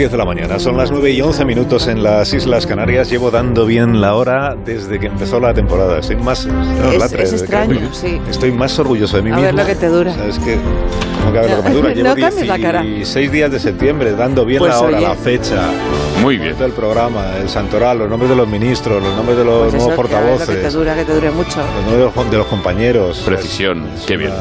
11, 0.00 0.06
las 0.06 0.08
10 0.08 0.10
de 0.12 0.16
la 0.18 0.24
mañana. 0.24 0.58
Son 0.58 0.76
las 0.76 0.90
9 0.90 1.10
y 1.10 1.20
11 1.20 1.44
minutos 1.44 1.86
en 1.88 2.02
las 2.02 2.32
Islas 2.32 2.66
Canarias. 2.66 3.10
Llevo 3.10 3.30
dando 3.30 3.66
bien 3.66 4.00
la 4.00 4.14
hora 4.14 4.56
desde 4.64 4.98
que 4.98 5.06
empezó 5.06 5.38
la 5.40 5.52
temporada. 5.52 5.98
Estoy 5.98 6.16
más... 6.16 6.46
no, 6.46 6.90
Es- 6.92 6.98
la 6.98 7.08
tres, 7.08 7.32
es 7.32 7.42
desde 7.42 7.46
que- 7.48 7.56
extraño, 7.62 7.88
sí. 7.92 8.20
Estoy 8.30 8.50
más 8.52 8.78
orgulloso 8.78 9.16
de 9.16 9.22
mí 9.22 9.30
A 9.30 9.34
mismo. 9.34 9.46
ver 9.46 9.54
lo 9.54 9.66
que 9.66 9.74
te 9.74 9.88
dura. 9.88 10.14
¿Sabes 10.14 10.38
qué? 10.38 10.56
¿Cómo 11.20 11.32
que 11.32 11.38
a 11.38 11.42
ver 11.42 11.50
lo 11.50 11.62
que 11.62 11.68
me 11.68 11.74
dura? 11.74 11.88
No 11.90 11.94
Llevo 12.14 12.16
cambies 12.28 12.46
la 12.48 12.58
cara. 12.58 12.82
16 12.82 13.32
días 13.32 13.50
de 13.50 13.60
septiembre 13.60 14.12
dando 14.12 14.44
bien 14.46 14.58
Pues 14.60 14.72
la 14.72 14.80
hora, 14.80 14.96
oye. 14.98 15.06
la 15.08 15.14
fecha. 15.14 15.68
Muy 16.22 16.34
el 16.36 16.40
bien. 16.42 16.58
del 16.58 16.72
programa, 16.72 17.36
el 17.40 17.48
santoral, 17.48 17.98
los 17.98 18.08
nombres 18.10 18.30
de 18.30 18.36
los 18.36 18.48
ministros, 18.48 19.02
los 19.02 19.14
nombres 19.16 19.36
de 19.38 19.44
los 19.44 19.70
Pues 19.70 19.74
eso, 19.74 19.86
nuevos 19.86 20.08
que 20.08 20.14
a 20.16 20.20
ver 20.20 20.26
lo 20.32 20.38
que 20.38 20.40
te 20.40 20.46
portavoces. 20.46 20.72
dura, 20.74 20.94
que 20.94 21.04
te 21.04 21.14
dure 21.14 21.30
mucho. 21.30 21.56
Los 21.58 21.74
nombres 21.84 21.98
de 21.98 22.04
los, 22.22 22.30
de 22.30 22.36
los 22.38 22.46
compañeros. 22.46 23.22
Precisión, 23.24 23.86
Es 23.96 24.02
qué 24.06 24.14
una- 24.14 24.22
bien. 24.24 24.32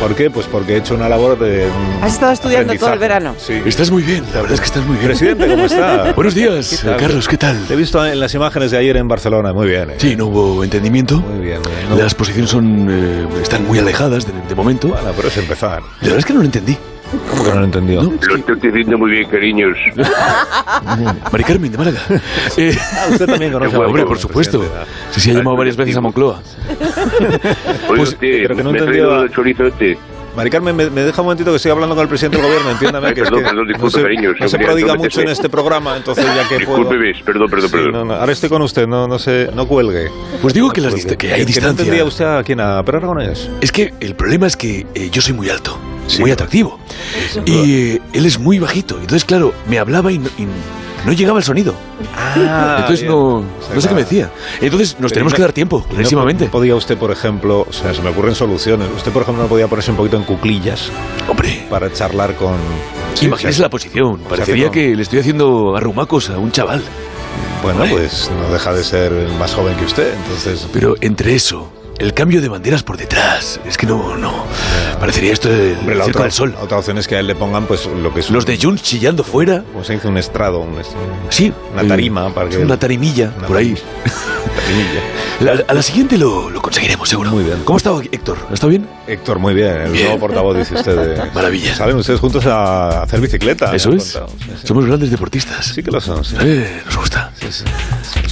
¿Por 0.00 0.14
qué? 0.14 0.30
Pues 0.30 0.46
porque 0.46 0.74
he 0.74 0.76
hecho 0.76 0.94
una 0.94 1.08
labor 1.08 1.36
de. 1.36 1.66
mm, 1.66 2.04
¿Has 2.04 2.12
estado 2.12 2.30
estudiando 2.32 2.72
todo 2.76 2.92
el 2.92 3.00
verano? 3.00 3.34
Sí. 3.36 3.60
Estás 3.66 3.90
muy 3.90 4.04
bien, 4.04 4.22
la 4.32 4.42
verdad 4.42 4.52
es 4.52 4.60
que 4.60 4.66
estás 4.66 4.86
muy 4.86 4.94
bien. 4.96 4.97
Presidente, 5.02 5.46
¿cómo 5.48 5.64
está? 5.66 6.12
Buenos 6.16 6.34
días, 6.34 6.80
¿Qué? 6.84 6.96
Carlos, 6.96 7.28
¿qué 7.28 7.36
tal? 7.36 7.64
Te 7.66 7.74
he 7.74 7.76
visto 7.76 8.04
en 8.04 8.18
las 8.20 8.34
imágenes 8.34 8.70
de 8.70 8.78
ayer 8.78 8.96
en 8.96 9.08
Barcelona. 9.08 9.52
Muy 9.52 9.68
bien. 9.68 9.90
¿eh? 9.90 9.94
Sí, 9.98 10.16
no 10.16 10.26
hubo 10.26 10.64
entendimiento. 10.64 11.18
Muy 11.20 11.46
bien. 11.46 11.60
No- 11.88 11.96
Las 11.96 12.14
posiciones 12.14 12.50
son 12.50 12.88
eh, 12.90 13.26
están 13.42 13.66
muy 13.66 13.78
alejadas 13.78 14.26
de, 14.26 14.32
de 14.48 14.54
momento. 14.54 14.88
La 14.88 14.94
Bueno, 14.94 15.12
pero 15.16 15.28
es 15.28 15.36
empezar. 15.36 15.82
verdad 16.02 16.18
es 16.18 16.24
que 16.24 16.32
no 16.32 16.40
lo 16.40 16.44
entendí. 16.46 16.76
¿Cómo 17.30 17.42
que 17.42 17.48
no 17.50 17.54
lo 17.56 17.62
he 17.62 17.64
entendido? 17.64 18.02
No, 18.02 18.10
Lo 18.28 18.36
estoy 18.36 18.56
diciendo 18.60 18.98
muy 18.98 19.10
bien, 19.12 19.30
cariños. 19.30 19.76
Mari 21.32 21.44
Carmen 21.44 21.72
de 21.72 21.78
Málaga. 21.78 22.00
Eh, 22.58 22.76
Ah, 22.92 23.06
usted 23.10 23.26
también 23.26 23.52
conoce 23.52 23.76
a 23.76 23.78
hombre, 23.80 24.04
por 24.04 24.18
supuesto. 24.18 24.62
Sí, 25.12 25.20
sí, 25.20 25.30
ha 25.30 25.34
llamado 25.34 25.56
varias 25.56 25.76
veces 25.76 25.96
a 25.96 26.00
Moncloa. 26.00 26.42
Oye, 26.68 27.86
Pues, 27.86 28.08
usted, 28.10 28.42
pero 28.42 28.56
que 28.56 28.62
no 28.64 28.72
me 28.72 28.80
a- 28.80 29.20
el 29.22 29.30
chorizo 29.32 29.66
este. 29.66 29.96
Mari 30.38 30.50
Carmen, 30.50 30.76
me, 30.76 30.88
me 30.88 31.02
deja 31.02 31.20
un 31.20 31.26
momentito 31.26 31.50
que 31.50 31.56
estoy 31.56 31.72
hablando 31.72 31.96
con 31.96 32.02
el 32.04 32.08
presidente 32.08 32.36
del 32.38 32.46
gobierno. 32.46 32.70
Entiéndame 32.70 33.08
Ay, 33.08 33.14
que, 33.14 33.20
es 33.22 33.24
perdón, 33.26 33.40
que 33.42 33.48
perdón, 33.50 33.66
no 33.66 33.72
disculpe, 33.72 33.96
se, 33.96 34.02
cariño, 34.02 34.32
no 34.38 34.48
se 34.48 34.58
prodiga 34.58 34.94
mucho 34.94 35.20
en 35.20 35.28
este 35.30 35.48
programa, 35.48 35.96
entonces 35.96 36.24
ya 36.24 36.48
que 36.48 36.64
puedo... 36.64 36.88
Perdón, 36.88 37.50
perdón, 37.50 37.68
Sí, 37.68 37.76
perdón. 37.76 37.92
no, 37.92 38.04
no, 38.04 38.14
ahora 38.14 38.30
estoy 38.32 38.48
con 38.48 38.62
usted, 38.62 38.86
no, 38.86 39.08
no 39.08 39.18
sé, 39.18 39.50
no 39.52 39.66
cuelgue. 39.66 40.08
Pues 40.40 40.54
digo 40.54 40.70
que, 40.70 40.80
las 40.80 40.94
que 40.94 41.32
hay 41.32 41.40
no 41.40 41.46
distancia. 41.46 41.70
entendía 41.82 42.04
usted 42.04 42.24
a 42.24 42.42
quién, 42.44 42.60
a 42.60 42.80
Pedro 42.84 42.98
Aragonés. 42.98 43.50
Es 43.60 43.72
que 43.72 43.92
el 43.98 44.14
problema 44.14 44.46
es 44.46 44.56
que 44.56 44.86
eh, 44.94 45.10
yo 45.10 45.20
soy 45.20 45.34
muy 45.34 45.50
alto, 45.50 45.76
Sí, 46.06 46.20
muy 46.20 46.30
¿no? 46.30 46.34
atractivo. 46.34 46.78
Y 47.44 47.94
eh, 47.96 48.02
él 48.12 48.24
es 48.24 48.38
muy 48.38 48.60
bajito. 48.60 48.94
Entonces, 48.94 49.24
claro, 49.24 49.52
me 49.68 49.80
hablaba 49.80 50.12
y 50.12 50.18
no, 50.18 50.28
y 50.38 50.46
no 51.06 51.12
llegaba 51.12 51.38
el 51.38 51.44
sonido. 51.44 51.74
Ah, 52.16 52.76
Entonces 52.80 53.00
bien. 53.02 53.12
no, 53.12 53.42
no 53.74 53.80
sé 53.80 53.88
qué 53.88 53.94
me 53.94 54.02
decía. 54.02 54.30
Entonces 54.60 54.92
nos 55.00 55.10
Pero 55.10 55.14
tenemos 55.14 55.32
no- 55.32 55.36
que 55.36 55.42
dar 55.42 55.52
tiempo, 55.52 55.78
¿Y 55.78 55.82
no 55.82 55.88
clarísimamente. 55.94 56.44
po- 56.46 56.52
podía 56.52 56.74
usted, 56.74 56.96
por 56.98 57.10
ejemplo, 57.10 57.66
o 57.68 57.72
sea, 57.72 57.94
se 57.94 58.02
me 58.02 58.10
ocurren 58.10 58.34
soluciones. 58.34 58.88
Usted, 58.96 59.12
por 59.12 59.22
ejemplo, 59.22 59.42
no 59.42 59.48
podía 59.48 59.66
ponerse 59.68 59.90
un 59.90 59.96
poquito 59.96 60.16
en 60.16 60.24
cuclillas 60.24 60.90
Hombre, 61.28 61.66
para 61.70 61.92
charlar 61.92 62.34
con. 62.36 62.56
Sí, 63.14 63.26
imagínese 63.26 63.58
sea, 63.58 63.66
la 63.66 63.70
posición. 63.70 64.18
Parecería 64.28 64.70
que 64.70 64.94
le 64.94 65.02
estoy 65.02 65.18
haciendo 65.20 65.76
arrumacos 65.76 66.30
a 66.30 66.38
un 66.38 66.52
chaval. 66.52 66.82
Bueno, 67.62 67.82
Hombre. 67.82 67.98
pues 67.98 68.30
no 68.40 68.52
deja 68.52 68.72
de 68.72 68.84
ser 68.84 69.12
más 69.38 69.52
joven 69.54 69.76
que 69.76 69.84
usted, 69.84 70.14
entonces. 70.14 70.66
Pero 70.72 70.94
entre 71.00 71.34
eso, 71.34 71.68
el 71.98 72.14
cambio 72.14 72.40
de 72.40 72.48
banderas 72.48 72.82
por 72.82 72.96
detrás, 72.96 73.60
es 73.66 73.76
que 73.76 73.86
no, 73.86 74.16
no. 74.16 74.44
Parecería 75.00 75.32
esto 75.32 75.48
el 75.50 75.76
Hombre, 75.78 75.94
la 75.96 76.04
Circo 76.04 76.18
otra, 76.18 76.22
del 76.24 76.32
Sol. 76.32 76.52
la 76.56 76.62
otra 76.64 76.78
opción 76.78 76.98
es 76.98 77.08
que 77.08 77.16
a 77.16 77.20
él 77.20 77.26
le 77.26 77.34
pongan, 77.34 77.66
pues, 77.66 77.86
lo 77.86 78.12
que 78.14 78.20
es. 78.20 78.30
Los 78.30 78.44
un- 78.44 78.50
de 78.50 78.58
Junts 78.60 78.82
chillando 78.82 79.24
fuera. 79.24 79.62
Como 79.72 79.84
se 79.84 79.94
dice, 79.94 80.08
un 80.08 80.16
estrado, 80.18 80.60
un 80.60 80.76
Sí. 81.30 81.52
Una 81.72 81.86
tarima 81.86 82.32
para 82.34 82.48
que- 82.48 82.58
Una 82.58 82.78
tarimilla, 82.78 83.32
Una 83.38 83.46
por 83.46 83.56
ahí. 83.56 83.74
tarimilla. 83.74 85.00
La- 85.40 85.62
a 85.68 85.72
la 85.74 85.82
siguiente 85.82 86.18
lo, 86.18 86.50
lo 86.50 86.60
conseguiremos, 86.60 87.08
seguro. 87.08 87.30
Muy 87.30 87.44
bien. 87.44 87.58
¿Cómo 87.64 87.76
estado 87.76 88.00
Héctor? 88.00 88.38
¿Ha 88.50 88.54
estado 88.54 88.70
bien? 88.70 88.88
Héctor, 89.06 89.38
muy 89.38 89.54
bien. 89.54 89.70
El 89.82 89.92
Bien. 89.92 90.06
nuevo 90.06 90.18
portavoz, 90.20 90.56
dice 90.58 90.74
usted. 90.74 90.96
De... 91.16 91.30
Maravilla. 91.34 91.76
Salen 91.76 91.94
ustedes 91.96 92.18
juntos 92.18 92.44
a 92.46 93.02
hacer 93.04 93.20
bicicleta. 93.20 93.72
Eso 93.74 93.90
es. 93.92 94.14
contado. 94.14 94.36
Sí, 94.40 94.50
sí. 94.60 94.66
Somos 94.66 94.84
grandes 94.86 95.10
deportistas. 95.12 95.64
Sí 95.66 95.80
que 95.84 95.92
lo 95.92 96.00
son. 96.00 96.24
sí. 96.24 96.34
Eh, 96.40 96.82
nos 96.86 96.96
gusta. 96.96 97.30
Sí. 97.52 97.64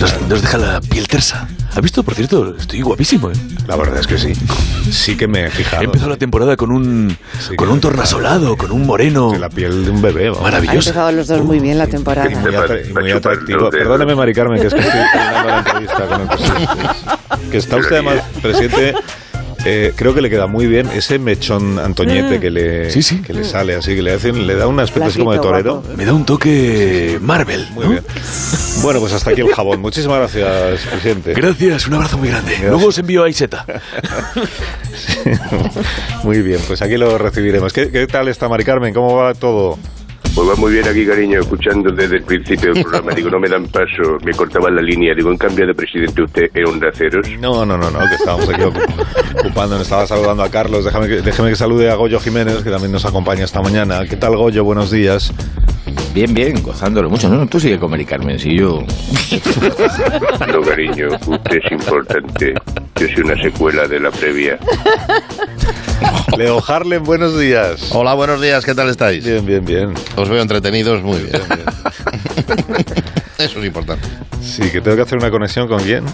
Nos, 0.01 0.21
nos 0.23 0.43
deja 0.43 0.59
la 0.59 0.81
piel 0.81 1.09
tersa. 1.09 1.49
¿Has 1.75 1.83
visto? 1.83 2.03
Por 2.03 2.15
cierto, 2.15 2.55
estoy 2.59 2.81
guapísimo, 2.83 3.31
¿eh? 3.31 3.35
La 3.67 3.77
verdad 3.77 3.99
es 4.01 4.07
que 4.07 4.19
sí. 4.19 4.33
Sí 4.91 5.17
que 5.17 5.27
me 5.29 5.41
he 5.41 5.47
He 5.47 5.51
fijado. 5.51 5.83
empezado 5.83 6.11
la 6.11 6.17
temporada 6.17 6.57
con 6.57 6.71
un, 6.73 7.17
Sí, 7.39 7.57
con 7.57 7.69
un 7.69 7.81
tornasolado, 7.81 8.57
con 8.57 8.71
un 8.73 8.87
moreno. 8.87 9.33
De 9.33 9.39
la 9.39 9.49
piel 9.51 9.85
de 9.85 9.91
un 9.91 10.01
bebé. 10.01 10.29
Han 10.29 10.43
Maravilloso. 10.43 10.91
empezado 10.91 11.13
los 11.13 11.27
dos 11.29 11.43
muy 11.45 11.61
bien 11.61 11.77
la 11.79 11.87
temporada. 11.87 12.31
Y 12.31 12.35
muy, 12.37 12.51
y 12.89 12.93
muy 12.93 13.11
atractivo. 13.13 13.71
Perdóneme, 13.71 14.15
Mari 14.15 14.33
Carmen, 14.35 14.61
que 14.61 14.69
es 14.69 14.75
que 14.75 14.81
estoy 14.81 15.01
terminando 15.13 15.49
la 15.49 15.59
entrevista 15.59 16.07
con 16.07 16.21
el 16.23 16.27
presidente. 16.29 17.51
Que 17.51 17.57
está 17.59 17.77
usted, 17.77 17.93
además, 17.97 18.17
presidente. 18.43 18.95
Eh, 19.67 19.93
creo 19.97 20.15
que 20.15 20.23
le 20.23 20.31
queda 20.31 20.47
muy 20.47 20.67
bien 20.67 20.89
ese 20.95 21.19
mechón 21.19 21.79
Antoñete 21.79 22.41
que 22.41 22.51
le, 22.51 22.91
Sí, 22.91 23.03
sí. 23.03 23.21
que 23.21 23.33
le 23.33 23.45
sale 23.45 23.75
así, 23.75 23.95
que 23.95 24.03
le 24.03 24.15
hacen, 24.15 24.47
le 24.47 24.55
da 24.55 24.67
un 24.67 24.79
aspecto 24.81 25.09
así 25.09 25.19
como 25.19 25.33
de 25.33 25.39
torero. 25.41 25.81
guapo. 25.83 25.97
Me 25.97 26.05
da 26.05 26.13
un 26.13 26.25
toque 26.25 27.19
Marvel. 27.21 27.67
Muy 27.75 27.85
¿no? 27.85 27.91
bien. 27.91 28.05
Bueno, 28.83 29.01
pues 29.01 29.13
hasta 29.13 29.31
aquí 29.31 29.41
el 29.41 29.53
jabón. 29.53 29.81
Muchísimas 29.81 30.19
gracias, 30.19 30.81
presidente. 30.91 31.35
Gracias, 31.35 31.87
un 31.89 31.95
abrazo 31.95 32.19
muy 32.19 32.29
grande. 32.29 32.51
Gracias. 32.53 32.71
Luego 32.71 32.87
os 32.89 32.99
envío 32.99 33.25
a 33.25 33.29
Iseta. 33.29 33.65
Muy 36.23 36.43
bien, 36.43 36.61
pues 36.67 36.83
aquí 36.83 36.97
lo 36.97 37.19
recibiremos. 37.19 37.73
¿Qué, 37.73 37.91
qué 37.91 38.07
tal 38.07 38.29
está 38.29 38.49
Mari 38.49 38.65
Carmen? 38.65 38.93
¿Cómo 38.95 39.17
va 39.17 39.35
todo? 39.35 39.79
Pues 40.37 40.51
va 40.51 40.55
muy 40.57 40.71
bien 40.73 40.87
aquí, 40.87 41.07
cariño, 41.07 41.41
escuchando 41.41 41.91
desde 41.91 42.17
el 42.17 42.23
principio 42.23 42.75
del 42.75 42.83
programa. 42.85 43.13
Digo, 43.17 43.31
no 43.31 43.41
me 43.41 43.49
dan 43.49 43.65
paso, 43.69 44.19
me 44.23 44.33
cortaban 44.35 44.77
la 44.77 44.83
línea. 44.83 45.15
Digo, 45.15 45.31
en 45.31 45.39
cambio 45.39 45.67
de 45.67 45.73
presidente, 45.75 46.21
usted 46.23 46.51
es 46.53 46.69
un 46.69 46.79
de 46.79 46.89
aceros. 46.89 47.27
No, 47.41 47.65
no, 47.65 47.79
no, 47.79 47.91
no, 47.91 47.99
que 48.01 48.15
estábamos 48.17 48.47
aquí 48.51 48.61
ocu- 48.61 49.41
ocupando. 49.41 49.81
Estaba 49.81 50.07
saludando 50.07 50.43
a 50.43 50.51
Carlos. 50.51 50.85
Déjame 50.85 51.09
que, 51.09 51.23
déjeme 51.23 51.49
que 51.49 51.57
salude 51.57 51.91
a 51.91 51.95
Goyo 51.95 52.21
Jiménez, 52.21 52.63
que 52.63 52.71
también 52.71 52.93
nos 52.93 53.07
acompaña 53.07 53.45
esta 53.45 53.63
mañana. 53.63 54.05
¿Qué 54.07 54.17
tal, 54.17 54.37
Goyo? 54.37 54.63
Buenos 54.63 54.91
días. 54.91 55.33
Bien, 56.13 56.33
bien, 56.35 56.63
gozándolo 56.63 57.09
mucho. 57.09 57.29
No, 57.31 57.37
no, 57.37 57.47
tú 57.47 57.59
sigue 57.59 57.79
con 57.79 57.91
Mari 57.91 58.05
Carmen, 58.05 58.39
si 58.39 58.57
yo... 58.59 58.85
No, 60.53 60.61
cariño, 60.63 61.09
usted 61.27 61.57
es 61.65 61.73
importante. 61.73 62.55
Yo 63.01 63.07
soy 63.09 63.23
una 63.25 63.41
secuela 63.43 63.87
de 63.87 64.01
la 64.01 64.11
previa. 64.11 64.59
Leo 66.37 66.63
Harlem, 66.67 67.03
buenos 67.03 67.39
días. 67.39 67.91
Hola, 67.93 68.13
buenos 68.13 68.43
días, 68.43 68.63
¿qué 68.65 68.75
tal 68.75 68.91
estáis? 68.91 69.25
Bien, 69.25 69.45
bien, 69.47 69.65
bien. 69.65 69.95
Os 70.17 70.29
veo 70.29 70.43
entretenidos, 70.43 71.03
muy 71.03 71.19
bien. 71.19 71.41
Eso 73.39 73.59
es 73.59 73.65
importante. 73.65 74.07
Sí, 74.43 74.71
que 74.71 74.83
tengo 74.83 74.97
que 74.97 75.03
hacer 75.03 75.19
una 75.19 75.31
conexión 75.31 75.67
con 75.67 75.83
quién. 75.83 76.05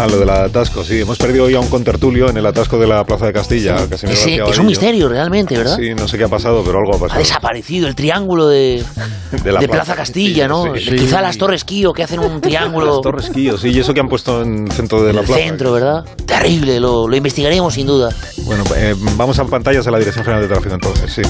Ah, 0.00 0.06
lo 0.06 0.20
del 0.20 0.30
atasco, 0.30 0.84
sí. 0.84 1.00
Hemos 1.00 1.18
perdido 1.18 1.46
hoy 1.46 1.56
a 1.56 1.60
un 1.60 1.66
contertulio 1.66 2.30
en 2.30 2.36
el 2.36 2.46
atasco 2.46 2.78
de 2.78 2.86
la 2.86 3.04
Plaza 3.04 3.26
de 3.26 3.32
Castilla. 3.32 3.74
Casimiro 3.88 4.16
Ese- 4.16 4.30
García 4.30 4.34
es 4.34 4.40
un 4.40 4.46
Vadillo. 4.46 4.62
misterio 4.64 5.08
realmente, 5.08 5.56
¿verdad? 5.58 5.76
Sí, 5.76 5.92
no 5.92 6.06
sé 6.06 6.16
qué 6.16 6.22
ha 6.24 6.28
pasado, 6.28 6.62
pero 6.64 6.78
algo 6.78 6.92
ha 6.92 6.96
Ha 6.96 7.00
pasado. 7.00 7.18
desaparecido 7.18 7.88
el 7.88 7.96
triángulo 7.96 8.46
de, 8.46 8.84
De 9.42 9.50
la 9.50 9.58
de 9.58 9.66
Plaza 9.66 9.82
Plaza 9.86 9.96
Castilla, 9.96 10.46
¿no? 10.46 10.72
sí, 10.76 10.84
sí. 10.90 10.96
Quizá 10.96 11.20
las 11.20 11.36
Torres 11.36 11.64
Kío 11.64 11.92
que 11.92 12.04
hacen 12.04 12.20
un 12.20 12.40
triángulo 12.40 12.92
Las 12.92 13.00
Torres 13.00 13.30
Quillo, 13.30 13.58
sí, 13.58 13.70
y 13.70 13.80
eso 13.80 13.92
que 13.92 13.98
han 13.98 14.08
puesto 14.08 14.42
en 14.42 14.66
el 14.68 14.72
centro 14.72 15.02
de 15.02 15.10
en 15.10 15.16
la 15.16 15.22
el 15.22 15.26
plaza. 15.26 15.42
centro, 15.42 15.72
¿verdad? 15.72 16.04
Terrible, 16.24 16.78
lo, 16.78 17.08
lo 17.08 17.16
investigaremos 17.16 17.74
sin 17.74 17.88
duda. 17.88 18.10
Bueno, 18.44 18.62
eh, 18.76 18.94
vamos 19.16 19.36
a 19.40 19.44
pantallas 19.46 19.84
de 19.84 19.90
la 19.90 19.98
Dirección 19.98 20.24
General 20.24 20.42
de 20.42 20.48
Tráfico 20.48 20.74
entonces, 20.76 21.12
sí. 21.12 21.22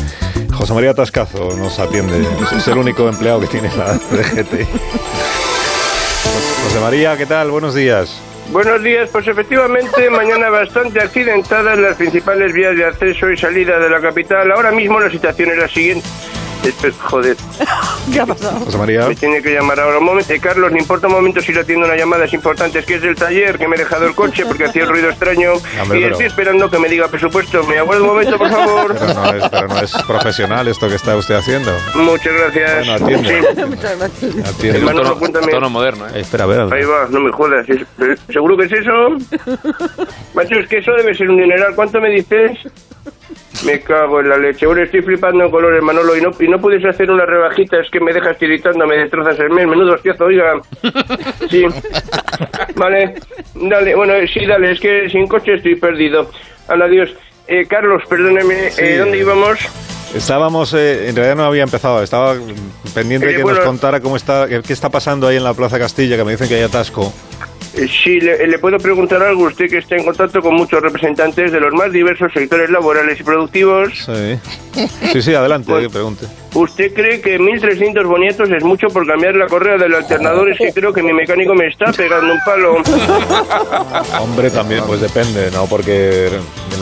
José 0.53 0.75
María 0.75 0.93
Tascazo 0.93 1.57
nos 1.57 1.79
atiende. 1.79 2.23
Es 2.55 2.69
el 2.69 2.77
único 2.77 3.09
empleado 3.09 3.41
que 3.41 3.47
tiene 3.47 3.71
la 3.79 3.95
DGT. 4.11 4.67
José 6.65 6.81
María, 6.83 7.17
¿qué 7.17 7.25
tal? 7.25 7.51
Buenos 7.51 7.75
días. 7.75 8.11
Buenos 8.51 8.83
días, 8.83 9.11
pues 9.13 9.29
efectivamente, 9.29 10.09
mañana 10.11 10.49
bastante 10.49 11.01
accidentadas 11.01 11.79
las 11.79 11.97
principales 11.97 12.53
vías 12.55 12.75
de 12.77 12.85
acceso 12.85 13.31
y 13.31 13.37
salida 13.37 13.79
de 13.79 13.91
la 13.91 14.01
capital. 14.01 14.51
Ahora 14.51 14.73
mismo 14.73 14.99
la 14.99 15.11
situación 15.11 15.51
es 15.51 15.59
la 15.59 15.69
siguiente. 15.69 16.09
Espe- 16.63 16.93
Joder, 16.99 17.37
¿Qué 18.13 18.21
ha 18.21 18.27
pasado? 18.27 18.61
José 18.65 18.77
María. 18.79 19.07
me 19.09 19.15
tiene 19.15 19.41
que 19.41 19.55
llamar 19.55 19.79
ahora 19.81 19.99
un 19.99 20.05
momento. 20.05 20.33
Eh, 20.33 20.41
Carlos, 20.41 20.73
¿le 20.73 20.79
importa 20.79 21.07
un 21.07 21.13
momento 21.15 21.41
si 21.41 21.53
le 21.53 21.61
atiendo 21.61 21.87
una 21.87 21.97
llamada? 21.97 22.25
Es 22.25 22.33
importante, 22.35 22.81
es 22.81 22.85
que 22.87 22.95
es 22.97 23.03
del 23.03 23.15
taller, 23.15 23.59
que 23.59 23.69
me 23.69 23.77
he 23.77 23.79
dejado 23.79 24.07
el 24.07 24.15
coche 24.15 24.45
porque 24.45 24.65
hacía 24.65 24.85
un 24.85 24.91
ruido 24.91 25.09
extraño. 25.09 25.53
Hombre, 25.81 25.99
y 25.99 26.03
pero- 26.03 26.13
estoy 26.15 26.27
esperando 26.27 26.69
que 26.71 26.79
me 26.79 26.89
diga 26.89 27.09
presupuesto. 27.09 27.63
¿Me 27.65 27.79
aguarda 27.79 28.03
un 28.03 28.09
momento, 28.09 28.37
por 28.39 28.51
favor? 28.51 28.97
Pero 28.99 29.15
no, 29.15 29.33
es, 29.35 29.49
pero 29.49 29.69
no 29.69 29.79
es 29.81 29.93
profesional 30.07 30.69
esto 30.69 30.89
que 30.89 30.97
está 30.97 31.17
usted 31.17 31.37
haciendo. 31.37 31.71
Muchas 31.95 32.33
gracias. 32.35 32.87
Bueno, 32.87 33.07
atiende. 33.07 33.43
Sí. 33.55 33.65
Muchas 33.67 33.99
gracias. 33.99 34.49
Atiende. 34.49 34.79
Hermano, 34.79 35.09
apúntame. 35.09 35.69
moderno, 35.71 36.07
Eh, 36.09 36.21
espera, 36.21 36.45
a 36.45 36.47
ver. 36.49 36.61
Ahí 36.75 36.85
va, 36.85 37.07
no 37.09 37.21
me 37.21 37.31
jodas. 37.33 37.67
pero, 37.97 38.15
¿Seguro 38.33 38.57
que 38.57 38.65
es 38.65 38.73
eso? 38.73 38.91
Macho, 40.35 40.57
es 40.59 40.69
que 40.69 40.79
eso 40.79 40.93
debe 40.93 41.15
ser 41.15 41.31
un 41.31 41.37
dineral. 41.37 41.75
¿Cuánto 41.75 42.01
me 42.01 42.11
dices? 42.11 42.51
Me 43.65 43.81
cago 43.81 44.21
en 44.21 44.29
la 44.29 44.37
leche. 44.37 44.67
Ahora 44.67 44.85
estoy 44.85 45.03
flipando 45.03 45.45
en 45.45 45.51
colores, 45.51 45.83
Manolo. 45.83 46.17
Y 46.17 46.21
no, 46.23 46.31
y 46.39 46.49
no 46.49 46.61
puedes 46.61 46.85
hacer 46.85 47.11
una 47.11 47.27
rebajita. 47.27 47.81
Es 47.81 47.91
que 47.91 48.01
me 48.01 48.13
dejas 48.13 48.39
tiritando, 48.39 48.87
me 48.87 48.97
destrozas 48.97 49.39
el 49.41 49.51
mes. 49.51 49.67
Menudo 49.67 49.95
hostiazo, 49.95 50.25
oiga. 50.25 50.61
Sí. 51.51 51.65
Vale. 52.77 53.15
Dale. 53.55 53.95
Bueno, 53.95 54.15
eh, 54.15 54.29
sí, 54.33 54.47
dale. 54.47 54.73
Es 54.73 54.81
que 54.81 55.09
sin 55.11 55.27
coche 55.27 55.55
estoy 55.55 55.75
perdido. 55.77 56.31
Al 56.69 56.83
adiós. 56.83 57.11
Eh, 57.47 57.67
Carlos, 57.67 58.03
perdóneme. 58.09 58.71
Sí. 58.71 58.83
eh, 58.85 58.99
¿Dónde 58.99 59.19
íbamos? 59.19 59.59
Estábamos, 60.15 60.73
eh, 60.75 61.09
en 61.09 61.17
realidad 61.17 61.37
no 61.37 61.45
había 61.45 61.63
empezado, 61.65 62.03
estaba 62.03 62.35
pendiente 62.95 63.27
de 63.27 63.33
Eh, 63.33 63.37
que 63.37 63.43
bueno. 63.43 63.59
nos 63.59 63.67
contara 63.67 64.01
cómo 64.01 64.17
está, 64.17 64.47
qué 64.49 64.73
está 64.73 64.89
pasando 64.89 65.27
ahí 65.29 65.37
en 65.37 65.45
la 65.45 65.53
Plaza 65.53 65.79
Castilla, 65.79 66.17
que 66.17 66.25
me 66.25 66.31
dicen 66.33 66.49
que 66.49 66.55
hay 66.55 66.63
atasco. 66.63 67.13
Eh, 67.79 67.89
Sí, 67.89 68.21
le, 68.21 68.47
le 68.47 68.59
puedo 68.59 68.79
preguntar 68.79 69.23
algo. 69.23 69.45
Usted 69.45 69.69
que 69.69 69.79
está 69.79 69.97
en 69.97 70.05
contacto 70.05 70.41
con 70.41 70.55
muchos 70.55 70.81
representantes 70.83 71.53
de 71.53 71.61
los 71.61 71.73
más 71.75 71.93
diversos 71.93 72.33
sectores 72.33 72.71
laborales 72.71 73.19
y 73.21 73.23
productivos. 73.23 73.89
Sí. 74.07 74.39
Sí, 75.13 75.23
sí, 75.23 75.35
adelante, 75.35 75.71
Pues- 75.71 75.85
que 75.87 75.91
pregunte. 75.91 76.27
¿Usted 76.55 76.93
cree 76.95 77.21
que 77.21 77.39
1.300 77.39 78.07
boniatos 78.07 78.49
es 78.51 78.65
mucho 78.65 78.89
por 78.89 79.07
cambiar 79.07 79.35
la 79.37 79.47
correa 79.47 79.77
del 79.77 79.95
alternador? 79.95 80.51
Es 80.51 80.59
que 80.59 80.73
creo 80.73 80.93
que 80.95 81.03
mi 81.03 81.13
mecánico 81.13 81.55
me 81.55 81.67
está 81.69 81.93
pegando 81.93 82.33
un 82.33 82.41
palo. 82.45 82.77
Hombre, 84.21 84.51
también, 84.51 84.83
pues 84.87 85.01
depende, 85.01 85.51
¿no? 85.53 85.67
Porque 85.67 86.31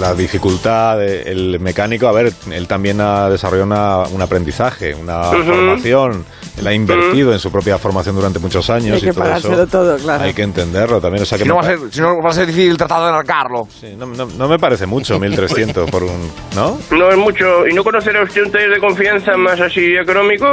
la 0.01 0.15
dificultad, 0.15 0.99
de- 0.99 1.23
el 1.23 1.59
mecánico, 1.61 2.07
a 2.07 2.13
ver, 2.13 2.33
él 2.51 2.67
también 2.69 3.01
ha 3.01 3.29
desarrollado 3.29 3.67
una- 3.67 4.03
un 4.15 4.23
aprendizaje, 4.23 4.95
una 4.95 5.23
formación, 5.25 6.25
él 6.59 6.67
ha 6.67 6.73
invertido 6.73 7.33
en 7.33 7.39
su 7.39 7.51
propia 7.53 7.79
formación 7.79 8.15
durante 8.17 8.39
muchos 8.39 8.69
años 8.71 8.97
Hay 8.97 9.01
que 9.03 9.07
y 9.09 9.13
todo 9.13 9.25
pagárselo 9.25 9.55
eso. 9.55 9.67
todo, 9.67 9.97
claro. 9.99 10.25
Hay 10.25 10.33
que 10.35 10.43
entenderlo 10.43 11.01
también, 11.01 11.23
o 11.23 11.27
sea 11.27 11.37
que 11.39 11.45
Si 11.45 11.49
no, 11.49 11.57
va 11.57 11.61
a 11.63 11.65
ser, 11.65 11.79
si 11.91 12.01
no 12.01 12.23
va 12.23 12.31
a 12.31 12.33
ser 12.33 12.47
difícil 12.47 12.77
tratar 12.77 13.01
de 13.03 13.09
arrancarlo. 13.09 13.69
Sí, 13.81 13.95
no, 13.97 14.07
no- 14.07 14.27
no 14.27 14.49
me 14.49 14.59
parece 14.59 14.87
mucho, 14.87 15.19
1.300 15.21 15.91
por 15.91 16.03
un... 16.05 16.31
¿No? 16.55 16.79
No 16.91 17.11
es 17.11 17.17
mucho. 17.17 17.67
¿Y 17.67 17.75
no 17.75 17.85
conocerá 17.85 18.23
usted 18.23 18.45
un 18.45 18.51
taller 18.53 18.71
de 18.71 18.81
confianza 18.81 19.37
más 19.37 19.61
así 19.61 19.95
económico? 19.97 20.47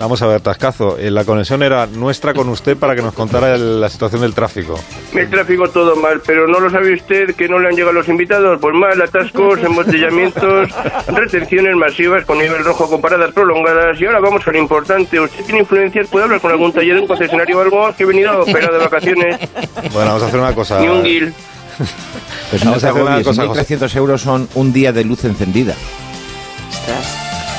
Vamos 0.00 0.22
a 0.22 0.26
ver, 0.26 0.40
Tascazo, 0.40 0.96
eh, 0.96 1.10
la 1.10 1.24
conexión 1.26 1.62
era 1.62 1.86
nuestra 1.86 2.32
con 2.32 2.48
usted 2.48 2.74
para 2.74 2.96
que 2.96 3.02
nos 3.02 3.12
contara 3.12 3.54
el- 3.54 3.82
la 3.82 3.90
situación 3.90 4.22
del 4.22 4.32
tráfico. 4.32 4.80
El 5.14 5.28
tráfico 5.28 5.68
todo 5.68 5.94
mal, 5.94 6.22
pero 6.24 6.48
¿no 6.48 6.58
lo 6.58 6.70
sabe 6.70 6.94
usted 6.94 7.34
que 7.34 7.46
no 7.50 7.58
le 7.58 7.68
han 7.68 7.74
llegado 7.74 7.92
los 7.92 8.08
invitados? 8.08 8.58
Pues 8.62 8.74
mal, 8.74 9.00
atascos, 9.02 9.58
embotellamientos, 9.62 10.70
retenciones 11.06 11.76
masivas 11.76 12.24
con 12.24 12.38
nivel 12.38 12.64
rojo 12.64 12.88
con 12.88 13.02
paradas 13.02 13.30
prolongadas. 13.34 14.00
Y 14.00 14.06
ahora 14.06 14.20
vamos 14.20 14.40
a 14.48 14.50
lo 14.52 14.58
importante. 14.58 15.20
¿Usted 15.20 15.44
tiene 15.44 15.60
influencias? 15.60 16.06
¿Puede 16.08 16.24
hablar 16.24 16.40
con 16.40 16.50
algún 16.50 16.72
taller, 16.72 16.98
un 16.98 17.06
concesionario 17.06 17.58
o 17.58 17.60
algo? 17.60 17.94
Que 17.94 18.04
he 18.04 18.06
venido 18.06 18.40
operado 18.40 18.72
de 18.72 18.78
vacaciones. 18.78 19.38
Bueno, 19.92 20.06
vamos 20.06 20.22
a 20.22 20.26
hacer 20.28 20.40
una 20.40 20.54
cosa. 20.54 20.80
Ni 20.80 20.88
un 20.88 21.02
guil. 21.02 21.34
Pues 22.50 22.64
no 22.64 22.70
Vamos 22.72 22.84
a 22.84 22.88
hacer 22.90 23.02
una 23.02 23.22
cosa, 23.22 23.46
José. 23.46 23.76
1.300 23.78 23.96
euros 23.96 24.20
son 24.22 24.48
un 24.54 24.72
día 24.72 24.92
de 24.92 25.04
luz 25.04 25.24
encendida. 25.24 25.74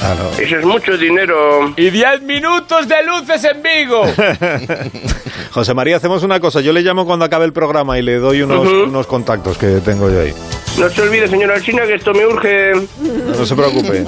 Claro. 0.02 0.32
Eso 0.40 0.58
es 0.58 0.66
mucho 0.66 0.98
dinero. 0.98 1.74
Y 1.78 1.92
10 1.92 2.24
minutos 2.24 2.88
de 2.88 2.96
luces 3.06 3.44
en 3.44 3.62
Vigo. 3.62 4.04
José 5.52 5.76
María, 5.76 5.98
hacemos 5.98 6.24
una 6.24 6.40
cosa. 6.40 6.60
Yo 6.60 6.74
le 6.74 6.82
llamo 6.82 7.06
cuando 7.06 7.24
acabe 7.26 7.46
el 7.46 7.54
programa 7.54 8.00
y 8.00 8.02
le 8.02 8.16
doy 8.16 8.42
unos, 8.42 8.68
unos 8.68 9.06
contactos 9.06 9.60
que 9.60 9.80
tengo 9.86 10.10
yo 10.10 10.22
ahí. 10.22 10.34
No 10.80 10.90
se 10.90 11.04
olvide, 11.04 11.28
señora 11.28 11.54
Alsina, 11.54 11.84
que 11.84 11.94
esto 11.94 12.14
me 12.16 12.26
urge. 12.26 12.72
No, 13.00 13.36
no 13.38 13.46
se 13.46 13.56
preocupe. 13.56 14.04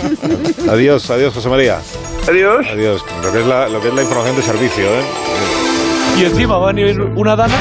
Adiós, 0.68 1.12
adiós, 1.12 1.32
José 1.32 1.50
María. 1.50 1.78
Adiós. 2.28 2.66
Adiós. 2.72 3.06
Lo 3.24 3.32
que 3.32 3.42
es 3.42 3.46
la, 3.46 3.70
lo 3.70 3.80
que 3.80 3.90
es 3.90 3.94
la 3.94 4.02
información 4.02 4.36
de 4.36 4.42
servicio, 4.42 4.86
¿eh? 4.86 5.04
Y 6.20 6.26
encima 6.26 6.58
va 6.58 6.70
a 6.70 6.74
venir 6.74 7.00
una 7.02 7.36
dana. 7.36 7.54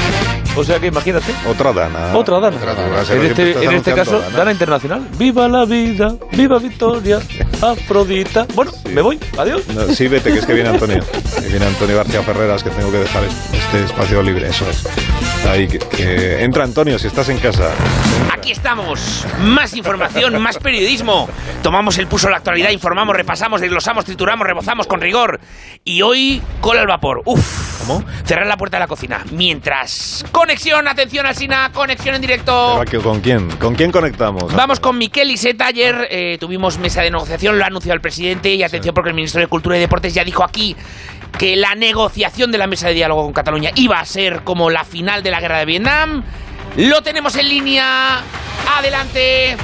O 0.55 0.63
sea 0.65 0.79
que 0.79 0.89
imagínate. 0.89 1.33
Otra 1.49 1.73
dana. 1.73 2.15
Otra 2.15 2.39
dana. 2.39 2.57
Otra 2.57 2.75
dana. 2.75 3.03
En 3.11 3.23
este, 3.25 3.65
en 3.65 3.73
este 3.73 3.95
caso, 3.95 4.21
dana 4.37 4.53
internacional. 4.53 5.09
Viva 5.17 5.49
la 5.49 5.65
vida, 5.65 6.15
viva 6.33 6.59
Victoria, 6.59 7.21
Afrodita. 7.63 8.47
Bueno, 8.55 8.71
me 8.91 9.01
voy. 9.01 9.19
Adiós. 9.39 9.67
No, 9.69 9.87
sí, 9.89 10.09
vete, 10.09 10.31
que 10.33 10.41
es 10.41 10.47
que 10.47 10.53
viene 10.53 10.69
Antonio. 10.71 11.03
Que 11.43 11.49
viene 11.49 11.67
Antonio 11.67 11.97
García 11.97 12.23
Ferreras, 12.23 12.63
que 12.63 12.71
tengo 12.71 12.93
que 12.93 12.99
dejar 12.99 13.23
este 13.25 13.83
espacio 13.85 14.23
libre. 14.23 14.49
Eso 14.49 14.69
es. 14.69 14.87
Ahí, 15.47 15.67
que, 15.67 15.79
que- 15.79 16.45
entra 16.45 16.65
Antonio, 16.65 16.99
si 16.99 17.07
estás 17.09 17.29
en 17.31 17.39
casa. 17.39 17.71
Aquí 18.33 18.53
estamos. 18.53 19.27
Más 19.41 19.75
información, 19.75 20.41
más 20.41 20.59
periodismo. 20.59 21.29
Tomamos 21.63 21.97
el 21.99 22.07
pulso 22.07 22.27
de 22.27 22.33
la 22.33 22.37
actualidad, 22.37 22.71
informamos, 22.71 23.17
repasamos, 23.17 23.61
desglosamos, 23.61 24.05
trituramos, 24.05 24.47
rebozamos 24.47 24.87
con 24.87 25.01
rigor. 25.01 25.41
Y 25.85 26.03
hoy, 26.03 26.43
cola 26.61 26.83
al 26.83 26.87
vapor. 26.87 27.23
Uf. 27.25 27.72
¿Cómo? 27.87 28.05
Cerrar 28.25 28.47
la 28.47 28.57
puerta 28.57 28.77
de 28.77 28.81
la 28.81 28.87
cocina. 28.87 29.25
Mientras. 29.33 30.25
Conexión, 30.31 30.87
atención, 30.89 31.27
Alsina, 31.27 31.71
conexión 31.73 32.15
en 32.15 32.21
directo. 32.21 32.81
Pero, 32.85 33.03
¿Con 33.03 33.21
quién? 33.21 33.51
¿Con 33.57 33.75
quién 33.75 33.91
conectamos? 33.91 34.55
Vamos 34.55 34.81
con 34.81 34.99
Miquel 34.99 35.31
Iseta. 35.31 35.67
Ayer 35.67 36.09
eh, 36.11 36.37
tuvimos 36.39 36.79
mesa 36.79 37.03
de 37.03 37.11
negociación, 37.11 37.59
lo 37.59 37.65
ha 37.65 37.67
anunciado 37.67 37.95
el 37.95 38.01
presidente. 38.01 38.55
Y 38.55 38.63
atención, 38.63 38.95
porque 38.95 39.11
el 39.11 39.17
ministro 39.17 39.41
de 39.41 39.47
Cultura 39.47 39.77
y 39.77 39.81
Deportes 39.81 40.15
ya 40.15 40.25
dijo 40.25 40.45
aquí 40.45 40.77
que 41.39 41.57
la 41.57 41.75
negociación 41.75 42.53
de 42.53 42.59
la 42.59 42.67
mesa 42.67 42.89
de 42.89 42.95
diálogo 42.95 43.25
con 43.25 43.33
Cataluña 43.33 43.71
iba 43.75 43.99
a 43.99 44.05
ser 44.05 44.43
como 44.45 44.71
la 44.71 44.85
final 44.85 45.23
de 45.23 45.31
la 45.31 45.41
guerra 45.41 45.59
de 45.59 45.65
Vietnam. 45.65 46.23
Lo 46.77 47.03
tenemos 47.03 47.37
en 47.37 47.49
línea. 47.49 48.21
Adelante. 48.79 49.57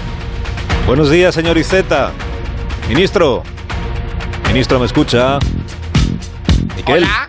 Buenos 0.86 1.10
días, 1.10 1.34
señor 1.34 1.56
Iceta. 1.58 2.12
Ministro. 2.88 3.42
Ministro, 4.48 4.78
¿me 4.78 4.86
escucha? 4.86 5.38
Miquel, 6.76 7.04
Hola. 7.04 7.28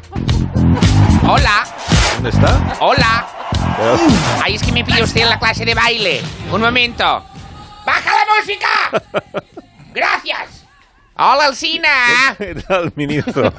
Hola. 1.28 1.66
¿dónde 2.16 2.30
está? 2.30 2.78
Hola. 2.80 3.28
Ahí 4.44 4.56
es 4.56 4.64
que 4.64 4.72
me 4.72 4.84
pide 4.84 5.04
usted 5.04 5.22
en 5.22 5.30
la 5.30 5.40
clase 5.40 5.66
de 5.66 5.74
baile. 5.74 6.22
Un 6.52 6.62
momento. 6.62 7.24
¡Baja 7.86 8.12
la 8.12 8.36
música! 8.36 9.32
Gracias. 9.94 10.59
Hola, 11.22 11.48
Alsina. 11.48 11.90
¿Qué 12.38 12.56
tal, 12.56 12.94
ministro? 12.96 13.54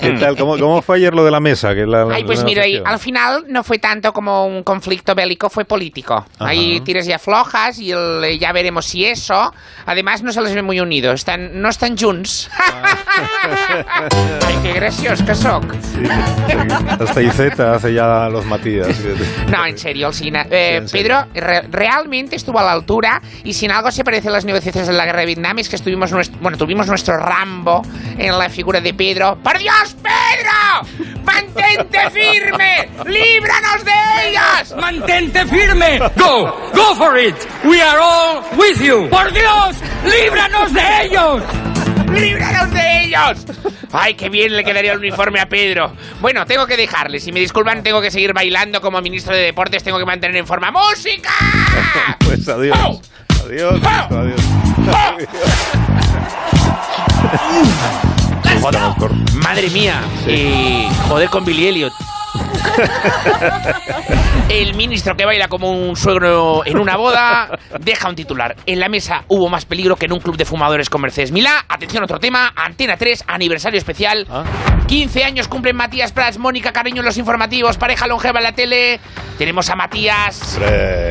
¿Qué 0.00 0.10
tal? 0.18 0.36
¿Cómo, 0.36 0.58
cómo 0.58 0.82
fue 0.82 0.96
ayer 0.96 1.14
lo 1.14 1.24
de 1.24 1.30
la 1.30 1.38
mesa? 1.38 1.72
Que 1.72 1.86
la- 1.86 2.02
Ay, 2.12 2.24
pues 2.24 2.42
mira, 2.42 2.66
y 2.66 2.82
al 2.84 2.98
final 2.98 3.44
no 3.46 3.62
fue 3.62 3.78
tanto 3.78 4.12
como 4.12 4.44
un 4.44 4.64
conflicto 4.64 5.14
bélico, 5.14 5.48
fue 5.48 5.64
político. 5.64 6.26
Ajá. 6.38 6.48
Hay 6.50 6.80
tiras 6.80 7.06
ya 7.06 7.20
flojas 7.20 7.78
y 7.78 7.92
el- 7.92 8.36
ya 8.40 8.50
veremos 8.50 8.86
si 8.86 9.04
eso. 9.04 9.54
Además, 9.86 10.24
no 10.24 10.32
se 10.32 10.40
les 10.42 10.52
ve 10.52 10.62
muy 10.62 10.80
unidos, 10.80 11.14
están, 11.20 11.62
no 11.62 11.68
están 11.68 11.96
junts. 11.96 12.50
Ay, 14.44 14.56
qué 14.64 14.72
gracioso 14.72 15.24
que 15.24 15.34
soc. 15.36 15.64
Hasta 17.00 17.22
Iceta 17.22 17.74
hace 17.74 17.94
ya 17.94 18.28
los 18.28 18.44
Matías. 18.46 18.88
No, 19.46 19.64
en 19.64 19.78
serio, 19.78 20.08
Alsina. 20.08 20.44
Eh, 20.50 20.76
en 20.78 20.88
serio. 20.88 21.06
Pedro 21.30 21.46
re- 21.46 21.62
realmente 21.70 22.34
estuvo 22.34 22.58
a 22.58 22.64
la 22.64 22.72
altura 22.72 23.22
y 23.44 23.52
si 23.52 23.66
en 23.66 23.70
algo 23.70 23.92
se 23.92 24.02
parecen 24.02 24.32
las 24.32 24.44
negociaciones 24.44 24.88
de 24.88 24.94
la 24.94 25.04
guerra 25.06 25.20
de 25.20 25.26
Vietnam 25.26 25.56
es 25.60 25.68
que 25.68 25.76
estuvimos 25.76 26.10
bueno, 26.40 26.58
tuvimos 26.58 26.88
nuestro 26.96 27.18
Rambo 27.18 27.82
en 28.16 28.38
la 28.38 28.48
figura 28.48 28.80
de 28.80 28.94
Pedro. 28.94 29.38
¡Por 29.42 29.58
Dios, 29.58 29.94
Pedro! 30.02 31.20
¡Mantente 31.24 32.10
firme! 32.10 32.88
¡Líbranos 33.04 33.84
de 33.84 33.92
ellos! 34.28 34.74
¡Mantente 34.80 35.44
firme! 35.44 35.98
¡Go! 36.16 36.56
¡Go 36.74 36.94
for 36.96 37.20
it! 37.20 37.36
¡We 37.64 37.82
are 37.82 37.98
all 37.98 38.42
with 38.56 38.80
you! 38.80 39.10
¡Por 39.10 39.30
Dios! 39.30 39.76
¡Líbranos 40.06 40.72
de 40.72 41.02
ellos! 41.02 41.42
¡Líbranos 42.14 42.70
de 42.72 43.04
ellos! 43.04 43.46
¡Ay, 43.92 44.14
qué 44.14 44.30
bien 44.30 44.56
le 44.56 44.64
quedaría 44.64 44.92
el 44.92 44.98
uniforme 44.98 45.40
a 45.40 45.50
Pedro! 45.50 45.92
Bueno, 46.22 46.46
tengo 46.46 46.66
que 46.66 46.78
dejarle. 46.78 47.20
Si 47.20 47.30
me 47.30 47.40
disculpan, 47.40 47.82
tengo 47.82 48.00
que 48.00 48.10
seguir 48.10 48.32
bailando 48.32 48.80
como 48.80 49.02
ministro 49.02 49.36
de 49.36 49.42
Deportes. 49.42 49.84
Tengo 49.84 49.98
que 49.98 50.06
mantener 50.06 50.36
en 50.36 50.46
forma. 50.46 50.70
¡Música! 50.70 51.30
Pues 52.24 52.48
adiós. 52.48 52.78
¡Oh! 52.82 53.00
Adiós, 53.44 53.80
adiós. 54.10 54.40
Madre 59.34 59.70
mía, 59.70 60.00
eh, 60.26 60.88
joder 61.08 61.28
con 61.28 61.44
Billy 61.44 61.68
Elliot. 61.68 61.92
El 64.48 64.74
ministro 64.74 65.16
que 65.16 65.24
baila 65.24 65.48
como 65.48 65.70
un 65.70 65.96
suegro 65.96 66.62
en 66.64 66.78
una 66.78 66.96
boda 66.96 67.58
deja 67.80 68.08
un 68.08 68.14
titular. 68.14 68.56
En 68.66 68.80
la 68.80 68.88
mesa 68.88 69.24
hubo 69.28 69.48
más 69.48 69.64
peligro 69.64 69.96
que 69.96 70.06
en 70.06 70.12
un 70.12 70.20
club 70.20 70.36
de 70.36 70.44
fumadores 70.44 70.90
con 70.90 71.00
Mercedes 71.00 71.32
Milá. 71.32 71.64
Atención, 71.68 72.04
otro 72.04 72.18
tema. 72.20 72.52
Antena 72.56 72.96
3, 72.96 73.24
aniversario 73.26 73.78
especial. 73.78 74.26
Ah. 74.30 74.44
15 74.86 75.24
años 75.24 75.48
cumplen 75.48 75.74
Matías 75.74 76.12
Prats, 76.12 76.38
Mónica 76.38 76.72
Cariño 76.72 77.00
en 77.00 77.06
los 77.06 77.16
informativos, 77.18 77.76
pareja 77.76 78.06
longeva 78.06 78.38
en 78.38 78.44
la 78.44 78.52
tele. 78.52 79.00
Tenemos 79.36 79.68
a 79.68 79.74
Matías. 79.74 80.54
Hombre, 80.54 81.05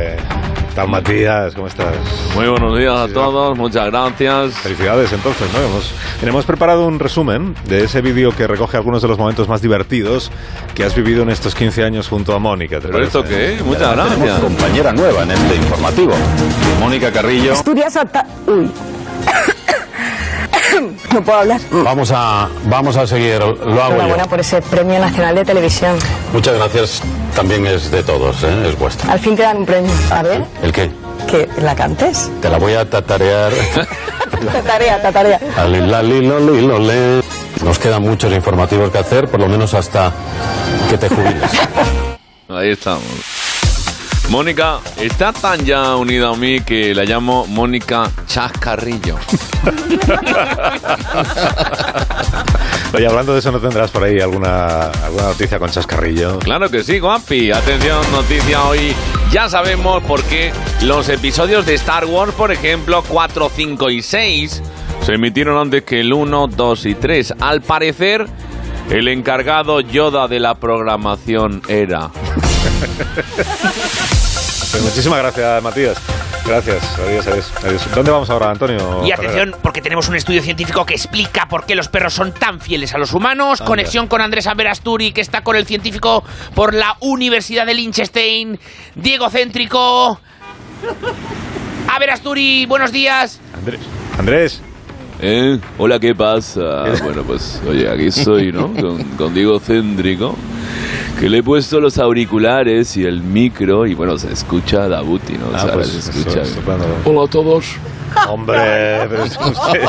¿qué 0.76 0.82
tal, 0.82 0.90
Matías? 0.90 1.56
¿Cómo 1.56 1.68
estás? 1.68 1.96
Muy 2.36 2.48
buenos 2.50 2.78
días 2.78 2.94
a 2.94 3.08
todos, 3.08 3.58
muchas 3.58 3.86
gracias. 3.86 4.56
Felicidades, 4.56 5.14
entonces, 5.14 5.48
¿no? 5.54 5.60
Hemos, 5.62 5.94
hemos 6.22 6.46
preparado 6.46 6.86
un 6.86 7.00
resumen 7.00 7.56
de 7.66 7.86
ese 7.86 8.02
vídeo 8.02 8.36
que 8.36 8.46
recoge 8.46 8.76
algunos 8.76 9.02
de 9.02 9.08
los 9.08 9.18
momentos 9.18 9.48
más 9.48 9.62
divertidos 9.62 10.32
que 10.74 10.84
has 10.84 10.94
vivido 10.94 11.24
en 11.24 11.30
estos 11.30 11.56
15 11.56 11.86
años 11.86 12.10
junto 12.10 12.36
a 12.36 12.40
Mónica. 12.40 12.82
¿te 12.82 12.90
¿Por 12.90 13.02
esto 13.02 13.24
qué? 13.24 13.58
Muchas 13.64 13.96
gracias. 13.96 14.40
compañera 14.40 14.92
nueva 14.92 15.24
en 15.24 15.32
este 15.32 15.56
informativo. 15.56 16.14
Mónica 16.82 17.10
Carrillo. 17.10 17.54
Asturias 17.54 17.96
hasta... 17.96 18.26
Uy. 18.46 18.70
no 21.14 21.24
puedo 21.24 21.40
hablar. 21.40 21.62
Vamos 21.72 22.12
a, 22.14 22.50
vamos 22.66 22.98
a 22.98 23.08
seguir, 23.08 23.40
lo 23.40 23.46
hago 23.82 23.94
Enhorabuena 23.94 24.24
yo. 24.24 24.30
por 24.30 24.42
ese 24.42 24.62
premio 24.62 25.00
nacional 25.00 25.36
de 25.36 25.46
televisión. 25.46 25.96
Muchas 26.34 26.56
gracias, 26.56 27.02
también 27.36 27.68
es 27.68 27.92
de 27.92 28.02
todos, 28.02 28.44
¿eh? 28.44 28.68
es 28.70 28.80
vuestra. 28.80 29.12
Al 29.12 29.20
fin 29.20 29.36
te 29.36 29.44
dan 29.44 29.58
un 29.58 29.66
premio. 29.66 29.92
A 30.10 30.24
ver, 30.24 30.44
¿El 30.64 30.72
qué? 30.72 30.90
que 31.30 31.50
la 31.62 31.76
cantes. 31.76 32.32
Te 32.42 32.50
la 32.50 32.58
voy 32.58 32.74
a 32.74 32.90
tatarear. 32.90 33.52
Tarea, 34.66 35.02
tarea. 35.12 35.40
Ali, 35.58 35.82
la, 35.82 36.02
li, 36.02 36.22
lo, 36.26 36.40
li, 36.40 36.62
lo, 36.62 36.80
le. 36.80 37.22
Nos 37.64 37.80
quedan 37.80 38.04
muchos 38.04 38.32
informativos 38.34 38.92
que 38.92 38.98
hacer, 39.00 39.28
por 39.28 39.40
lo 39.40 39.48
menos 39.48 39.74
hasta 39.74 40.12
que 40.90 40.98
te 40.98 41.10
jubiles. 41.10 41.52
Ahí 42.50 42.72
estamos. 42.72 43.04
Mónica 44.30 44.80
está 44.98 45.32
tan 45.32 45.64
ya 45.66 45.96
unida 45.96 46.30
a 46.30 46.36
mí 46.36 46.62
que 46.62 46.94
la 46.96 47.06
llamo 47.06 47.46
Mónica 47.48 48.12
Chascarrillo. 48.28 49.18
Oye, 52.94 53.08
hablando 53.08 53.34
de 53.34 53.40
eso, 53.40 53.52
¿no 53.52 53.60
tendrás 53.60 53.92
por 53.92 54.04
ahí 54.04 54.20
alguna, 54.20 54.88
alguna 54.88 55.24
noticia 55.24 55.60
con 55.60 55.70
chascarrillo? 55.70 56.40
Claro 56.40 56.70
que 56.70 56.84
sí, 56.84 57.00
guapi. 57.00 57.52
Atención, 57.52 58.00
noticia 58.12 58.64
hoy. 58.64 58.94
Ya 59.32 59.50
sabemos 59.50 60.04
por 60.04 60.24
qué 60.24 60.52
los 60.82 61.10
episodios 61.10 61.66
de 61.66 61.74
Star 61.76 62.06
Wars, 62.06 62.34
por 62.34 62.52
ejemplo, 62.52 63.04
4, 63.08 63.52
5 63.54 63.90
y 63.90 64.02
6, 64.02 64.64
se 65.06 65.14
emitieron 65.14 65.58
antes 65.58 65.84
que 65.84 66.00
el 66.00 66.14
1, 66.14 66.48
2 66.48 66.86
y 66.86 66.96
3. 66.96 67.34
Al 67.42 67.62
parecer, 67.62 68.28
el 68.90 69.08
encargado 69.08 69.82
Yoda 69.82 70.28
de 70.28 70.40
la 70.40 70.56
programación 70.56 71.62
era... 71.68 72.12
Pues 74.76 74.84
muchísimas 74.84 75.20
gracias, 75.20 75.64
Matías. 75.64 75.98
Gracias. 76.46 77.00
Adiós, 77.00 77.26
adiós, 77.28 77.54
adiós. 77.64 77.96
¿Dónde 77.96 78.12
vamos 78.12 78.30
ahora, 78.30 78.52
Antonio? 78.52 79.06
Y 79.06 79.12
atención, 79.14 79.56
porque 79.62 79.82
tenemos 79.82 80.10
un 80.10 80.18
estudio 80.18 80.42
científico 80.44 80.86
que 80.86 80.94
explica 80.94 81.48
por 81.48 81.66
qué 81.66 81.76
los 81.76 81.88
perros 81.88 82.14
son 82.14 82.34
tan 82.34 82.60
fieles 82.60 82.94
a 82.94 82.98
los 82.98 83.14
humanos. 83.14 83.62
Anda. 83.62 83.70
Conexión 83.70 84.08
con 84.08 84.20
Andrés 84.20 84.48
Averasturi, 84.48 85.14
que 85.14 85.22
está 85.22 85.46
con 85.46 85.56
el 85.56 85.66
científico 85.66 86.26
por 86.56 86.74
la 86.74 86.98
Universidad 87.00 87.66
de 87.66 87.74
Liechtenstein. 87.74 88.60
Diego 88.96 89.30
Céntrico. 89.30 90.20
Averasturi, 91.88 92.66
buenos 92.66 92.92
días. 92.92 93.40
Andrés. 93.54 93.80
Andrés. 94.20 94.62
¿Eh? 95.22 95.58
Hola, 95.78 96.00
¿qué 96.00 96.14
pasa? 96.14 96.84
Bueno, 97.04 97.24
pues, 97.26 97.62
oye, 97.68 97.90
aquí 97.90 98.08
estoy, 98.08 98.52
¿no? 98.52 98.74
Con, 98.82 99.04
con 99.18 99.34
Diego 99.34 99.60
Céntrico, 99.60 100.36
que 101.20 101.30
le 101.30 101.38
he 101.40 101.44
puesto 101.44 101.80
los 101.80 101.98
auriculares 101.98 102.96
y 102.98 103.04
el 103.06 103.22
micro, 103.22 103.86
y 103.86 103.94
bueno, 103.94 104.18
se 104.18 104.32
escucha 104.34 104.88
Dabuti, 104.90 105.34
¿no? 105.34 105.46
Ah, 105.54 105.58
O 105.58 105.60
sea, 105.66 105.74
pues, 105.74 105.88
se 105.88 106.00
eso- 106.12 106.12
escucha. 106.12 106.42
Hola 107.06 107.24
a 107.24 107.28
todos. 107.28 107.66
Hombre, 108.30 108.58
pero 109.10 109.24
es 109.26 109.38
usted. 109.38 109.82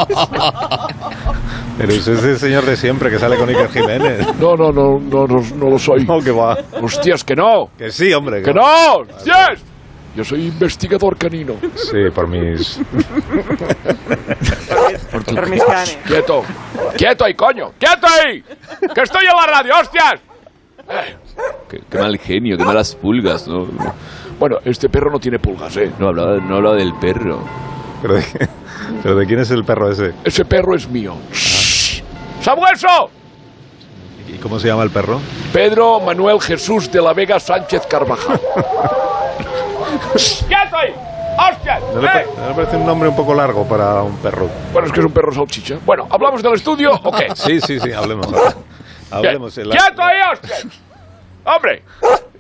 Pero 1.78 1.95
usted 1.95 2.12
es 2.14 2.25
el 2.25 2.38
señor 2.38 2.64
de 2.64 2.76
siempre 2.76 3.09
que 3.11 3.18
sale 3.21 3.37
con 3.37 3.49
Iker 3.49 3.68
Jiménez. 3.71 4.26
No, 4.40 4.56
no, 4.56 4.73
no, 4.73 4.99
no, 4.99 5.26
no, 5.28 5.42
no 5.56 5.71
lo 5.71 5.78
soy. 5.78 6.04
No, 6.06 6.21
que 6.21 6.33
va. 6.33 6.56
Hostias, 6.83 7.23
que 7.23 7.37
no. 7.37 7.68
Que 7.78 7.90
sí, 7.92 8.12
hombre. 8.12 8.42
Que 8.42 8.52
no. 8.52 8.62
Hostias. 8.97 9.61
Yo 10.16 10.25
soy 10.25 10.46
investigador 10.46 11.16
canino. 11.18 11.54
Sí, 11.75 12.11
por 12.14 12.26
mis. 12.26 12.80
Por 15.26 15.49
mis 15.49 15.62
canes. 15.64 15.99
Quieto. 16.06 16.42
Quieto 16.96 17.25
ahí, 17.25 17.35
coño. 17.35 17.73
Quieto 17.78 18.06
ahí. 18.06 18.42
Que 18.94 19.00
estoy 19.02 19.25
en 19.26 19.37
la 19.37 19.46
radio, 19.46 19.75
hostias. 19.80 20.14
Qué, 21.68 21.80
qué 21.90 21.99
mal 21.99 22.16
genio, 22.18 22.56
qué 22.56 22.64
malas 22.64 22.94
pulgas, 22.94 23.46
¿no? 23.49 23.66
Bueno, 24.38 24.58
este 24.64 24.88
perro 24.88 25.11
no 25.11 25.18
tiene 25.18 25.38
pulgas, 25.38 25.76
¿eh? 25.76 25.90
No 25.99 26.08
hablaba, 26.08 26.37
no 26.37 26.56
hablaba 26.56 26.76
del 26.76 26.94
perro. 26.94 27.40
¿Pero 28.02 28.14
de, 28.14 28.23
qué- 28.25 28.49
pero 29.02 29.16
de 29.16 29.26
quién 29.26 29.40
es 29.40 29.50
el 29.50 29.64
perro 29.64 29.90
ese? 29.90 30.12
Ese 30.25 30.44
perro 30.44 30.75
es 30.75 30.88
mío. 30.88 31.16
¡Sabueso! 32.40 33.11
¿Y 34.28 34.38
cómo 34.38 34.58
se 34.61 34.68
llama 34.68 34.82
el 34.85 34.90
perro? 34.90 35.20
Pedro 35.52 36.00
Manuel 36.00 36.40
Jesús 36.40 36.90
de 36.90 37.00
la 37.02 37.12
Vega 37.12 37.40
Sánchez 37.40 37.87
Carvajal. 37.88 38.40
¡Hostias! 40.15 41.83
¿No 41.95 42.00
le, 42.00 42.07
¡Eh! 42.09 42.11
pa- 42.35 42.41
no 42.41 42.49
le 42.49 42.55
parece 42.55 42.76
un 42.76 42.87
nombre 42.87 43.09
un 43.09 43.17
poco 43.17 43.35
largo 43.35 43.65
para 43.69 44.03
un 44.03 44.17
perro? 44.19 44.49
Bueno, 44.73 44.87
es 44.87 44.93
que 44.93 45.00
es 45.00 45.07
un 45.07 45.12
perro 45.12 45.33
salchicha. 45.33 45.76
Bueno, 45.85 46.07
¿hablamos 46.11 46.43
del 46.43 46.55
estudio 46.55 46.93
o 46.95 47.12
qué? 47.12 47.29
Sí, 47.35 47.61
sí, 47.61 47.79
sí, 47.79 47.93
hablemos. 47.93 48.26
Hablemos. 49.11 49.55
Bien. 49.55 49.69
La, 49.69 49.76
¡Quieto 49.76 50.03
ahí, 50.03 50.17
hostias! 50.33 50.67
¡Hombre! 51.45 51.83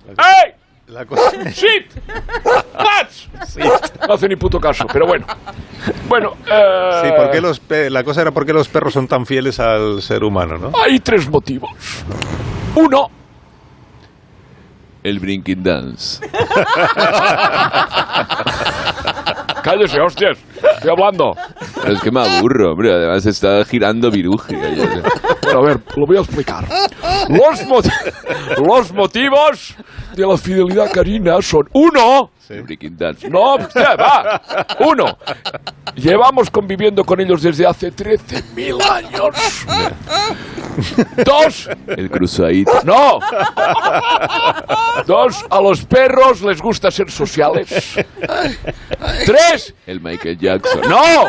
¡Ey! 0.08 0.52
la 0.88 1.04
cosa- 1.04 1.30
¡Sit! 1.52 1.92
¡Pats! 2.72 3.28
No 4.08 4.14
hace 4.14 4.28
ni 4.28 4.36
puto 4.36 4.58
caso, 4.60 4.86
pero 4.92 5.06
bueno. 5.06 5.26
Bueno, 6.08 6.34
eh... 6.50 7.00
Sí, 7.04 7.10
¿por 7.16 7.30
qué 7.30 7.40
los 7.40 7.60
pe- 7.60 7.90
la 7.90 8.02
cosa 8.02 8.22
era 8.22 8.30
por 8.32 8.46
qué 8.46 8.52
los 8.52 8.68
perros 8.68 8.92
son 8.94 9.06
tan 9.06 9.26
fieles 9.26 9.60
al 9.60 10.00
ser 10.02 10.24
humano, 10.24 10.56
¿no? 10.58 10.72
Hay 10.82 10.98
tres 11.00 11.28
motivos. 11.28 11.70
Uno, 12.76 13.10
El 15.06 15.20
Brinking 15.20 15.62
Dance. 15.62 16.18
cállese, 19.62 20.00
hostias. 20.00 20.36
Estoy 20.74 20.90
hablando. 20.90 21.34
Pero 21.80 21.94
es 21.94 22.00
que 22.00 22.10
me 22.10 22.20
aburro, 22.20 22.72
hombre. 22.72 22.92
Además 22.92 23.24
está 23.26 23.64
girando 23.64 24.10
viruji. 24.10 24.54
Bueno, 24.56 25.02
a 25.58 25.62
ver, 25.62 25.80
lo 25.96 26.06
voy 26.06 26.16
a 26.16 26.20
explicar. 26.20 26.66
Los, 27.28 27.64
moti- 27.68 27.90
los 28.66 28.92
motivos 28.92 29.76
de 30.14 30.26
la 30.26 30.36
fidelidad 30.36 30.90
canina 30.92 31.40
son 31.40 31.68
uno. 31.72 32.30
El 32.48 32.62
Brinking 32.62 32.96
Dance. 32.96 33.28
No, 33.28 33.56
usted, 33.56 33.82
va. 33.98 34.40
Uno. 34.80 35.18
Llevamos 35.94 36.50
conviviendo 36.50 37.04
con 37.04 37.20
ellos 37.20 37.42
desde 37.42 37.66
hace 37.66 37.92
13.000 37.92 38.82
años. 38.90 39.36
Dos. 41.24 41.68
El 41.86 42.10
cruzadito. 42.10 42.72
No. 42.84 43.18
Dos. 45.06 45.44
A 45.50 45.60
los 45.60 45.84
perros 45.84 46.42
les 46.42 46.60
gusta 46.60 46.90
ser 46.90 47.10
sociales. 47.10 47.96
Tres. 49.24 49.74
El 49.86 50.00
Michael 50.00 50.38
Jackson. 50.38 50.82
¡No! 50.88 51.26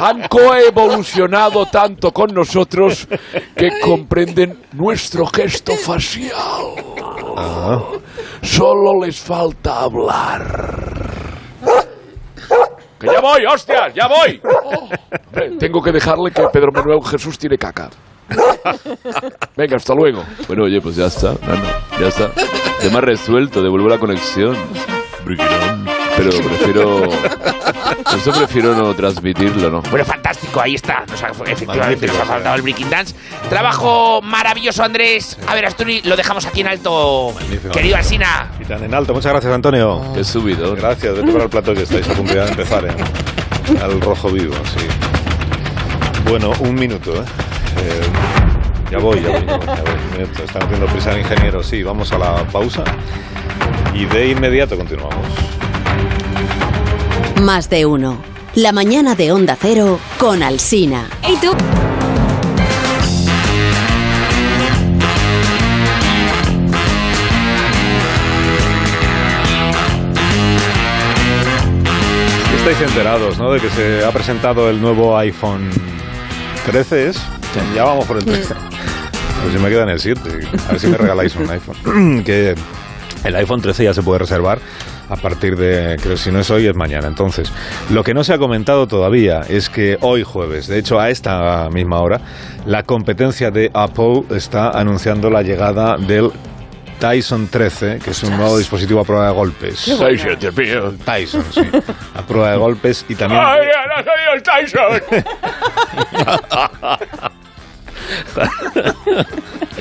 Han 0.00 0.28
coevolucionado 0.28 1.66
tanto 1.66 2.12
con 2.12 2.34
nosotros 2.34 3.06
que 3.56 3.80
comprenden 3.80 4.58
nuestro 4.72 5.26
gesto 5.26 5.74
facial. 5.76 6.74
Solo 8.42 9.04
les 9.04 9.18
falta 9.18 9.80
hablar. 9.80 11.01
¡Que 13.02 13.08
ya 13.08 13.20
voy, 13.20 13.44
hostias! 13.44 13.92
¡Ya 13.94 14.06
voy! 14.06 14.40
Hombre, 15.26 15.50
tengo 15.58 15.82
que 15.82 15.90
dejarle 15.90 16.30
que 16.30 16.40
Pedro 16.52 16.70
Manuel 16.70 17.00
Jesús 17.04 17.36
tiene 17.36 17.58
caca. 17.58 17.90
Venga, 19.56 19.76
hasta 19.76 19.92
luego. 19.92 20.22
Bueno, 20.46 20.62
oye, 20.64 20.80
pues 20.80 20.94
ya 20.94 21.06
está. 21.06 21.32
No, 21.32 21.56
no, 21.56 21.98
ya 22.00 22.06
está. 22.06 22.30
Tema 22.80 23.00
resuelto, 23.00 23.60
devuelvo 23.60 23.88
la 23.88 23.98
conexión. 23.98 24.56
Pero 26.16 26.30
prefiero. 26.30 27.02
Eso 28.16 28.32
prefiero 28.32 28.74
no 28.74 28.94
transmitirlo, 28.94 29.70
¿no? 29.70 29.82
Bueno, 29.82 30.04
fantástico, 30.04 30.60
ahí 30.60 30.74
está. 30.74 31.04
Nos 31.08 31.22
ha- 31.22 31.28
efectivamente 31.28 31.76
Magnífico, 31.76 32.12
nos 32.12 32.22
ha 32.22 32.26
faltado 32.26 32.54
el 32.56 32.62
Breaking 32.62 32.90
Dance. 32.90 33.14
Trabajo 33.48 34.20
maravilloso, 34.22 34.82
Andrés. 34.84 35.38
A 35.46 35.54
ver, 35.54 35.66
Asturi, 35.66 36.02
lo 36.02 36.16
dejamos 36.16 36.44
aquí 36.46 36.60
en 36.60 36.68
alto. 36.68 37.32
Magnífico. 37.34 37.72
Querido 37.72 37.96
Alsina. 37.96 38.50
Y 38.60 38.64
tan 38.64 38.82
en 38.84 38.94
alto. 38.94 39.14
Muchas 39.14 39.32
gracias, 39.32 39.52
Antonio. 39.54 40.02
Qué 40.14 40.24
subidón. 40.24 40.74
Gracias, 40.76 41.14
vete 41.14 41.32
para 41.32 41.44
el 41.44 41.50
plato 41.50 41.74
que 41.74 41.82
estáis 41.82 42.08
a 42.08 42.12
punto 42.14 42.34
de 42.34 42.46
empezar, 42.48 42.84
¿eh? 42.84 42.94
Al 43.82 44.00
rojo 44.00 44.28
vivo, 44.30 44.54
sí. 44.64 44.86
Bueno, 46.28 46.52
un 46.60 46.74
minuto, 46.74 47.14
¿eh? 47.14 47.24
Eh, 47.78 48.00
ya 48.90 48.98
voy, 48.98 49.20
ya 49.22 49.30
voy, 49.30 49.46
ya 49.46 49.56
voy. 49.56 49.66
ya 49.66 49.82
voy. 49.82 50.44
Están 50.44 50.62
haciendo 50.62 50.86
prisa 50.86 51.12
el 51.12 51.20
ingeniero. 51.20 51.62
Sí, 51.62 51.82
vamos 51.82 52.12
a 52.12 52.18
la 52.18 52.34
pausa. 52.44 52.84
Y 53.94 54.04
de 54.06 54.28
inmediato 54.28 54.76
continuamos. 54.76 55.16
Más 57.42 57.68
de 57.68 57.86
uno. 57.86 58.22
La 58.54 58.70
mañana 58.70 59.16
de 59.16 59.32
Onda 59.32 59.56
Cero 59.60 59.98
con 60.16 60.44
Alsina. 60.44 61.08
¿Y 61.28 61.36
tú? 61.38 61.50
Estáis 72.58 72.80
enterados, 72.80 73.36
¿no? 73.38 73.50
De 73.50 73.58
que 73.58 73.70
se 73.70 74.04
ha 74.04 74.12
presentado 74.12 74.70
el 74.70 74.80
nuevo 74.80 75.18
iPhone 75.18 75.68
13, 76.66 77.08
¿es? 77.08 77.20
Ya 77.74 77.82
vamos 77.82 78.04
por 78.04 78.18
el 78.18 78.24
13. 78.24 78.54
Pues 79.42 79.52
yo 79.52 79.58
me 79.58 79.68
quedo 79.68 79.82
en 79.82 79.88
el 79.88 79.98
7. 79.98 80.20
A 80.68 80.70
ver 80.70 80.80
si 80.80 80.86
me 80.86 80.96
regaláis 80.96 81.34
un 81.34 81.50
iPhone. 81.50 82.22
que 82.24 82.54
el 83.24 83.34
iPhone 83.34 83.60
13 83.60 83.82
ya 83.82 83.94
se 83.94 84.02
puede 84.04 84.20
reservar 84.20 84.60
a 85.12 85.16
partir 85.16 85.56
de, 85.56 85.98
creo 86.00 86.14
que 86.14 86.20
si 86.20 86.30
no 86.30 86.40
es 86.40 86.50
hoy, 86.50 86.66
es 86.66 86.74
mañana. 86.74 87.06
Entonces, 87.06 87.52
lo 87.90 88.02
que 88.02 88.14
no 88.14 88.24
se 88.24 88.32
ha 88.32 88.38
comentado 88.38 88.86
todavía 88.86 89.42
es 89.46 89.68
que 89.68 89.98
hoy 90.00 90.22
jueves, 90.22 90.68
de 90.68 90.78
hecho 90.78 90.98
a 90.98 91.10
esta 91.10 91.68
misma 91.70 92.00
hora, 92.00 92.20
la 92.64 92.82
competencia 92.82 93.50
de 93.50 93.70
Apple 93.74 94.22
está 94.30 94.70
anunciando 94.70 95.28
la 95.28 95.42
llegada 95.42 95.98
del 95.98 96.30
Tyson 96.98 97.48
13, 97.48 97.98
que 97.98 98.12
es 98.12 98.22
un 98.22 98.36
nuevo 98.38 98.56
dispositivo 98.56 99.00
a 99.00 99.04
prueba 99.04 99.26
de 99.26 99.32
golpes. 99.34 99.86
Tyson, 101.04 101.44
sí. 101.52 101.60
A 102.14 102.22
prueba 102.22 102.52
de 102.52 102.56
golpes 102.56 103.04
y 103.08 103.14
también... 103.14 103.42
¡Ay, 103.44 103.66
soy 104.04 104.14
el 104.34 104.42
Tyson! 104.42 105.02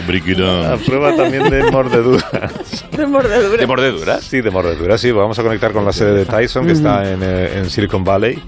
A 0.01 0.77
prueba 0.77 1.15
también 1.15 1.49
de 1.49 1.71
mordeduras. 1.71 2.85
De 2.95 3.05
mordedura. 3.05 3.57
¿De 3.57 3.67
mordeduras? 3.67 4.23
Sí, 4.23 4.41
de 4.41 4.49
mordeduras, 4.49 4.99
sí. 5.01 5.11
Vamos 5.11 5.37
a 5.39 5.43
conectar 5.43 5.71
con 5.71 5.85
la 5.85 5.93
sede 5.93 6.13
de 6.13 6.25
Tyson, 6.25 6.65
que 6.65 6.73
está 6.73 7.09
en, 7.09 7.21
eh, 7.23 7.57
en 7.57 7.69
Silicon 7.69 8.03
Valley. 8.03 8.41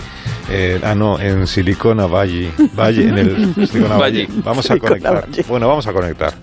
Eh, 0.49 0.79
ah, 0.83 0.95
no, 0.95 1.19
en 1.19 1.47
Silicona 1.47 2.05
Valley. 2.05 2.51
Valle, 2.77 3.03
en 3.07 3.17
el 3.17 3.53
Silicona 3.67 3.97
Valley. 3.97 4.25
Valle. 4.25 4.41
Vamos 4.43 4.69
a 4.71 4.77
conectar. 4.77 5.27
Bueno, 5.47 5.67
vamos 5.67 5.87
a 5.87 5.93
conectar 5.93 6.33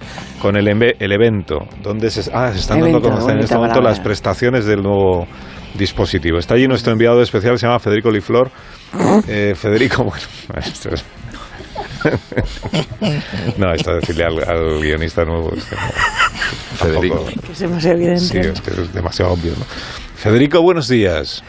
con 0.40 0.56
el, 0.56 0.68
el 0.68 1.12
evento, 1.12 1.66
donde 1.82 2.10
se, 2.10 2.30
ah, 2.32 2.50
se 2.52 2.60
están 2.60 2.80
dando 2.80 2.96
a 2.96 3.00
Evento, 3.00 3.10
conocer 3.10 3.36
en 3.36 3.40
este 3.42 3.54
momento 3.56 3.74
palabra. 3.74 3.90
las 3.90 4.00
prestaciones 4.00 4.64
del 4.64 4.82
nuevo 4.82 5.26
dispositivo. 5.74 6.38
Está 6.38 6.54
allí 6.54 6.66
nuestro 6.68 6.92
enviado 6.92 7.20
especial, 7.22 7.58
se 7.58 7.66
llama 7.66 7.78
Federico 7.78 8.10
Liflor. 8.10 8.50
Eh, 9.28 9.54
Federico, 9.56 10.04
bueno, 10.04 10.24
esto 10.56 10.90
es- 10.94 11.04
no, 13.58 13.72
esto 13.72 13.94
decirle 13.94 14.24
al, 14.24 14.48
al 14.48 14.80
guionista 14.80 15.24
nuevo. 15.24 15.52
es 15.54 15.64
que 15.64 15.76
no, 15.76 15.82
Federico. 16.76 17.26
Que 17.46 17.52
es 17.52 17.58
demasiado 17.58 17.96
evidente. 17.96 18.20
Sí, 18.20 18.38
es 18.38 18.60
que 18.60 18.70
es 18.70 18.92
demasiado 18.92 19.32
obvio. 19.32 19.52
¿no? 19.58 19.64
Federico, 20.14 20.62
buenos 20.62 20.88
días. 20.88 21.42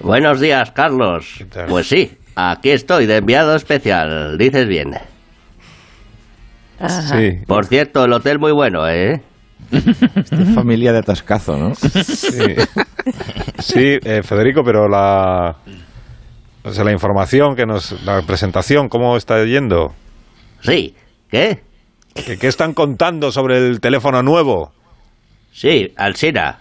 Buenos 0.00 0.40
días, 0.40 0.70
Carlos. 0.72 1.44
Pues 1.68 1.88
sí, 1.88 2.18
aquí 2.34 2.70
estoy 2.70 3.06
de 3.06 3.16
enviado 3.16 3.54
especial, 3.54 4.36
dices 4.38 4.66
bien. 4.68 4.94
Ajá. 6.78 7.02
Sí, 7.18 7.38
Por 7.46 7.64
cierto, 7.66 8.04
el 8.04 8.12
hotel 8.12 8.38
muy 8.38 8.52
bueno, 8.52 8.86
¿eh? 8.88 9.22
Familia 10.54 10.92
de 10.92 10.98
atascazo, 10.98 11.56
¿no? 11.56 11.74
sí, 11.74 12.54
Sí, 13.58 13.98
eh, 14.04 14.22
Federico, 14.22 14.62
pero 14.62 14.86
la, 14.86 15.56
o 16.66 16.72
sea, 16.72 16.84
la 16.84 16.92
información 16.92 17.54
que 17.56 17.64
nos, 17.66 18.02
la 18.04 18.22
presentación, 18.22 18.88
¿cómo 18.88 19.16
está 19.16 19.42
yendo? 19.44 19.94
Sí, 20.60 20.94
¿qué? 21.30 21.60
¿Qué, 22.14 22.38
qué 22.38 22.46
están 22.48 22.74
contando 22.74 23.30
sobre 23.30 23.58
el 23.58 23.80
teléfono 23.80 24.22
nuevo? 24.22 24.72
Sí, 25.52 25.92
Alsina. 25.96 26.58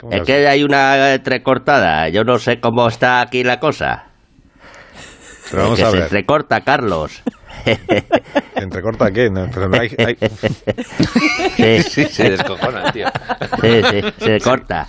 ¿Cómo 0.00 0.12
Es 0.12 0.20
que 0.20 0.26
que 0.26 0.46
hay 0.48 0.62
una 0.62 1.14
entrecortada, 1.14 2.08
yo 2.10 2.22
no 2.22 2.38
sé 2.38 2.60
cómo 2.60 2.86
está 2.88 3.20
aquí 3.22 3.42
la 3.44 3.58
cosa. 3.58 4.04
Pero 5.50 5.62
vamos 5.62 5.78
que 5.78 5.84
a 5.84 5.90
se 5.90 5.96
ver. 5.96 6.02
entrecorta, 6.04 6.60
Carlos. 6.60 7.22
¿Entrecorta 8.56 9.10
qué? 9.10 9.30
No, 9.30 9.46
pero 9.52 9.68
no 9.68 9.80
hay- 9.80 9.94
hay- 9.98 10.16
Sí, 11.56 11.82
Sí, 11.90 12.04
se 12.06 12.30
descojona, 12.30 12.92
tío. 12.92 13.06
sí, 13.62 13.80
sí, 13.90 14.00
se 14.18 14.40
corta. 14.40 14.86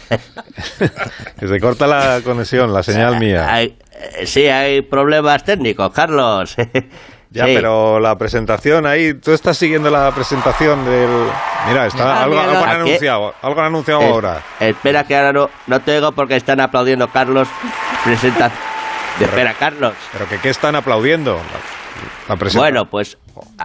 que 1.40 1.48
se 1.48 1.60
corta 1.60 1.88
la 1.88 2.22
conexión, 2.24 2.74
la 2.74 2.84
señal 2.84 3.20
mía. 3.20 3.46
Hay- 3.52 3.68
eh, 3.68 3.78
sí, 4.26 4.48
hay 4.48 4.82
problemas 4.82 5.44
técnicos, 5.44 5.92
Carlos. 5.92 6.56
Ya, 7.30 7.46
Sí. 7.46 7.52
pero 7.56 8.00
la 8.00 8.18
presentación 8.18 8.86
ahí, 8.86 9.14
tú 9.14 9.34
estás 9.34 9.58
siguiendo 9.58 9.90
la 9.90 10.10
presentación 10.16 10.86
del... 10.86 11.10
Mira, 11.68 11.86
está 11.88 12.22
Ah, 12.22 12.24
algo, 12.24 12.40
han 12.40 12.70
anunciado, 12.70 13.34
algo 13.42 13.60
han 13.60 13.66
anunciado 13.68 14.00
Es- 14.02 14.08
ahora. 14.08 14.42
Espera 14.62 15.04
que 15.04 15.14
ahora 15.18 15.34
no, 15.34 15.50
no 15.68 15.82
te 15.82 15.98
oigo 15.98 16.14
porque 16.14 16.38
están 16.38 16.62
aplaudiendo 16.62 17.10
Carlos. 17.10 17.50
Presenta. 18.06 18.50
Espera, 19.20 19.54
Carlos. 19.60 19.94
Pero 20.14 20.30
que 20.30 20.38
qué 20.40 20.50
están 20.50 20.78
aplaudiendo. 20.78 21.34
La, 21.34 22.34
la 22.34 22.40
presenta- 22.40 22.60
Bueno, 22.64 22.90
pues 22.90 23.18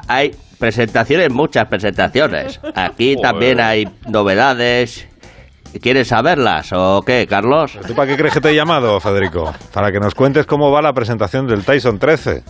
hay 0.09 0.35
presentaciones, 0.59 1.31
muchas 1.31 1.67
presentaciones. 1.69 2.59
Aquí 2.75 3.15
también 3.23 3.61
hay 3.61 3.89
novedades. 4.09 5.07
¿Quieres 5.81 6.09
saberlas 6.09 6.71
o 6.73 7.03
qué, 7.05 7.27
Carlos? 7.27 7.79
¿Tú 7.87 7.95
para 7.95 8.09
qué 8.11 8.17
crees 8.17 8.35
que 8.35 8.41
te 8.41 8.51
he 8.51 8.55
llamado, 8.55 9.01
Federico? 9.01 9.53
Para 9.73 9.91
que 9.91 9.99
nos 10.01 10.15
cuentes 10.15 10.45
cómo 10.47 10.71
va 10.71 10.83
la 10.83 10.93
presentación 10.93 11.47
del 11.47 11.65
Tyson 11.65 11.99
13. 11.99 12.45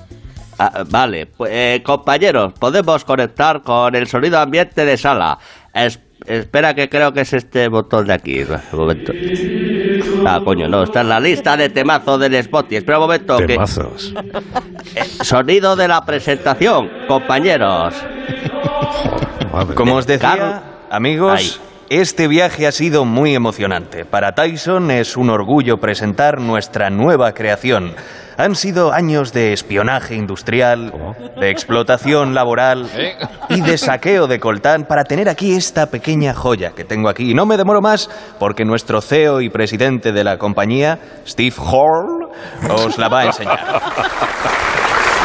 Ah, 0.58 0.84
vale, 0.88 1.26
pues, 1.26 1.50
eh, 1.52 1.82
compañeros, 1.84 2.52
podemos 2.58 3.04
conectar 3.04 3.62
con 3.62 3.94
el 3.94 4.06
sonido 4.06 4.38
ambiente 4.38 4.84
de 4.84 4.96
sala. 4.96 5.38
Es- 5.72 5.98
espera 6.26 6.74
que 6.74 6.88
creo 6.88 7.12
que 7.12 7.22
es 7.22 7.32
este 7.32 7.68
botón 7.68 8.06
de 8.06 8.12
aquí. 8.12 8.42
Un 8.42 8.78
momento. 8.78 9.12
Ah, 10.26 10.40
coño, 10.44 10.68
no, 10.68 10.82
está 10.82 11.00
en 11.00 11.08
la 11.08 11.18
lista 11.20 11.56
de 11.56 11.68
temazos 11.70 12.20
del 12.20 12.34
Spotify. 12.34 12.76
Espera 12.76 12.98
un 12.98 13.04
momento. 13.04 13.36
que- 13.38 13.46
Temazos. 13.46 14.12
eh, 14.94 15.04
sonido 15.22 15.74
de 15.74 15.88
la 15.88 16.04
presentación, 16.04 16.90
compañeros. 17.08 17.94
Como 19.74 19.96
os 19.96 20.06
decía, 20.06 20.62
amigos, 20.90 21.34
Ay. 21.38 21.52
Este 22.00 22.26
viaje 22.26 22.66
ha 22.66 22.72
sido 22.72 23.04
muy 23.04 23.34
emocionante. 23.34 24.06
Para 24.06 24.32
Tyson 24.32 24.90
es 24.90 25.14
un 25.14 25.28
orgullo 25.28 25.76
presentar 25.76 26.40
nuestra 26.40 26.88
nueva 26.88 27.32
creación. 27.32 27.94
Han 28.38 28.54
sido 28.54 28.94
años 28.94 29.34
de 29.34 29.52
espionaje 29.52 30.14
industrial, 30.14 30.90
de 31.38 31.50
explotación 31.50 32.32
laboral 32.32 32.88
y 33.50 33.60
de 33.60 33.76
saqueo 33.76 34.26
de 34.26 34.40
coltán 34.40 34.86
para 34.86 35.04
tener 35.04 35.28
aquí 35.28 35.54
esta 35.54 35.84
pequeña 35.86 36.32
joya 36.32 36.70
que 36.70 36.84
tengo 36.84 37.10
aquí. 37.10 37.32
Y 37.32 37.34
no 37.34 37.44
me 37.44 37.58
demoro 37.58 37.82
más 37.82 38.08
porque 38.38 38.64
nuestro 38.64 39.02
CEO 39.02 39.42
y 39.42 39.50
presidente 39.50 40.12
de 40.12 40.24
la 40.24 40.38
compañía, 40.38 40.98
Steve 41.26 41.56
Hall, 41.58 42.30
os 42.70 42.96
la 42.96 43.08
va 43.08 43.20
a 43.20 43.24
enseñar. 43.26 43.82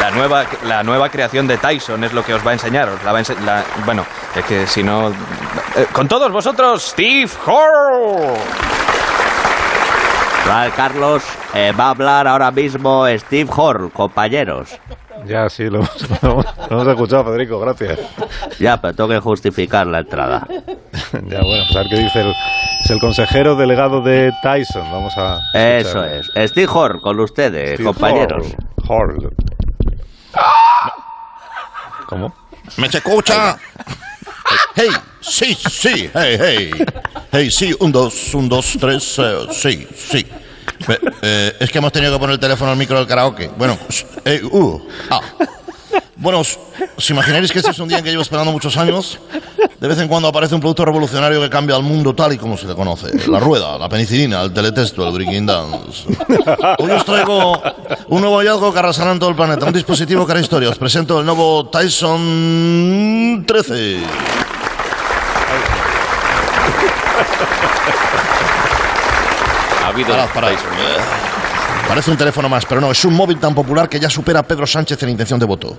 La 0.00 0.10
nueva, 0.12 0.44
la 0.64 0.82
nueva 0.82 1.08
creación 1.08 1.46
de 1.46 1.58
Tyson 1.58 2.04
es 2.04 2.12
lo 2.12 2.24
que 2.24 2.32
os 2.34 2.46
va 2.46 2.50
a 2.50 2.54
enseñar. 2.54 2.88
Os 2.88 3.02
la 3.04 3.12
va 3.12 3.18
a 3.18 3.22
ense- 3.22 3.38
la- 3.40 3.64
bueno, 3.84 4.04
es 4.34 4.44
que 4.44 4.66
si 4.66 4.82
no... 4.82 5.08
eh, 5.10 5.86
con 5.92 6.06
todos 6.08 6.30
vosotros, 6.30 6.82
Steve 6.82 7.28
Hall. 7.46 8.34
Vale, 10.46 10.70
Carlos, 10.74 11.22
eh, 11.52 11.72
va 11.78 11.86
a 11.86 11.90
hablar 11.90 12.26
ahora 12.26 12.50
mismo 12.50 13.06
Steve 13.18 13.50
Hall, 13.54 13.90
compañeros. 13.92 14.70
Ya, 15.26 15.48
sí, 15.50 15.64
lo, 15.64 15.80
lo- 16.22 16.42
lo 16.42 16.44
hemos 16.70 16.86
escuchado, 16.88 17.24
Federico, 17.24 17.58
gracias. 17.58 17.98
Ya, 18.58 18.80
pero 18.80 18.94
tengo 18.94 19.10
que 19.10 19.18
justificar 19.20 19.86
la 19.86 20.00
entrada. 20.00 20.46
Ya, 21.26 21.40
bueno, 21.40 21.64
pues 21.66 21.76
a 21.76 21.78
ver 21.80 21.88
qué 21.88 21.96
dice 22.00 22.20
el, 22.20 22.34
es 22.84 22.90
el 22.90 23.00
consejero 23.00 23.56
delegado 23.56 24.02
de 24.02 24.30
Tyson. 24.42 24.82
Vamos 24.92 25.14
a... 25.16 25.38
Eso 25.54 26.04
escuchar. 26.04 26.42
es. 26.44 26.50
Steve 26.50 26.68
Hall, 26.70 27.00
con 27.00 27.18
ustedes, 27.20 27.74
Steve 27.74 27.84
compañeros. 27.84 28.46
Hall. 28.88 29.14
Hall. 29.16 29.32
¿Cómo? 32.08 32.34
¿Me 32.78 32.90
se 32.90 32.98
escucha? 32.98 33.58
Hey, 34.74 34.88
sí, 35.20 35.54
sí, 35.70 36.10
hey, 36.14 36.38
hey. 36.40 36.70
Hey, 37.30 37.50
sí, 37.50 37.74
un, 37.80 37.92
dos, 37.92 38.32
un, 38.34 38.48
dos, 38.48 38.76
tres, 38.80 39.16
eh, 39.18 39.46
sí, 39.52 39.86
sí. 39.94 40.26
Eh, 41.20 41.56
es 41.60 41.70
que 41.70 41.78
hemos 41.78 41.92
tenido 41.92 42.14
que 42.14 42.18
poner 42.18 42.34
el 42.34 42.40
teléfono 42.40 42.70
al 42.70 42.78
micro 42.78 42.96
del 42.98 43.06
karaoke. 43.06 43.50
Bueno, 43.58 43.76
s- 43.90 44.06
eh, 44.24 44.40
uh, 44.42 44.88
ah. 45.10 45.20
Bueno, 46.18 46.40
os, 46.40 46.58
os 46.98 47.10
imagináis 47.10 47.52
que 47.52 47.62
este 47.62 47.70
es 47.70 47.78
un 47.78 47.86
día 47.88 48.02
que 48.02 48.10
llevo 48.10 48.22
esperando 48.22 48.50
muchos 48.50 48.76
años. 48.76 49.20
De 49.78 49.86
vez 49.86 49.98
en 50.00 50.08
cuando 50.08 50.26
aparece 50.26 50.56
un 50.56 50.60
producto 50.60 50.84
revolucionario 50.84 51.40
que 51.40 51.48
cambia 51.48 51.76
al 51.76 51.84
mundo 51.84 52.12
tal 52.12 52.32
y 52.32 52.38
como 52.38 52.56
se 52.58 52.66
le 52.66 52.74
conoce. 52.74 53.06
La 53.30 53.38
rueda, 53.38 53.78
la 53.78 53.88
penicilina, 53.88 54.42
el 54.42 54.52
teletexto, 54.52 55.06
el 55.06 55.14
breaking 55.14 55.46
dance. 55.46 56.08
Hoy 56.78 56.90
os 56.90 57.04
traigo 57.04 57.62
un 58.08 58.20
nuevo 58.20 58.38
hallazgo 58.38 58.72
que 58.72 58.78
arrasará 58.80 59.12
en 59.12 59.20
todo 59.20 59.30
el 59.30 59.36
planeta. 59.36 59.66
Un 59.66 59.72
dispositivo 59.72 60.26
que 60.26 60.32
hará 60.32 60.40
historia. 60.40 60.68
Os 60.70 60.78
presento 60.78 61.20
el 61.20 61.26
nuevo 61.26 61.68
Tyson 61.70 63.44
13. 63.46 64.00
Ha 69.84 69.88
habido 69.88 70.08
Parad, 70.08 70.28
parad. 70.34 71.37
Parece 71.88 72.10
un 72.10 72.18
teléfono 72.18 72.50
más, 72.50 72.66
pero 72.66 72.82
no, 72.82 72.90
es 72.90 73.02
un 73.06 73.14
móvil 73.14 73.38
tan 73.40 73.54
popular 73.54 73.88
que 73.88 73.98
ya 73.98 74.10
supera 74.10 74.40
a 74.40 74.42
Pedro 74.42 74.66
Sánchez 74.66 75.02
en 75.02 75.08
intención 75.08 75.40
de 75.40 75.46
voto. 75.46 75.78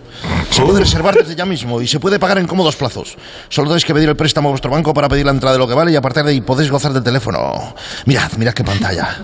Se 0.49 0.63
puede 0.63 0.79
reservar 0.79 1.13
desde 1.13 1.35
ya 1.35 1.45
mismo 1.45 1.81
y 1.81 1.87
se 1.87 1.99
puede 1.99 2.17
pagar 2.17 2.39
en 2.39 2.47
cómodos 2.47 2.75
plazos. 2.75 3.15
Solo 3.47 3.69
tenéis 3.69 3.85
que 3.85 3.93
pedir 3.93 4.09
el 4.09 4.15
préstamo 4.15 4.49
a 4.49 4.51
vuestro 4.51 4.71
banco 4.71 4.91
para 4.91 5.07
pedir 5.07 5.25
la 5.25 5.31
entrada 5.31 5.53
de 5.53 5.59
lo 5.59 5.67
que 5.67 5.75
vale 5.75 5.91
y 5.91 5.95
a 5.95 6.01
partir 6.01 6.23
de 6.23 6.31
ahí 6.31 6.41
podéis 6.41 6.71
gozar 6.71 6.93
del 6.93 7.03
teléfono. 7.03 7.75
Mirad, 8.05 8.31
mirad 8.37 8.53
qué 8.53 8.63
pantalla. 8.63 9.19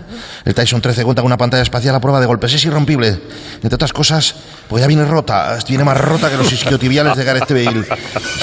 El 0.46 0.54
Tyson 0.54 0.80
13 0.80 1.04
cuenta 1.04 1.24
con 1.24 1.28
una 1.28 1.38
pantalla 1.38 1.64
espacial 1.64 1.96
a 1.96 2.00
prueba 2.00 2.20
de 2.20 2.28
golpes, 2.28 2.54
es 2.54 2.64
irrompible. 2.66 3.20
Entre 3.56 3.74
otras 3.76 3.92
cosas, 3.92 4.36
pues 4.70 4.82
ya 4.82 4.88
viene 4.88 5.06
rota, 5.06 5.58
viene 5.68 5.84
más 5.84 6.00
rota 6.00 6.30
que 6.30 6.38
los 6.38 6.54
isquiotibiales 6.54 7.18
de 7.18 7.24
Gareth 7.24 7.50
Bale. 7.50 7.86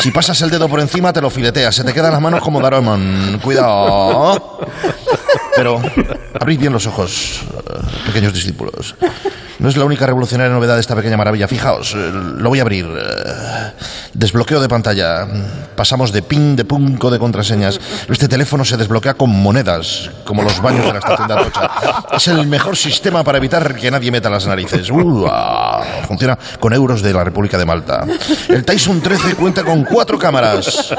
Si 0.01 0.11
pasas 0.11 0.41
el 0.43 0.51
dedo 0.51 0.69
por 0.69 0.81
encima 0.81 1.13
te 1.13 1.21
lo 1.21 1.31
fileteas, 1.31 1.77
se 1.77 1.85
te 1.85 1.95
quedan 1.95 2.11
las 2.11 2.21
manos 2.21 2.41
como 2.41 2.61
Daroman. 2.61 3.39
Cuidado. 3.41 4.59
Pero 5.57 5.81
abrid 6.41 6.59
bien 6.59 6.73
los 6.73 6.87
ojos, 6.87 7.43
eh, 7.43 7.79
pequeños 8.07 8.33
discípulos. 8.33 8.95
No 9.59 9.69
es 9.69 9.77
la 9.77 9.85
única 9.85 10.07
revolucionaria 10.07 10.53
novedad 10.53 10.75
de 10.75 10.81
esta 10.81 10.97
pequeña 10.97 11.17
maravilla. 11.17 11.47
Fijaos, 11.47 11.95
eh, 11.95 12.11
lo 12.39 12.49
voy 12.49 12.59
a 12.59 12.63
abrir. 12.63 12.85
eh, 12.87 13.73
Desbloqueo 14.15 14.61
de 14.61 14.69
pantalla. 14.69 15.27
Pasamos 15.77 16.13
de 16.13 16.23
pin, 16.23 16.57
de 16.57 16.65
punco, 16.65 17.11
de 17.11 17.19
contraseñas. 17.19 17.81
Este 18.09 18.29
teléfono 18.29 18.65
se 18.65 18.77
desbloquea 18.77 19.15
con 19.15 19.31
monedas, 19.31 20.11
como 20.25 20.43
los 20.43 20.61
baños 20.61 20.85
de 20.85 20.93
la 20.93 20.99
estación 20.99 21.29
de 21.29 21.35
Atocha. 21.35 21.71
Es 22.17 22.29
el 22.29 22.47
mejor 22.47 22.77
sistema 22.77 23.23
para 23.25 23.39
evitar 23.39 23.75
que 23.75 23.91
nadie 23.91 24.11
meta 24.11 24.29
las 24.29 24.47
narices. 24.47 24.91
Uh, 24.91 25.27
ah, 25.31 25.83
funciona 26.07 26.39
con 26.61 26.73
euros 26.73 27.01
de 27.03 27.13
la 27.13 27.25
República 27.25 27.57
de 27.57 27.65
Malta. 27.65 28.05
El 28.49 28.65
Tyson 28.65 29.01
13 29.01 29.35
cuenta 29.37 29.63
con 29.65 29.85
cuatro 29.85 30.19
cámaras. 30.19 30.95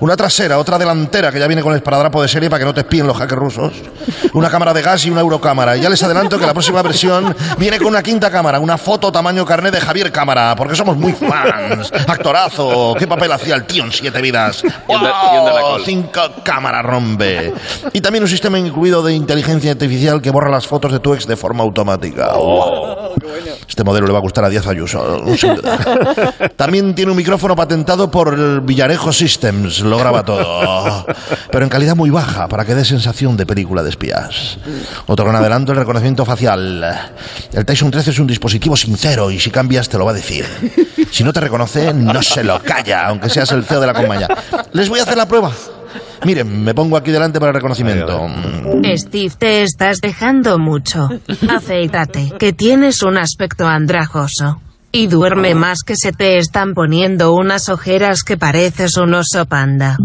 Una 0.00 0.16
trasera, 0.16 0.58
otra 0.58 0.78
delantera 0.78 1.32
que 1.32 1.38
ya 1.38 1.46
viene 1.46 1.62
con 1.62 1.72
el 1.72 1.78
esparadrapo 1.78 2.22
de 2.22 2.28
serie 2.28 2.48
para 2.48 2.60
que 2.60 2.64
no 2.64 2.74
te 2.74 2.80
espíen 2.80 3.06
los 3.06 3.16
hackers 3.16 3.40
rusos. 3.40 3.72
Una 4.32 4.48
cámara 4.48 4.72
de 4.72 4.82
gas 4.82 5.04
y 5.06 5.10
una 5.10 5.20
eurocámara. 5.20 5.76
Y 5.76 5.80
ya 5.80 5.90
les 5.90 6.02
adelanto 6.02 6.38
que 6.38 6.46
la 6.46 6.52
próxima 6.52 6.82
versión 6.82 7.34
viene 7.58 7.78
con 7.78 7.88
una 7.88 8.02
quinta 8.02 8.30
cámara, 8.30 8.60
una 8.60 8.78
foto 8.78 9.10
tamaño 9.10 9.44
carnet 9.44 9.74
de 9.74 9.80
Javier 9.80 10.12
Cámara, 10.12 10.54
porque 10.56 10.76
somos 10.76 10.96
muy 10.96 11.12
fans. 11.12 11.90
Actorazo, 12.06 12.94
qué 12.98 13.06
papel 13.06 13.32
hacía 13.32 13.56
el 13.56 13.64
tío 13.64 13.84
en 13.84 13.92
Siete 13.92 14.22
Vidas. 14.22 14.62
¡Wow! 14.86 15.80
Cinco 15.84 16.20
cámaras 16.44 16.84
rompe. 16.84 17.52
Y 17.92 18.00
también 18.00 18.22
un 18.22 18.28
sistema 18.30 18.58
incluido 18.58 19.02
de 19.02 19.14
inteligencia 19.14 19.72
artificial 19.72 20.22
que 20.22 20.30
borra 20.30 20.50
las 20.50 20.66
fotos 20.66 20.92
de 20.92 21.00
tu 21.00 21.14
ex 21.14 21.26
de 21.26 21.36
forma 21.36 21.64
automática. 21.64 22.32
Oh. 22.34 23.14
Este 23.68 23.84
modelo 23.84 24.06
le 24.06 24.12
va 24.12 24.18
a 24.18 24.22
gustar 24.22 24.44
a 24.44 24.48
Díaz 24.48 24.66
Ayuso, 24.66 25.22
sin 25.36 25.54
duda. 25.54 25.78
También 26.56 26.94
tiene 26.94 27.10
un 27.10 27.16
micrófono 27.16 27.54
patentado 27.54 28.10
por 28.10 28.34
el 28.34 28.60
Villarejo 28.60 29.12
Systems, 29.12 29.80
lo 29.88 29.98
graba 29.98 30.24
todo. 30.24 31.06
Pero 31.50 31.64
en 31.64 31.70
calidad 31.70 31.96
muy 31.96 32.10
baja, 32.10 32.48
para 32.48 32.64
que 32.64 32.74
dé 32.74 32.84
sensación 32.84 33.36
de 33.36 33.46
película 33.46 33.82
de 33.82 33.90
espías. 33.90 34.58
Otro 35.06 35.24
gran 35.24 35.36
adelanto, 35.36 35.72
el 35.72 35.78
reconocimiento 35.78 36.24
facial. 36.24 36.84
El 37.52 37.64
Tyson 37.64 37.90
13 37.90 38.10
es 38.10 38.18
un 38.18 38.26
dispositivo 38.26 38.76
sincero 38.76 39.30
y 39.30 39.38
si 39.38 39.50
cambias 39.50 39.88
te 39.88 39.98
lo 39.98 40.04
va 40.04 40.12
a 40.12 40.14
decir. 40.14 40.44
Si 41.10 41.24
no 41.24 41.32
te 41.32 41.40
reconoce, 41.40 41.92
no 41.94 42.22
se 42.22 42.44
lo 42.44 42.62
calla, 42.62 43.06
aunque 43.06 43.30
seas 43.30 43.50
el 43.52 43.64
CEO 43.64 43.80
de 43.80 43.86
la 43.86 43.94
compañía. 43.94 44.28
Les 44.72 44.88
voy 44.88 45.00
a 45.00 45.04
hacer 45.04 45.16
la 45.16 45.26
prueba. 45.26 45.52
Miren, 46.24 46.64
me 46.64 46.74
pongo 46.74 46.96
aquí 46.96 47.10
delante 47.10 47.38
para 47.38 47.50
el 47.50 47.54
reconocimiento. 47.54 48.28
Steve, 48.96 49.32
te 49.38 49.62
estás 49.62 50.00
dejando 50.00 50.58
mucho. 50.58 51.08
Aceítate, 51.48 52.32
que 52.38 52.52
tienes 52.52 53.02
un 53.02 53.16
aspecto 53.16 53.66
andrajoso. 53.66 54.60
Y 54.90 55.06
duerme 55.06 55.54
más 55.54 55.82
que 55.82 55.96
se 55.96 56.12
te 56.12 56.38
están 56.38 56.72
poniendo 56.72 57.34
unas 57.34 57.68
ojeras 57.68 58.22
que 58.22 58.38
pareces 58.38 58.96
un 58.96 59.12
oso 59.12 59.44
panda. 59.44 59.98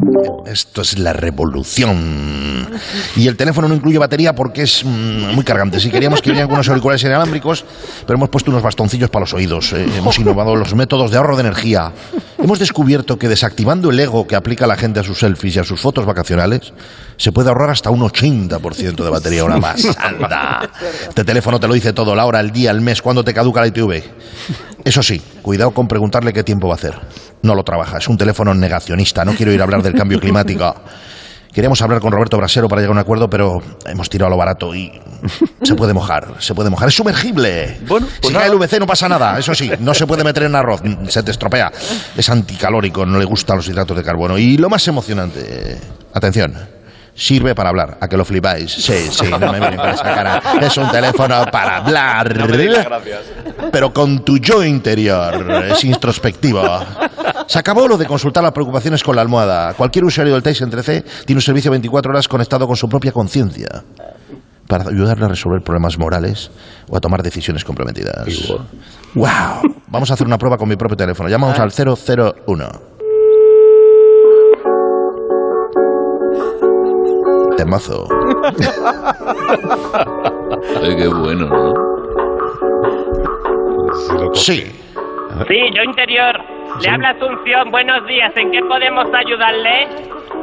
Esto 0.46 0.82
es 0.82 1.00
la 1.00 1.14
revolución. 1.14 2.70
Y 3.16 3.28
el 3.28 3.38
teléfono 3.38 3.70
no 3.70 3.76
incluye 3.76 3.98
batería 3.98 4.36
porque 4.36 4.64
es 4.64 4.84
mm, 4.84 5.34
muy 5.34 5.46
cargante. 5.46 5.80
Si 5.80 5.90
queríamos 5.90 6.22
que 6.22 6.32
vinieran 6.32 6.50
con 6.50 6.56
unos 6.56 6.68
auriculares 6.68 7.02
inalámbricos, 7.04 7.64
pero 8.06 8.18
hemos 8.18 8.28
puesto 8.28 8.52
unos 8.52 8.62
bastoncillos 8.62 9.10
para 9.10 9.22
los 9.24 9.34
oídos. 9.34 9.72
Eh, 9.72 9.86
hemos 9.98 10.20
innovado 10.20 10.56
los 10.58 10.76
métodos 10.76 11.12
de 11.12 11.18
ahorro 11.18 11.38
de 11.38 11.44
energía. 11.44 11.94
Hemos 12.38 12.60
descubierto 12.60 13.18
que 13.18 13.30
desactivando 13.30 13.90
el 13.90 14.00
ego 14.02 14.28
que 14.28 14.36
aplica 14.36 14.68
la 14.68 14.76
gente 14.76 15.00
a 15.00 15.04
sus 15.04 15.20
selfies 15.20 15.56
y 15.56 15.60
a 15.60 15.64
sus 15.64 15.80
fotos 15.80 16.06
vacacionales, 16.06 16.74
se 17.16 17.32
puede 17.32 17.48
ahorrar 17.48 17.70
hasta 17.70 17.90
un 17.90 18.02
80% 18.02 19.02
de 19.02 19.10
batería 19.10 19.44
ahora 19.44 19.58
más. 19.58 19.86
¡Anda! 19.98 20.70
Este 21.08 21.24
teléfono 21.24 21.58
te 21.58 21.70
lo 21.70 21.74
dice 21.74 21.94
todo, 21.94 22.14
la 22.16 22.26
hora, 22.26 22.42
el 22.42 22.52
día, 22.52 22.72
el 22.72 22.82
mes, 22.82 23.02
cuándo 23.02 23.24
te 23.24 23.34
caduca 23.34 23.62
la 23.62 23.68
ITV. 23.68 24.04
Eso 24.84 25.02
sí, 25.02 25.22
cuidado 25.42 25.72
con 25.72 25.88
preguntarle 25.88 26.34
qué 26.34 26.44
tiempo 26.44 26.68
va 26.68 26.74
a 26.74 26.78
hacer. 26.78 26.94
No 27.42 27.56
lo 27.56 27.64
trabaja, 27.64 27.98
es 27.98 28.08
un 28.08 28.18
teléfono 28.18 28.54
negacionista, 28.54 29.24
no 29.24 29.34
quiero 29.34 29.52
ir 29.52 29.62
a 29.62 29.64
hablar 29.64 29.82
del 29.82 29.94
cambio 29.94 30.20
climático. 30.20 30.76
Queríamos 31.54 31.80
hablar 31.84 32.00
con 32.02 32.12
Roberto 32.12 32.36
Brasero 32.36 32.68
para 32.68 32.82
llegar 32.82 32.96
a 32.96 33.00
un 33.00 33.00
acuerdo, 33.00 33.30
pero 33.30 33.62
hemos 33.86 34.10
tirado 34.10 34.28
a 34.28 34.30
lo 34.32 34.38
barato 34.38 34.74
y 34.74 34.92
se 35.62 35.76
puede 35.76 35.94
mojar, 35.94 36.34
se 36.40 36.56
puede 36.56 36.72
mojar. 36.72 36.90
Es 36.90 36.96
sumergible. 36.96 37.78
Bueno, 37.88 38.08
si 38.22 38.34
cae 38.34 38.50
el 38.50 38.58
VC 38.58 38.80
no 38.80 38.88
pasa 38.88 39.08
nada, 39.08 39.38
eso 39.38 39.54
sí, 39.54 39.70
no 39.80 39.94
se 39.94 40.08
puede 40.08 40.24
meter 40.24 40.44
en 40.44 40.56
arroz, 40.56 40.82
se 41.08 41.22
te 41.22 41.30
estropea. 41.30 41.72
Es 42.18 42.28
anticalórico, 42.30 43.06
no 43.06 43.20
le 43.20 43.26
gustan 43.26 43.58
los 43.58 43.68
hidratos 43.68 43.96
de 43.96 44.04
carbono. 44.04 44.38
Y 44.38 44.58
lo 44.58 44.68
más 44.68 44.88
emocionante, 44.88 45.78
atención. 46.14 46.56
Sirve 47.16 47.54
para 47.54 47.70
hablar, 47.70 47.98
a 48.02 48.08
que 48.08 48.18
lo 48.18 48.26
flipáis. 48.26 48.72
Sí, 48.72 49.08
sí, 49.12 49.28
no 49.30 49.38
me 49.38 49.60
miren 49.60 49.78
con 49.78 49.90
esa 49.90 50.04
cara. 50.04 50.42
Es 50.62 50.76
un 50.78 50.90
teléfono 50.90 51.46
para 51.52 51.78
hablar. 51.78 52.36
Pero 53.72 53.94
con 53.94 54.26
tu 54.26 54.38
yo 54.38 54.64
interior. 54.64 55.64
Es 55.70 55.84
introspectivo. 55.84 56.64
Se 57.48 57.60
acabó 57.60 57.88
lo 57.88 57.98
de 57.98 58.06
consultar 58.06 58.44
las 58.44 58.52
preocupaciones 58.52 59.04
con 59.04 59.16
la 59.16 59.22
almohada. 59.22 59.74
Cualquier 59.74 60.06
usuario 60.06 60.34
del 60.34 60.42
Tyson 60.42 60.70
13 60.70 61.06
tiene 61.26 61.38
un 61.38 61.44
servicio 61.44 61.70
24 61.70 62.12
horas 62.12 62.28
conectado 62.28 62.68
con 62.68 62.76
su 62.76 62.90
propia 62.90 63.12
conciencia 63.12 63.84
para 64.68 64.90
ayudarle 64.90 65.26
a 65.26 65.28
resolver 65.28 65.62
problemas 65.62 66.00
morales 66.00 66.50
o 66.90 66.98
a 66.98 67.00
tomar 67.00 67.22
decisiones 67.22 67.64
comprometidas. 67.64 68.28
¡Wow! 69.14 69.76
Vamos 69.88 70.10
a 70.10 70.16
hacer 70.16 70.26
una 70.26 70.40
prueba 70.40 70.58
con 70.58 70.68
mi 70.68 70.76
propio 70.76 70.98
teléfono. 70.98 71.30
Llamamos 71.30 71.60
al 71.60 71.72
001. 71.72 72.93
Temazo. 77.58 78.08
Ay, 80.82 80.96
qué 80.96 81.08
bueno, 81.08 81.46
¿no? 81.48 81.74
Sí. 84.34 84.64
Sí, 85.48 85.58
yo 85.76 85.84
interior. 85.84 86.36
Le 86.82 86.90
habla 86.90 87.10
Asunción. 87.12 87.70
Buenos 87.72 88.06
días. 88.08 88.32
¿En 88.36 88.52
qué 88.52 88.60
podemos 88.68 89.06
ayudarle? 89.14 89.88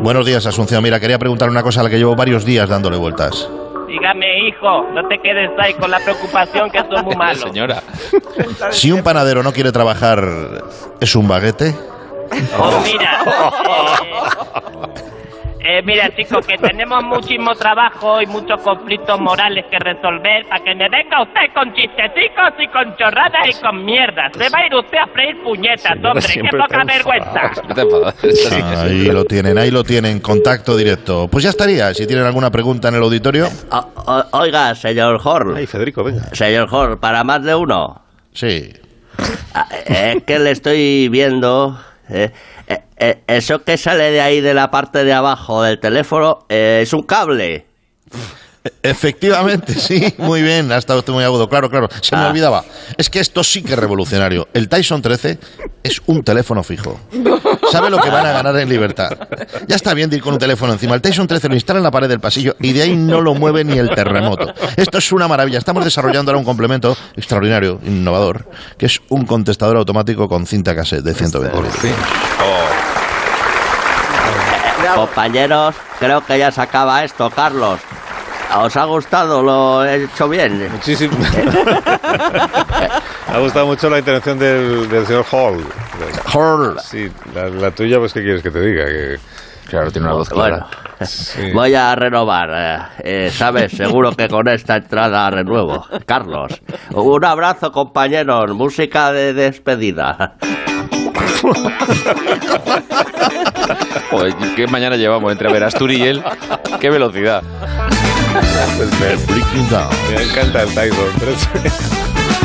Buenos 0.01 0.25
días, 0.27 0.47
Asunción. 0.47 0.83
Mira, 0.83 1.01
quería 1.01 1.19
preguntar 1.19 1.49
una 1.51 1.63
cosa 1.63 1.81
a 1.81 1.85
la 1.85 1.91
que 1.91 1.99
llevo 1.99 2.15
varios 2.17 2.45
días 2.45 2.69
dándole 2.69 2.97
vueltas. 2.97 3.49
Dígame, 3.89 4.49
hijo. 4.49 4.87
No 4.95 5.07
te 5.09 5.19
quedes 5.19 5.51
ahí 5.59 5.75
con 5.75 5.91
la 5.91 5.99
preocupación 5.99 6.71
que 6.71 6.79
eso 6.79 6.95
es 6.95 7.03
muy 7.03 7.17
malo. 7.19 7.39
Señora. 7.41 7.83
Si 8.71 8.93
un 8.93 9.03
panadero 9.03 9.43
no 9.43 9.53
quiere 9.53 9.73
trabajar, 9.73 10.23
¿es 11.01 11.17
un 11.17 11.27
baguete? 11.29 11.75
Pues 12.31 12.93
mira. 12.93 13.25
eh, 14.05 14.13
eh, 15.79 15.83
mira, 15.85 16.15
chicos, 16.17 16.47
que 16.47 16.57
tenemos 16.59 17.03
muchísimo 17.05 17.55
trabajo 17.55 18.21
y 18.23 18.27
muchos 18.27 18.61
conflictos 18.63 19.21
morales 19.21 19.65
que 19.71 19.79
resolver 19.79 20.47
para 20.49 20.65
que 20.65 20.75
me 20.75 20.89
venga 20.89 21.23
usted 21.23 21.53
con 21.55 21.73
chistecicos 21.75 22.53
y 22.59 22.67
con 22.69 22.97
chorradas 22.97 23.49
y 23.49 23.61
con 23.61 23.85
mierdas. 23.85 24.33
Se 24.37 24.49
va 24.49 24.59
a 24.61 24.67
ir 24.67 24.75
usted 24.75 24.99
a 24.99 25.07
freír 25.09 25.43
puñetas, 25.43 25.93
hombre. 26.05 26.27
¡Qué 26.33 26.49
poca 26.57 26.85
vergüenza! 26.85 27.53
Ahí 28.83 29.07
lo 29.07 29.25
tienen, 29.25 29.59
ahí 29.59 29.71
lo 29.71 29.85
tienen, 29.85 30.21
contacto 30.21 30.77
directo. 30.77 31.29
Pues 31.29 31.45
ya 31.45 31.51
estaría, 31.51 31.93
si 31.95 32.07
tienen 32.07 32.25
alguna 32.27 32.51
pregunta 32.51 32.89
en 32.89 32.95
el 32.97 33.03
auditorio. 33.03 33.47
O- 33.71 34.25
oiga, 34.33 34.75
señor 34.75 35.21
Horn. 35.23 35.57
Ay, 35.57 35.67
Federico, 35.67 36.03
venga. 36.05 36.23
Señor 36.33 36.69
Horn, 36.71 36.99
para 36.99 37.25
más 37.25 37.43
de 37.45 37.55
uno. 37.55 38.03
Sí. 38.33 38.73
Ah, 39.55 39.67
Es 39.87 40.23
que 40.25 40.39
le 40.39 40.51
estoy 40.53 41.09
viendo. 41.09 41.79
eh, 42.09 42.31
eh, 42.71 42.85
eh, 42.99 43.25
eso 43.27 43.65
que 43.65 43.77
sale 43.77 44.13
de 44.13 44.21
ahí 44.21 44.41
de 44.41 44.55
la 44.55 44.71
parte 44.71 45.03
de 45.03 45.13
abajo 45.13 45.65
del 45.65 45.81
teléfono 45.81 46.47
eh, 46.49 46.81
es 46.83 46.93
un 46.93 47.03
cable. 47.03 47.67
Efectivamente, 48.83 49.73
sí, 49.75 50.15
muy 50.19 50.43
bien, 50.43 50.71
ha 50.71 50.77
estado 50.77 50.99
usted 50.99 51.13
muy 51.15 51.25
agudo, 51.25 51.49
claro, 51.49 51.71
claro, 51.71 51.89
se 52.03 52.15
me 52.15 52.23
Ah. 52.23 52.29
olvidaba. 52.29 52.63
Es 52.99 53.09
que 53.09 53.19
esto 53.21 53.43
sí 53.43 53.63
que 53.63 53.73
es 53.73 53.79
revolucionario. 53.79 54.49
El 54.53 54.69
Tyson 54.69 55.01
13 55.01 55.39
es 55.83 56.03
un 56.07 56.23
teléfono 56.23 56.63
fijo. 56.63 57.01
¿Sabe 57.73 57.89
lo 57.89 57.99
que 57.99 58.11
van 58.11 58.27
a 58.27 58.33
ganar 58.33 58.55
en 58.59 58.69
libertad? 58.69 59.11
Ya 59.67 59.77
está 59.77 59.95
bien 59.95 60.11
de 60.11 60.17
ir 60.17 60.23
con 60.23 60.35
un 60.35 60.39
teléfono 60.39 60.73
encima. 60.75 60.95
El 60.95 61.01
Tyson 61.01 61.27
13 61.27 61.49
lo 61.49 61.55
instala 61.55 61.79
en 61.79 61.85
la 61.85 61.91
pared 61.91 62.09
del 62.09 62.21
pasillo 62.21 62.55
y 62.61 62.73
de 62.75 62.83
ahí 62.83 62.97
no 62.97 63.23
lo 63.23 63.35
mueve 63.35 63.65
ni 63.65 63.79
el 63.79 63.89
terremoto. 63.91 64.53
Esto 64.77 64.99
es 64.99 65.11
una 65.13 65.27
maravilla. 65.27 65.57
Estamos 65.59 65.83
desarrollando 65.85 66.31
ahora 66.31 66.39
un 66.41 66.45
complemento 66.45 66.95
extraordinario, 67.17 67.81
innovador, 67.87 68.47
que 68.77 68.87
es 68.87 69.01
un 69.09 69.25
contestador 69.25 69.79
automático 69.79 70.29
con 70.29 70.47
cinta 70.47 70.75
cassette 70.77 71.03
de 71.05 71.15
120 71.15 71.57
litros. 71.63 71.97
Compañeros, 74.95 75.75
creo 75.99 76.25
que 76.25 76.39
ya 76.39 76.51
se 76.51 76.61
acaba 76.61 77.05
esto, 77.05 77.31
Carlos. 77.31 77.81
¿Os 78.59 78.77
ha 78.77 78.85
gustado? 78.85 79.43
¿Lo 79.43 79.85
he 79.85 80.05
hecho 80.05 80.29
bien? 80.29 80.71
Muchísimo. 80.73 81.17
Me 83.29 83.37
ha 83.37 83.39
gustado 83.39 83.67
mucho 83.67 83.89
la 83.89 83.99
intervención 84.01 84.39
del, 84.39 84.89
del 84.89 85.07
señor 85.07 85.25
Hall. 85.31 85.65
Hall. 86.35 86.77
Sí, 86.83 87.09
la, 87.35 87.49
la 87.49 87.71
tuya, 87.71 87.99
pues, 87.99 88.13
¿qué 88.13 88.23
quieres 88.23 88.43
que 88.43 88.51
te 88.51 88.61
diga? 88.61 88.85
Que... 88.87 89.19
Claro, 89.69 89.91
tiene 89.93 90.09
una 90.09 90.17
voz 90.17 90.31
Bueno, 90.31 90.67
voy 91.55 91.75
a 91.77 91.95
renovar. 91.95 92.51
eh, 93.05 93.27
eh, 93.27 93.31
¿Sabes? 93.31 93.71
Seguro 93.71 94.11
que 94.17 94.27
con 94.29 94.49
esta 94.49 94.77
entrada 94.79 95.31
renuevo. 95.31 95.87
Carlos, 96.05 96.61
un 96.93 97.25
abrazo, 97.25 97.71
compañeros. 97.71 98.51
Música 98.53 99.13
de 99.13 99.33
despedida. 99.33 100.35
Joder, 104.11 104.35
¿qué 104.57 104.67
mañana 104.67 104.97
llevamos 104.97 105.31
entre 105.31 105.53
Verastur 105.53 105.93
y 105.93 106.03
él? 106.03 106.25
¡Qué 106.81 106.91
velocidad! 106.91 107.43
Me 110.17 110.23
encanta 110.23 110.63
el 110.63 110.75
Tyson. 110.75 111.09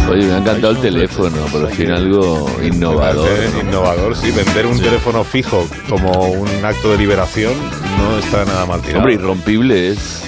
Oye, 0.10 0.26
me 0.28 0.34
ha 0.34 0.38
encantado 0.38 0.72
el 0.74 0.82
teléfono, 0.82 1.38
por 1.52 1.70
fin 1.72 1.92
algo 1.92 2.50
innovador. 2.64 3.28
Parece 3.28 3.60
Innovador, 3.60 4.16
sí. 4.16 4.32
Vender 4.32 4.68
un 4.68 4.78
Sí. 4.78 4.84
teléfono 4.84 5.24
fijo 5.24 5.68
como 5.90 6.12
un 6.30 6.48
acto 6.64 6.92
de 6.92 6.98
liberación 6.98 7.54
no 7.98 8.20
está 8.20 8.46
nada 8.46 8.66
mal 8.66 8.82
tirado. 8.82 9.00
Hombre, 9.00 9.14
irrompible 9.16 9.90
es. 9.92 10.22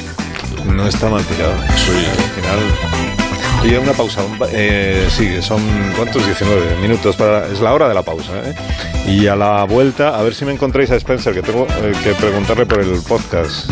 No 0.65 0.87
está 0.87 1.09
mal 1.09 1.23
tirado. 1.25 1.53
Sí. 1.75 2.05
Al 2.07 2.29
final. 2.31 3.26
Oye, 3.63 3.77
una 3.79 3.93
pausa. 3.93 4.21
eh, 4.51 5.07
sí, 5.09 5.41
son. 5.41 5.61
¿Cuántos? 5.95 6.23
19 6.25 6.77
minutos. 6.81 7.15
Para, 7.15 7.47
es 7.47 7.59
la 7.59 7.73
hora 7.73 7.87
de 7.89 7.93
la 7.93 8.03
pausa. 8.03 8.31
¿eh? 8.45 8.53
Y 9.07 9.27
a 9.27 9.35
la 9.35 9.63
vuelta, 9.65 10.17
a 10.17 10.23
ver 10.23 10.33
si 10.33 10.45
me 10.45 10.51
encontráis 10.53 10.89
a 10.91 10.95
Spencer, 10.95 11.33
que 11.33 11.41
tengo 11.41 11.65
eh, 11.81 11.91
que 12.03 12.11
preguntarle 12.13 12.65
por 12.65 12.79
el 12.79 13.01
podcast. 13.01 13.69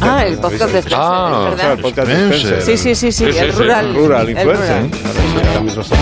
Ah, 0.00 0.24
el 0.26 0.38
podcast 0.38 0.72
de 0.72 0.78
Spencer, 0.80 0.98
Ah, 1.00 1.38
es 1.38 1.44
verdad. 1.44 1.52
o 1.54 1.56
sea, 1.58 1.72
el 1.72 1.78
podcast 1.80 2.08
de 2.08 2.14
Spencer. 2.36 2.62
Sí, 2.62 2.76
sí, 2.76 2.94
sí, 2.94 3.12
sí, 3.12 3.24
el 3.24 3.52
rural. 3.52 3.94
Rural 3.94 4.22
el 4.28 4.30
influencer. 4.36 4.82
rural. 4.90 5.62
Mismo 5.64 5.82
está- 5.82 5.96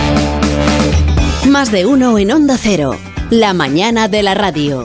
Más 1.47 1.71
de 1.71 1.85
uno 1.85 2.17
en 2.17 2.31
Onda 2.31 2.57
Cero. 2.59 2.95
La 3.29 3.53
mañana 3.53 4.07
de 4.07 4.23
la 4.23 4.33
radio. 4.33 4.83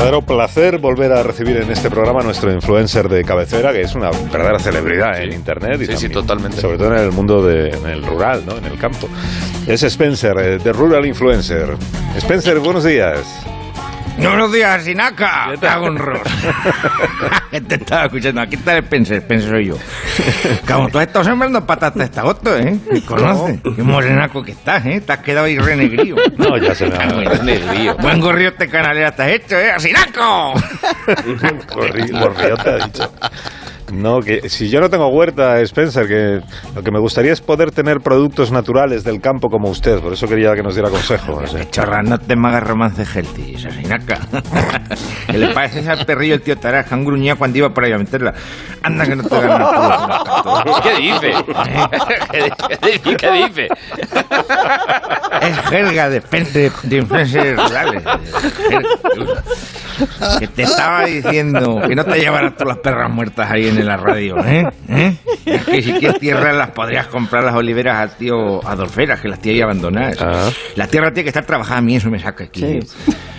Verdadero 0.00 0.22
placer 0.22 0.78
volver 0.78 1.12
a 1.12 1.22
recibir 1.22 1.58
en 1.58 1.70
este 1.70 1.90
programa 1.90 2.20
a 2.20 2.22
nuestro 2.22 2.50
influencer 2.50 3.06
de 3.06 3.22
cabecera, 3.22 3.70
que 3.70 3.82
es 3.82 3.94
una 3.94 4.10
verdadera 4.10 4.58
celebridad 4.58 5.22
en 5.22 5.34
Internet. 5.34 5.82
Y 5.82 5.84
Sí, 5.84 5.92
sí, 5.92 5.92
también, 5.92 6.12
totalmente. 6.12 6.60
Sobre 6.62 6.78
todo 6.78 6.94
en 6.94 7.00
el 7.00 7.12
mundo 7.12 7.44
de, 7.44 7.68
en 7.68 7.86
el 7.86 8.02
rural, 8.02 8.42
¿no? 8.46 8.56
En 8.56 8.64
el 8.64 8.78
campo. 8.78 9.10
Es 9.66 9.82
Spencer, 9.82 10.38
eh, 10.38 10.58
de 10.58 10.72
Rural 10.72 11.04
Influencer. 11.04 11.76
Spencer, 12.16 12.60
buenos 12.60 12.84
días. 12.84 13.44
Buenos 14.18 14.52
días, 14.52 14.84
Sinaca. 14.84 15.48
Te 15.58 15.66
hago 15.66 15.86
un 15.86 15.96
rol. 15.98 16.20
Te 17.68 17.74
estaba 17.74 18.04
escuchando. 18.04 18.40
Aquí 18.42 18.56
está 18.56 18.76
el 18.76 18.84
Spencer. 18.84 19.16
Spencer 19.18 19.50
soy 19.50 19.66
yo. 19.66 19.76
Como 20.68 20.88
tú 20.88 20.98
has 20.98 21.06
estado 21.06 21.24
sembrando 21.24 21.64
patatas 21.66 22.04
esta 22.04 22.20
agosto, 22.20 22.56
¿eh? 22.56 22.78
Me 22.92 23.00
conoces. 23.02 23.60
Qué 23.74 23.82
morenaco 23.82 24.42
que 24.42 24.52
estás, 24.52 24.84
¿eh? 24.86 25.00
Te 25.00 25.12
has 25.12 25.18
quedado 25.20 25.46
ahí 25.46 25.58
renegrío. 25.58 26.16
No, 26.36 26.56
ya 26.58 26.74
se 26.74 26.86
me 26.86 26.96
ha... 26.96 27.06
Renegrío. 27.08 27.96
Buen 27.96 28.20
gorriote 28.20 28.68
canalera 28.68 29.12
te 29.12 29.22
has 29.22 29.28
hecho, 29.30 29.56
¿eh? 29.58 29.72
¡Sinaco! 29.78 30.54
Gorri- 31.74 32.10
gorriote, 32.10 32.70
ha 32.70 32.86
dicho. 32.86 33.12
No, 33.92 34.20
que 34.20 34.48
si 34.48 34.68
yo 34.68 34.80
no 34.80 34.88
tengo 34.88 35.08
huerta, 35.08 35.60
Spencer, 35.60 36.06
que 36.06 36.40
lo 36.74 36.82
que 36.82 36.90
me 36.90 37.00
gustaría 37.00 37.32
es 37.32 37.40
poder 37.40 37.70
tener 37.70 38.00
productos 38.00 38.52
naturales 38.52 39.04
del 39.04 39.20
campo 39.20 39.48
como 39.48 39.68
usted. 39.68 39.98
Por 40.00 40.12
eso 40.12 40.26
quería 40.26 40.54
que 40.54 40.62
nos 40.62 40.74
diera 40.74 40.90
consejo. 40.90 41.40
no 41.40 41.46
sé. 41.46 41.68
Chorra, 41.70 42.02
no 42.02 42.18
te 42.18 42.36
me 42.36 42.48
hagas 42.48 42.64
romance 42.64 43.04
healthy, 43.04 43.54
esa 43.54 43.70
Sinaca. 43.70 44.18
que 45.26 45.38
le 45.38 45.48
parece 45.54 45.88
al 45.88 46.04
perrillo 46.04 46.34
el 46.34 46.42
tío 46.42 46.58
que 46.60 46.68
han 46.68 47.04
gruñido 47.04 47.36
cuando 47.36 47.58
iba 47.58 47.68
por 47.70 47.84
ahí 47.84 47.92
a 47.92 47.98
meterla. 47.98 48.32
Anda 48.82 49.06
que 49.06 49.16
no 49.16 49.22
te 49.24 49.40
ganas 49.40 49.70
¿Qué 50.82 50.96
dice? 50.96 51.32
¿Qué 52.30 52.90
dice? 52.92 53.16
¿Qué 53.16 53.32
dice? 53.32 53.68
Es 55.42 55.58
jerga 55.68 56.08
de, 56.08 56.20
de, 56.20 56.72
de 56.82 56.96
influencers 56.96 57.62
rurales. 57.62 58.02
Que 60.38 60.46
te 60.48 60.62
estaba 60.62 61.04
diciendo 61.04 61.80
que 61.86 61.94
no 61.94 62.04
te 62.04 62.18
llevaras 62.20 62.54
todas 62.54 62.76
las 62.76 62.78
perras 62.78 63.10
muertas 63.10 63.50
ahí 63.50 63.68
en 63.68 63.79
la 63.84 63.96
radio, 63.96 64.36
¿eh? 64.44 64.64
¿Eh? 64.88 65.16
Es 65.46 65.64
que 65.64 65.82
si 65.82 65.92
quieres 65.94 66.18
tierras 66.18 66.56
las 66.56 66.70
podrías 66.70 67.06
comprar 67.08 67.44
las 67.44 67.54
oliveras 67.54 67.98
al 67.98 68.16
tío 68.16 68.66
Adolferas, 68.66 69.20
que 69.20 69.28
las 69.28 69.40
tiene 69.40 69.58
ahí 69.58 69.62
abandonadas. 69.62 70.54
La 70.76 70.86
tierra 70.86 71.10
tiene 71.12 71.24
que 71.24 71.30
estar 71.30 71.44
trabajada, 71.44 71.78
a 71.78 71.82
mí 71.82 71.96
eso 71.96 72.10
me 72.10 72.18
saca 72.18 72.44
aquí. 72.44 72.64
¿eh? 72.64 72.80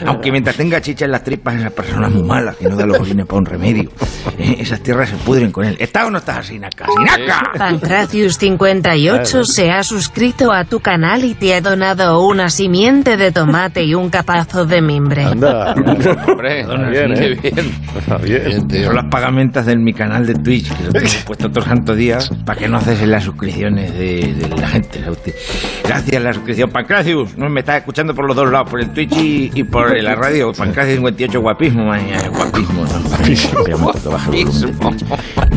Aunque 0.05 0.31
mientras 0.31 0.55
tenga 0.55 0.81
chicha 0.81 1.05
en 1.05 1.11
las 1.11 1.23
tripas, 1.23 1.55
esa 1.55 1.69
persona 1.69 2.07
es 2.07 2.13
muy 2.13 2.23
mala, 2.23 2.53
que 2.59 2.67
no 2.67 2.75
da 2.75 2.85
los 2.85 2.99
orines 2.99 3.25
para 3.25 3.39
un 3.39 3.45
remedio. 3.45 3.91
¿eh? 4.37 4.55
Esas 4.59 4.81
tierras 4.81 5.09
se 5.09 5.17
pudren 5.17 5.51
con 5.51 5.65
él. 5.65 5.77
¿Estás 5.79 6.07
o 6.07 6.11
no 6.11 6.17
estás 6.17 6.37
así, 6.37 6.59
Naca? 6.59 6.85
¡Sinaca! 6.85 7.51
Pancratius58 7.57 9.43
se 9.43 9.71
ha 9.71 9.83
suscrito 9.83 10.51
a 10.51 10.65
tu 10.65 10.79
canal 10.79 11.23
y 11.23 11.35
te 11.35 11.53
ha 11.55 11.61
donado 11.61 12.25
una 12.25 12.49
simiente 12.49 13.17
de 13.17 13.31
tomate 13.31 13.83
y 13.83 13.93
un 13.93 14.09
capazo 14.09 14.65
de 14.65 14.81
mimbre. 14.81 15.23
Anda. 15.23 15.73
Hombre, 16.27 16.65
bien, 16.89 17.13
qué 17.13 17.49
¿eh? 17.49 17.51
bien. 18.23 18.67
bien. 18.67 18.85
Son 18.85 18.95
las 18.95 19.05
pagamentas 19.09 19.65
de 19.65 19.77
mi 19.77 19.93
canal 19.93 20.25
de 20.25 20.30
Twitch, 20.35 20.75
que 20.75 20.83
lo 20.83 20.91
tengo 20.93 21.07
puesto 21.25 21.47
otros 21.47 21.65
santos 21.65 21.97
días, 21.97 22.29
para 22.45 22.59
que 22.59 22.67
no 22.67 22.77
haces 22.77 23.01
las 23.07 23.23
suscripciones 23.23 23.93
de, 23.93 24.33
de 24.33 24.49
la 24.49 24.67
gente. 24.67 25.03
Gracias 25.83 26.15
a 26.15 26.19
la 26.19 26.33
suscripción. 26.33 26.69
Pancracius, 26.69 27.37
no 27.37 27.49
me 27.49 27.61
estás 27.61 27.77
escuchando 27.77 28.13
por 28.13 28.25
los 28.25 28.35
dos 28.35 28.51
lados, 28.51 28.69
por 28.69 28.79
el 28.81 28.89
Twitch 28.91 29.15
y, 29.17 29.51
y 29.53 29.63
por 29.63 29.95
la 30.01 30.15
radio. 30.15 30.51
Pancracius 30.53 30.95
58, 30.97 31.41
guapismo, 31.41 31.85
mañana, 31.85 32.29
guapismo. 32.29 32.85
No, 32.85 33.09
guapismo. 33.09 33.91
de 33.91 34.73
Twitch. 34.73 35.05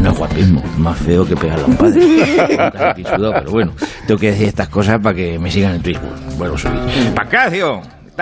No 0.01 0.11
es 0.11 0.19
guapismo, 0.19 0.63
más 0.79 0.99
feo 0.99 1.27
que 1.27 1.37
pegar 1.37 1.59
a 1.59 1.67
los 1.67 1.77
padres. 1.77 2.05
Pero 3.17 3.51
bueno, 3.51 3.73
tengo 4.07 4.21
que 4.21 4.31
decir 4.33 4.49
estas 4.49 4.69
cosas 4.69 5.01
para 5.01 5.15
que 5.15 5.39
me 5.39 5.51
sigan 5.51 5.77
en 5.77 5.83
Twitch. 5.83 5.99
A 5.99 6.59
subir. 6.59 7.15
Pancracio, 7.15 7.81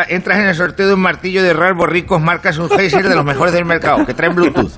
entras 0.09 0.39
en 0.39 0.47
el 0.47 0.55
sorteo 0.55 0.89
de 0.89 0.95
un 0.95 1.01
martillo 1.01 1.43
de 1.43 1.53
rasgos 1.53 1.89
ricos, 1.89 2.21
marcas 2.21 2.59
un 2.59 2.69
de 2.69 3.15
los 3.15 3.25
mejores 3.25 3.53
del 3.53 3.65
mercado, 3.65 4.07
que 4.07 4.15
traen 4.15 4.35
Bluetooth. 4.35 4.73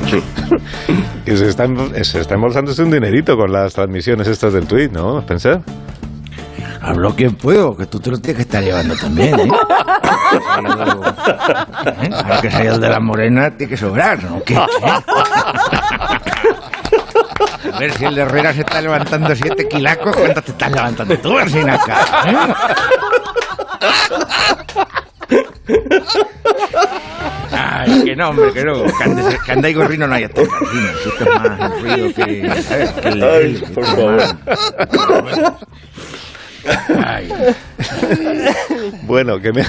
Que 1.24 1.36
se 1.36 1.48
está, 1.48 1.66
se 2.02 2.20
está 2.20 2.34
embolsándose 2.34 2.82
un 2.82 2.90
dinerito 2.90 3.36
con 3.36 3.52
las 3.52 3.74
transmisiones 3.74 4.26
estas 4.26 4.52
del 4.52 4.66
tweet, 4.66 4.88
¿no, 4.90 5.20
Spencer? 5.20 5.60
Hablo 6.80 7.14
quien 7.14 7.34
puedo, 7.36 7.76
que 7.76 7.86
tú 7.86 8.00
te 8.00 8.10
lo 8.10 8.18
tienes 8.18 8.36
que 8.36 8.42
estar 8.42 8.62
llevando 8.64 8.96
también, 8.96 9.38
¿eh? 9.38 9.44
¿Eh? 12.02 12.10
Ahora 12.12 12.40
que 12.40 12.50
soy 12.50 12.66
el 12.66 12.80
de 12.80 12.88
la 12.88 13.00
morena, 13.00 13.50
tiene 13.50 13.70
que 13.70 13.76
sobrar, 13.76 14.24
¿no? 14.24 14.42
¿Qué? 14.42 14.56
A 14.56 14.68
ver 17.78 17.92
si 17.92 18.04
el 18.06 18.14
de 18.14 18.22
Herrera 18.22 18.54
se 18.54 18.60
está 18.60 18.80
levantando 18.80 19.34
siete 19.34 19.68
kilacos, 19.68 20.16
¿cuántos 20.16 20.44
te 20.44 20.52
estás 20.52 20.72
levantando 20.72 21.18
tú, 21.18 21.38
Arsinaca? 21.38 21.98
¿Eh? 22.26 22.36
Ay, 27.52 28.04
que 28.04 28.16
no, 28.16 28.30
hombre, 28.30 28.52
que 28.52 28.64
no. 28.64 28.84
Que 29.44 29.52
andáis 29.52 29.76
gorrino 29.76 30.06
no 30.06 30.14
hay 30.14 30.24
hasta. 30.24 30.42
Si 30.42 30.48
Esto 31.08 31.24
es 31.24 31.34
más 31.58 31.80
ruido 31.82 32.14
que... 32.14 32.62
¿sabes? 32.62 32.90
Que 32.92 33.08
el 33.08 33.22
Ay, 33.24 33.62
por 33.74 33.84
favor. 33.84 34.16
más- 34.16 34.34
Ay. 37.06 37.28
Bueno, 39.04 39.40
que 39.42 39.52
me... 39.52 39.62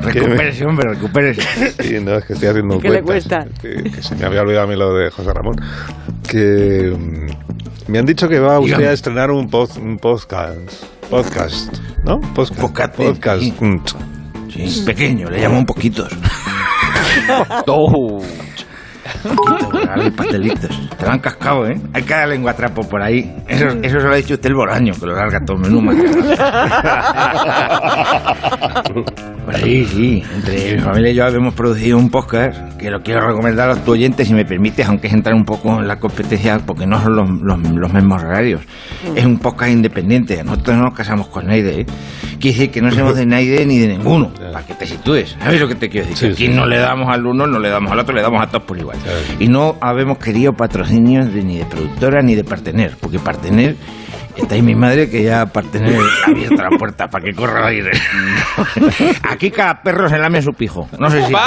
Recupérese, 0.00 0.64
hombre, 0.64 0.88
recupérese. 0.94 1.42
Sí, 1.82 1.98
no, 2.00 2.16
es 2.16 2.24
que 2.24 2.32
estoy 2.32 2.48
haciendo 2.48 2.80
¿Qué 2.80 2.88
le 2.90 3.02
cuesta? 3.02 3.46
Que, 3.60 3.82
que 3.84 4.02
se 4.02 4.14
me 4.16 4.24
había 4.26 4.40
olvidado 4.42 4.64
a 4.64 4.66
mí 4.68 4.76
lo 4.76 4.94
de 4.94 5.10
José 5.10 5.32
Ramón. 5.32 5.56
Que 6.28 6.94
mm, 6.96 7.26
me 7.92 7.98
han 7.98 8.06
dicho 8.06 8.28
que 8.28 8.40
va 8.40 8.58
usted 8.58 8.76
Dígame. 8.76 8.88
a 8.88 8.92
estrenar 8.92 9.30
un, 9.30 9.50
pod- 9.50 9.76
un 9.78 9.98
podcast. 9.98 10.72
Podcast, 11.10 11.76
¿no? 12.04 12.20
Podcast. 12.20 12.60
Podcast, 12.60 12.96
podcast. 12.96 13.42
sí. 13.42 13.54
Sí, 14.48 14.82
pequeño, 14.86 15.28
le 15.28 15.40
llaman 15.40 15.66
poquitos. 15.66 16.08
Oh. 17.66 18.22
Darle 19.86 20.10
pastelitos. 20.12 20.70
Te 20.96 21.04
lo 21.04 21.10
han 21.12 21.18
cascado, 21.18 21.66
¿eh? 21.66 21.80
Hay 21.92 22.02
cada 22.04 22.26
lengua 22.26 22.54
trapo 22.54 22.82
por 22.82 23.02
ahí. 23.02 23.34
Eso, 23.48 23.66
eso 23.82 24.00
se 24.00 24.06
lo 24.06 24.12
ha 24.12 24.16
dicho 24.16 24.34
usted 24.34 24.48
el 24.50 24.54
boraño, 24.54 24.92
que 24.98 25.06
lo 25.06 25.14
larga 25.16 25.40
todo 25.44 25.56
Pues 25.56 25.96
sí, 29.58 29.84
sí. 29.86 30.22
Entre 30.36 30.74
mi 30.76 30.80
familia 30.82 31.10
y 31.10 31.14
yo 31.14 31.26
hemos 31.28 31.54
producido 31.54 31.98
un 31.98 32.10
podcast 32.10 32.76
que 32.76 32.90
lo 32.90 33.02
quiero 33.02 33.26
recomendar 33.26 33.70
a 33.70 33.76
tus 33.76 33.88
oyentes, 33.90 34.26
si 34.28 34.34
me 34.34 34.44
permites, 34.44 34.86
aunque 34.88 35.06
es 35.08 35.12
entrar 35.12 35.34
un 35.34 35.44
poco 35.44 35.80
en 35.80 35.88
la 35.88 35.98
competencia, 35.98 36.58
porque 36.64 36.86
no 36.86 37.00
son 37.02 37.16
los, 37.16 37.28
los- 37.42 37.60
los 37.72 37.92
mismos 37.92 38.22
horarios. 38.22 38.62
Es 39.14 39.24
un 39.24 39.38
podcast 39.38 39.70
independiente. 39.72 40.42
Nosotros 40.44 40.76
no 40.76 40.84
nos 40.84 40.94
casamos 40.94 41.28
con 41.28 41.46
nadie, 41.46 41.80
¿eh? 41.80 41.86
Quiere 42.40 42.56
decir 42.56 42.70
que 42.70 42.80
no 42.80 42.90
somos 42.90 43.16
de 43.16 43.26
nadie 43.26 43.66
ni 43.66 43.78
de 43.78 43.88
ninguno, 43.88 44.32
para 44.52 44.64
que 44.66 44.74
te 44.74 44.86
sitúes. 44.86 45.36
¿Sabes 45.42 45.60
lo 45.60 45.68
que 45.68 45.74
te 45.74 45.88
quiero 45.88 46.06
decir? 46.08 46.28
Que 46.34 46.44
aquí 46.44 46.48
no 46.48 46.66
le 46.66 46.78
damos 46.78 47.08
al 47.12 47.26
uno, 47.26 47.46
no 47.46 47.58
le 47.58 47.68
damos 47.68 47.92
al 47.92 47.98
otro, 47.98 48.14
le 48.14 48.22
damos 48.22 48.42
a 48.42 48.46
todos 48.46 48.64
por 48.64 48.78
igual. 48.78 48.96
Y 49.38 49.48
no 49.48 49.76
habemos 49.80 50.18
querido 50.18 50.52
patrocinios 50.54 51.32
de, 51.34 51.42
ni 51.42 51.58
de 51.58 51.64
productora 51.66 52.22
ni 52.22 52.34
de 52.34 52.44
partener, 52.44 52.96
porque 53.00 53.18
partener... 53.18 53.76
Está 54.40 54.54
ahí 54.54 54.62
mi 54.62 54.74
madre 54.74 55.08
que 55.10 55.22
ya 55.22 55.46
partener 55.46 56.00
abierta 56.26 56.68
la 56.70 56.78
puerta 56.78 57.08
para 57.08 57.24
que 57.24 57.34
corra 57.34 57.68
el 57.70 57.86
aire. 57.86 57.90
Aquí 59.28 59.50
cada 59.50 59.82
perro 59.82 60.08
se 60.08 60.18
lame 60.18 60.40
su 60.42 60.52
pijo. 60.52 60.88
No 60.98 61.10
sé 61.10 61.26
si... 61.26 61.32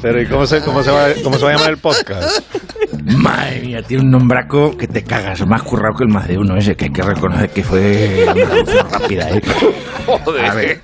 Pero 0.00 0.22
¿y 0.22 0.26
cómo 0.26 0.46
se, 0.46 0.62
cómo, 0.62 0.82
se 0.82 0.90
va, 0.90 1.08
cómo 1.22 1.36
se 1.36 1.44
va 1.44 1.50
a 1.50 1.54
llamar 1.54 1.70
el 1.70 1.78
podcast? 1.78 2.40
Madre 3.18 3.60
mía, 3.60 3.82
tiene 3.82 4.02
un 4.04 4.10
nombraco 4.10 4.76
que 4.76 4.86
te 4.86 5.04
cagas, 5.04 5.46
más 5.46 5.62
currado 5.62 5.94
que 5.94 6.04
el 6.04 6.10
más 6.10 6.26
de 6.26 6.38
uno 6.38 6.56
ese, 6.56 6.74
que 6.74 6.86
hay 6.86 6.92
que 6.92 7.02
reconocer 7.02 7.50
que 7.50 7.62
fue 7.62 8.24
una 8.24 8.34
traducción 8.34 8.90
rápida, 8.90 9.30
¿eh? 9.30 9.42
A 10.48 10.54
ver, 10.54 10.80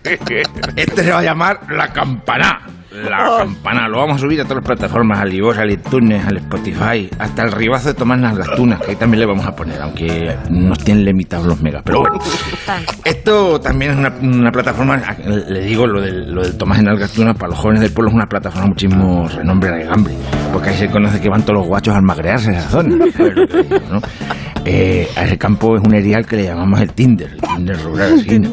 este 0.76 1.04
se 1.04 1.10
va 1.10 1.18
a 1.20 1.22
llamar 1.22 1.60
La 1.70 1.88
Campana. 1.92 2.79
La 2.92 3.36
Campana, 3.38 3.88
lo 3.88 3.98
vamos 3.98 4.16
a 4.16 4.18
subir 4.18 4.40
a 4.40 4.44
todas 4.44 4.56
las 4.56 4.64
plataformas, 4.64 5.20
al 5.20 5.32
iVoox, 5.32 5.58
al 5.58 5.70
iTunes, 5.70 6.26
al 6.26 6.38
Spotify, 6.38 7.08
hasta 7.18 7.44
el 7.44 7.52
ribazo 7.52 7.88
de 7.88 7.94
Tomás 7.94 8.18
Nalgastunas, 8.18 8.80
que 8.80 8.90
ahí 8.90 8.96
también 8.96 9.20
le 9.20 9.26
vamos 9.26 9.46
a 9.46 9.54
poner, 9.54 9.80
aunque 9.80 10.36
nos 10.50 10.78
tienen 10.78 11.04
limitados 11.04 11.46
los 11.46 11.62
megas. 11.62 11.82
Pero 11.84 12.00
bueno, 12.00 12.18
esto 13.04 13.60
también 13.60 13.92
es 13.92 13.96
una, 13.96 14.12
una 14.20 14.50
plataforma, 14.50 15.00
le 15.24 15.60
digo 15.60 15.86
lo 15.86 16.00
del, 16.00 16.34
lo 16.34 16.42
del 16.42 16.56
Tomás 16.58 16.80
en 16.80 16.88
Algastuna, 16.88 17.32
para 17.34 17.50
los 17.50 17.58
jóvenes 17.58 17.82
del 17.82 17.92
pueblo 17.92 18.10
es 18.10 18.14
una 18.16 18.26
plataforma 18.26 18.66
muchísimo 18.66 19.28
renombre 19.28 19.70
regambre, 19.70 20.14
porque 20.52 20.70
ahí 20.70 20.76
se 20.76 20.88
conoce 20.88 21.20
que 21.20 21.28
van 21.28 21.42
todos 21.42 21.60
los 21.60 21.68
guachos 21.68 21.94
a 21.94 22.00
magrearse 22.00 22.50
esa 22.50 22.68
zona. 22.68 22.96
Eh, 24.66 25.08
a 25.16 25.24
ese 25.24 25.38
campo 25.38 25.74
es 25.74 25.82
un 25.82 25.94
erial 25.94 26.26
que 26.26 26.36
le 26.36 26.44
llamamos 26.44 26.78
el 26.82 26.92
Tinder, 26.92 27.30
el 27.30 27.40
Tinder 27.40 27.82
rural, 27.82 28.14
así, 28.18 28.38
¿no? 28.38 28.50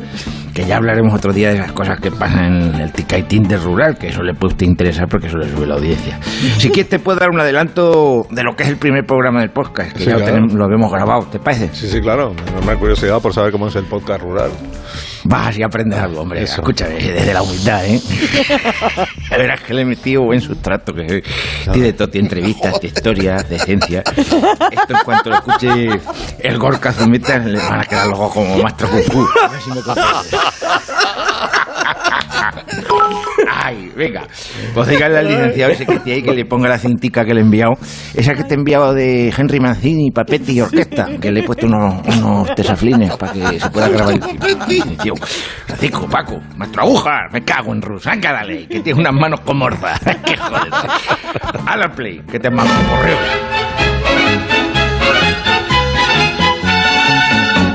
Que 0.57 0.65
ya 0.65 0.77
hablaremos 0.77 1.13
otro 1.13 1.31
día 1.31 1.51
de 1.53 1.59
las 1.59 1.71
cosas 1.71 1.99
que 1.99 2.09
pasan 2.09 2.73
en 2.73 2.81
el 2.81 2.91
Tica 2.91 3.15
y 3.15 3.21
Tinder 3.23 3.61
rural, 3.61 3.95
que 3.95 4.07
eso 4.07 4.23
le 4.23 4.33
puede 4.33 4.53
usted 4.53 4.65
interesar 4.65 5.07
porque 5.07 5.27
eso 5.27 5.37
le 5.37 5.47
sube 5.47 5.67
la 5.67 5.75
audiencia. 5.75 6.19
Si 6.57 6.71
quieres 6.71 6.89
te 6.89 6.97
puedo 6.97 7.19
dar 7.19 7.29
un 7.29 7.39
adelanto 7.39 8.25
de 8.31 8.41
lo 8.41 8.55
que 8.55 8.63
es 8.63 8.69
el 8.69 8.77
primer 8.77 9.05
programa 9.05 9.41
del 9.41 9.51
podcast, 9.51 9.91
que 9.95 9.99
Sí, 9.99 10.05
ya 10.09 10.17
lo, 10.17 10.25
tenemos- 10.25 10.53
lo 10.53 10.65
habemos 10.65 10.91
grabado, 10.91 11.27
¿te 11.31 11.37
parece? 11.37 11.69
Sí, 11.73 11.87
sí, 11.87 12.01
claro. 12.01 12.33
Me 12.61 12.65
da 12.65 12.75
curiosidad 12.75 13.21
por 13.21 13.35
saber 13.35 13.51
cómo 13.51 13.67
es 13.67 13.75
el 13.75 13.83
podcast 13.85 14.19
rural. 14.23 14.49
Vas 15.29 15.57
y 15.57 15.63
aprendes 15.63 15.99
algo, 15.99 16.21
hombre. 16.21 16.43
Escúchame, 16.43 16.95
desde 16.95 17.33
la 17.33 17.41
humildad, 17.41 17.85
¿eh? 17.85 18.01
La 19.29 19.37
verdad 19.37 19.55
es 19.55 19.61
que 19.63 19.73
le 19.73 19.81
he 19.81 19.85
metido 19.85 20.23
buen 20.23 20.39
sustrato. 20.39 20.93
Que 20.93 21.21
tiene 21.73 21.91
todo, 21.91 22.09
tiene 22.09 22.27
entrevistas, 22.27 22.79
de 22.79 22.87
historias, 22.87 23.49
de 23.49 23.59
ciencia. 23.59 24.03
Esto 24.05 24.93
en 24.93 24.99
cuanto 25.03 25.29
lo 25.29 25.35
escuche 25.35 25.99
el 26.39 26.57
Gorka 26.57 26.93
Zumeta 26.93 27.39
le 27.39 27.59
van 27.59 27.81
a 27.81 27.83
quedar 27.83 28.07
los 28.07 28.17
ojos 28.17 28.35
como 28.35 28.57
maestro 28.63 28.87
Kung 28.87 29.03
Fu. 29.03 29.27
A 29.43 29.49
ver 29.49 29.61
si 29.61 29.69
me. 29.71 29.81
Ay, 33.67 33.91
venga. 33.97 34.25
Pues 34.73 34.87
dígale 34.87 35.17
al 35.17 35.27
licenciado 35.27 35.73
ese 35.73 35.85
que 35.85 35.99
tiene 35.99 36.19
ahí 36.19 36.23
que 36.23 36.33
le 36.33 36.45
ponga 36.45 36.69
la 36.69 36.77
cintica 36.77 37.25
que 37.25 37.33
le 37.33 37.41
he 37.41 37.43
enviado. 37.43 37.73
Esa 38.15 38.33
que 38.33 38.45
te 38.45 38.53
he 38.53 38.57
enviado 38.57 38.93
de 38.93 39.33
Henry 39.37 39.59
Mancini, 39.59 40.09
Papetti 40.09 40.53
y 40.53 40.61
Orquesta. 40.61 41.09
Que 41.19 41.31
le 41.31 41.41
he 41.41 41.43
puesto 41.43 41.65
unos, 41.65 42.01
unos 42.17 42.55
tesaflines 42.55 43.17
para 43.17 43.33
que 43.33 43.59
se 43.59 43.69
pueda 43.69 43.89
grabar. 43.89 44.19
Tío, 45.03 45.15
Francisco, 45.65 46.07
Paco, 46.07 46.39
maestro 46.55 46.83
aguja, 46.83 47.27
me 47.33 47.43
cago 47.43 47.73
en 47.73 47.81
Rus. 47.81 48.05
Venga, 48.05 48.31
dale, 48.31 48.67
que 48.67 48.79
tiene 48.79 49.01
unas 49.01 49.13
manos 49.13 49.41
como 49.41 49.65
morzas. 49.65 49.99
Qué 50.25 50.37
joder. 50.37 50.71
Al 51.65 51.83
al 51.83 51.91
play, 51.91 52.21
que 52.31 52.39
te 52.39 52.49
mando 52.49 52.71
un 52.73 52.85
correo. 52.85 53.17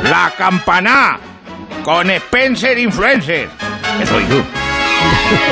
La 0.05 0.33
campana 0.39 1.19
con 1.85 2.09
Spencer 2.09 2.79
Influencer. 2.79 3.49
Que 3.99 4.07
soy 4.07 4.25
tú. 4.25 4.43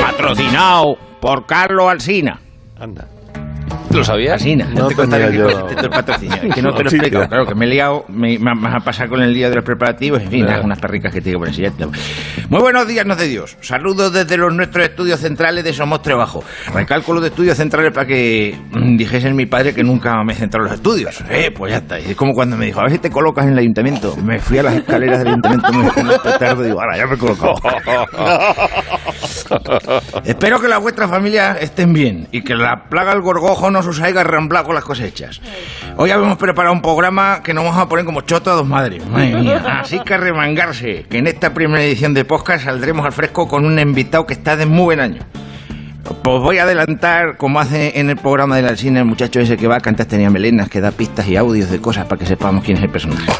Patrocinado 0.01 0.95
por 1.19 1.45
Carlos 1.45 1.85
Alsina. 1.89 2.39
Anda. 2.79 3.07
¿Lo 3.91 4.05
sabías? 4.05 4.33
Alsina. 4.35 4.69
No 4.73 4.87
te 4.87 4.95
contaré 4.95 5.25
tenía 5.25 5.47
que 5.47 5.51
yo- 5.53 5.67
el 5.83 5.89
patrocinio. 5.89 6.35
Es 6.41 6.55
que 6.55 6.61
no 6.61 6.73
te 6.73 6.83
lo 6.83 6.89
explico. 6.89 7.27
claro. 7.27 7.45
Que 7.45 7.55
me 7.55 7.65
he 7.65 7.69
liado, 7.69 8.05
me, 8.07 8.37
vas 8.37 8.75
a 8.75 8.79
pasar 8.79 9.09
con 9.09 9.21
el 9.21 9.33
día 9.33 9.49
de 9.49 9.55
los 9.55 9.65
preparativos, 9.65 10.21
en 10.21 10.29
fin, 10.29 10.45
Claro. 10.45 10.63
unas 10.63 10.79
perricas 10.79 11.13
que 11.13 11.19
tengo 11.19 11.39
por 11.39 11.49
enseñarte. 11.49 11.85
Muy 12.47 12.61
buenos 12.61 12.87
días, 12.87 13.05
no 13.05 13.17
de 13.17 13.27
Dios. 13.27 13.57
Saludos 13.59 14.13
desde 14.13 14.37
los 14.37 14.53
nuestros 14.53 14.85
estudios 14.85 15.19
centrales 15.19 15.65
de 15.65 15.73
Somos 15.73 16.01
Trabajo. 16.01 16.41
Recalco 16.73 17.11
los 17.13 17.21
de 17.21 17.29
estudios 17.29 17.57
centrales 17.57 17.91
para 17.93 18.07
que 18.07 18.57
mm, 18.71 18.95
dijesen 18.95 19.35
mi 19.35 19.45
padre 19.45 19.73
que 19.73 19.83
nunca 19.83 20.23
me 20.23 20.35
centró 20.35 20.61
en 20.61 20.69
los 20.69 20.75
estudios. 20.75 21.21
Eh, 21.29 21.51
pues 21.53 21.71
ya 21.73 21.79
está. 21.79 21.99
Y 21.99 22.11
es 22.11 22.15
como 22.15 22.31
cuando 22.33 22.55
me 22.55 22.67
dijo, 22.67 22.79
a 22.79 22.83
ver 22.83 22.93
si 22.93 22.99
te 22.99 23.09
colocas 23.09 23.45
en 23.45 23.53
el 23.53 23.59
ayuntamiento. 23.59 24.15
Me 24.23 24.39
fui 24.39 24.57
a 24.59 24.63
las 24.63 24.75
escaleras 24.75 25.19
del 25.19 25.27
ayuntamiento, 25.29 25.69
me 25.73 26.31
tarde 26.39 26.63
y 26.63 26.67
digo, 26.67 26.79
ahora 26.79 26.97
ya 26.97 27.07
me 27.07 27.15
he 27.15 27.17
colocado. 27.17 27.55
Espero 30.25 30.59
que 30.59 30.67
las 30.67 30.81
vuestras 30.81 31.09
familias 31.09 31.57
estén 31.61 31.93
bien 31.93 32.27
y 32.31 32.41
que 32.41 32.55
la 32.55 32.85
plaga 32.85 33.11
del 33.11 33.21
gorgojo 33.21 33.69
no 33.71 33.79
os 33.79 33.99
haya 34.01 34.23
reemplazado 34.23 34.67
con 34.67 34.75
las 34.75 34.83
cosechas. 34.83 35.41
Hoy 35.97 36.11
habíamos 36.11 36.37
preparado 36.37 36.73
un 36.73 36.81
programa 36.81 37.41
que 37.43 37.53
nos 37.53 37.63
vamos 37.63 37.79
a 37.79 37.87
poner 37.89 38.05
como 38.05 38.21
choto 38.21 38.51
a 38.51 38.55
dos 38.55 38.67
madres. 38.67 39.05
Madre 39.07 39.35
mía. 39.41 39.63
Así 39.81 39.99
que 39.99 40.17
remangarse, 40.17 41.05
que 41.09 41.17
en 41.19 41.27
esta 41.27 41.53
primera 41.53 41.83
edición 41.83 42.13
de 42.13 42.25
podcast 42.25 42.65
saldremos 42.65 43.05
al 43.05 43.11
fresco 43.11 43.47
con 43.47 43.65
un 43.65 43.79
invitado 43.79 44.25
que 44.25 44.33
está 44.33 44.55
de 44.55 44.65
muy 44.65 44.85
buen 44.85 44.99
año. 44.99 45.21
Pues 46.13 46.41
voy 46.41 46.57
a 46.57 46.63
adelantar, 46.63 47.37
como 47.37 47.59
hace 47.59 47.99
en 47.99 48.09
el 48.09 48.17
programa 48.17 48.57
del 48.57 48.77
cine 48.77 48.99
el 48.99 49.05
muchacho 49.05 49.39
ese 49.39 49.57
que 49.57 49.67
va, 49.67 49.79
que 49.79 49.89
antes 49.89 50.07
tenía 50.07 50.29
melenas, 50.29 50.69
que 50.69 50.81
da 50.81 50.91
pistas 50.91 51.27
y 51.27 51.35
audios 51.35 51.69
de 51.69 51.79
cosas 51.79 52.05
para 52.05 52.19
que 52.19 52.25
sepamos 52.25 52.63
quién 52.63 52.77
es 52.77 52.83
el 52.83 52.89
personaje. 52.89 53.25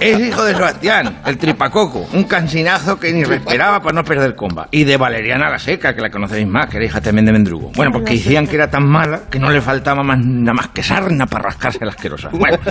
es 0.00 0.20
hijo 0.20 0.44
de 0.44 0.54
Sebastián, 0.54 1.18
el 1.26 1.38
tripacoco, 1.38 2.06
un 2.12 2.24
cansinazo 2.24 2.98
que 2.98 3.12
ni 3.12 3.24
respiraba 3.24 3.80
para 3.80 3.94
no 3.94 4.04
perder 4.04 4.34
comba. 4.34 4.68
Y 4.70 4.84
de 4.84 4.96
Valeriana 4.96 5.50
la 5.50 5.58
Seca, 5.58 5.94
que 5.94 6.00
la 6.00 6.10
conocéis 6.10 6.46
más, 6.46 6.68
que 6.68 6.78
era 6.78 6.86
hija 6.86 7.00
también 7.00 7.26
de 7.26 7.32
Mendrugo. 7.32 7.72
Bueno, 7.74 7.92
porque 7.92 8.14
decían 8.14 8.46
que 8.46 8.56
era 8.56 8.70
tan 8.70 8.86
mala 8.86 9.22
que 9.30 9.38
no 9.38 9.50
le 9.50 9.60
faltaba 9.60 10.02
más, 10.02 10.18
nada 10.18 10.54
más 10.54 10.68
que 10.68 10.82
sarna 10.82 11.26
para 11.26 11.44
rascarse 11.44 11.84
la 11.84 11.90
asquerosa. 11.90 12.30
Bueno. 12.32 12.58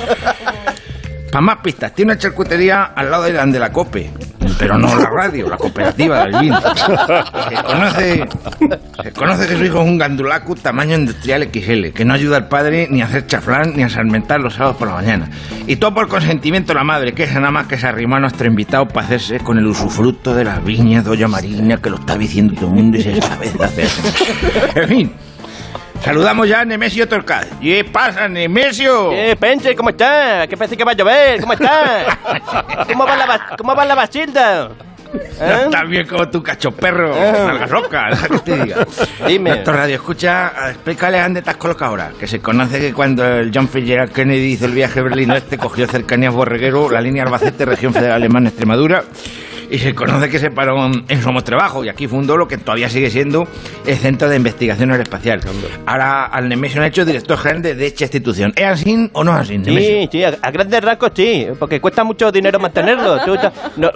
Para 1.36 1.48
más 1.48 1.58
pistas, 1.58 1.94
tiene 1.94 2.14
una 2.14 2.20
charcutería 2.20 2.94
al 2.96 3.12
lado 3.12 3.24
de 3.24 3.34
la 3.34 3.46
de 3.46 3.60
la 3.60 3.70
COPE, 3.70 4.10
pero 4.58 4.78
no 4.78 4.96
la 4.96 5.10
radio, 5.10 5.50
la 5.50 5.58
cooperativa 5.58 6.26
del 6.26 6.42
vino. 6.42 6.60
Se 6.62 7.64
conoce, 7.64 8.28
se 9.04 9.12
conoce 9.12 9.48
que 9.48 9.58
su 9.58 9.66
hijo 9.66 9.82
es 9.82 9.88
un 9.88 9.98
gandulacu 9.98 10.56
tamaño 10.56 10.96
industrial 10.96 11.50
XL, 11.52 11.90
que 11.94 12.06
no 12.06 12.14
ayuda 12.14 12.38
al 12.38 12.48
padre 12.48 12.88
ni 12.90 13.02
a 13.02 13.06
hacer 13.06 13.28
chaflán 13.28 13.74
ni 13.76 13.84
a 13.84 13.90
salmentar 13.90 14.40
los 14.40 14.56
sábados 14.56 14.78
por 14.78 14.88
la 14.88 14.96
mañana. 14.96 15.30
Y 15.68 15.76
todo 15.78 15.94
por 15.94 16.08
consentimiento 16.08 16.70
de 16.70 16.76
la 16.76 16.84
madre, 16.84 17.14
que 17.14 17.24
es 17.24 17.34
nada 17.34 17.52
más 17.52 17.68
que 17.68 17.78
se 17.78 17.88
arrimó 17.88 18.16
a 18.16 18.20
nuestro 18.20 18.48
invitado 18.48 18.88
para 18.88 19.06
hacerse 19.08 19.40
con 19.40 19.58
el 19.58 19.66
usufructo 19.66 20.34
de 20.34 20.44
las 20.44 20.64
viñas 20.64 21.04
de 21.06 21.12
olla 21.12 21.28
marina, 21.28 21.78
que 21.78 21.90
lo 21.90 21.98
está 21.98 22.18
diciendo 22.18 22.54
todo 22.56 22.68
el 22.68 22.76
mundo 22.76 22.98
y 22.98 23.04
se 23.04 23.22
sabe 23.22 23.52
de 23.52 23.64
hacer. 23.64 23.90
En 24.76 24.88
fin. 24.88 25.12
Saludamos 26.04 26.48
ya 26.48 26.62
a 26.62 26.66
Nemesio 26.66 27.08
Torcaz. 27.08 27.48
¿Qué 27.62 27.84
pasa, 27.84 28.28
Nemesio? 28.28 29.12
Eh, 29.12 29.36
Pense, 29.36 29.76
¿cómo 29.76 29.90
está? 29.90 30.46
Que 30.48 30.56
parece 30.56 30.78
que 30.78 30.84
va 30.84 30.92
a 30.92 30.96
llover. 30.96 31.42
¿Cómo 31.42 31.54
está? 31.54 32.18
¿Cómo 32.88 33.06
va 33.06 33.16
la, 33.18 33.56
cómo 33.58 33.76
va 33.76 33.86
la 33.86 33.96
Basilda? 33.96 34.70
¿Eh? 35.40 35.70
Bien 35.88 36.06
como 36.08 36.30
tu 36.30 36.44
cacho 36.44 36.72
perro, 36.72 37.16
locas, 37.70 38.10
deja 38.22 38.28
que 38.28 38.40
te 38.40 38.64
diga. 38.64 38.78
Dime. 39.28 39.52
Nuestro 39.52 39.74
radio 39.74 39.96
escucha, 39.96 40.52
explícale 40.70 41.22
dónde 41.22 41.40
estás 41.40 41.56
colocado 41.58 41.92
ahora. 41.92 42.12
Que 42.20 42.28
se 42.28 42.40
conoce 42.40 42.80
que 42.80 42.94
cuando 42.94 43.26
el 43.26 43.52
John 43.54 43.70
Fitzgerald 43.70 44.12
Kennedy 44.12 44.54
hizo 44.54 44.66
el 44.66 44.74
viaje 44.74 45.00
a 45.00 45.04
Berlín 45.04 45.32
Oeste, 45.32 45.58
cogió 45.58 45.88
cercanías 45.88 46.34
Borreguero, 46.34 46.90
la 46.90 47.02
línea 47.02 47.24
Albacete, 47.24 47.66
región 47.66 47.94
federal 47.94 48.16
alemana, 48.18 48.50
Extremadura. 48.50 49.04
Y 49.70 49.80
se 49.80 49.94
conoce 49.94 50.30
que 50.30 50.40
se 50.40 50.52
paró 50.52 50.76
en 50.86 51.22
Somos 51.22 51.44
Trabajo 51.44 51.84
y 51.84 51.90
aquí 51.90 52.08
fundó 52.08 52.38
lo 52.38 52.48
que 52.48 52.58
todavía 52.58 52.88
sigue 52.90 53.10
siendo 53.10 53.48
el 53.86 53.96
Centro 53.96 54.30
de 54.30 54.38
Investigación 54.38 54.92
Aeroespacial. 54.92 55.40
Ahora 55.86 56.26
al 56.26 56.48
Nemesio 56.48 56.82
ha 56.82 56.88
hecho 56.88 57.04
director 57.04 57.38
general 57.38 57.62
de 57.64 57.76
dicha 57.76 58.06
institución. 58.06 58.54
¿Es 58.56 58.66
así 58.66 59.10
o 59.14 59.24
no 59.24 59.34
es 59.34 59.42
así, 59.42 59.58
Nemesio? 59.58 60.02
Sí, 60.02 60.10
sí, 60.12 60.24
a, 60.24 60.38
a 60.42 60.52
grandes 60.52 60.82
rasgos 60.82 61.12
sí, 61.16 61.48
porque 61.60 61.82
cuesta 61.82 62.04
mucho 62.04 62.32
dinero 62.32 62.60
mantenerlo. 62.60 63.20
Tú 63.26 63.36
no, 63.78 63.90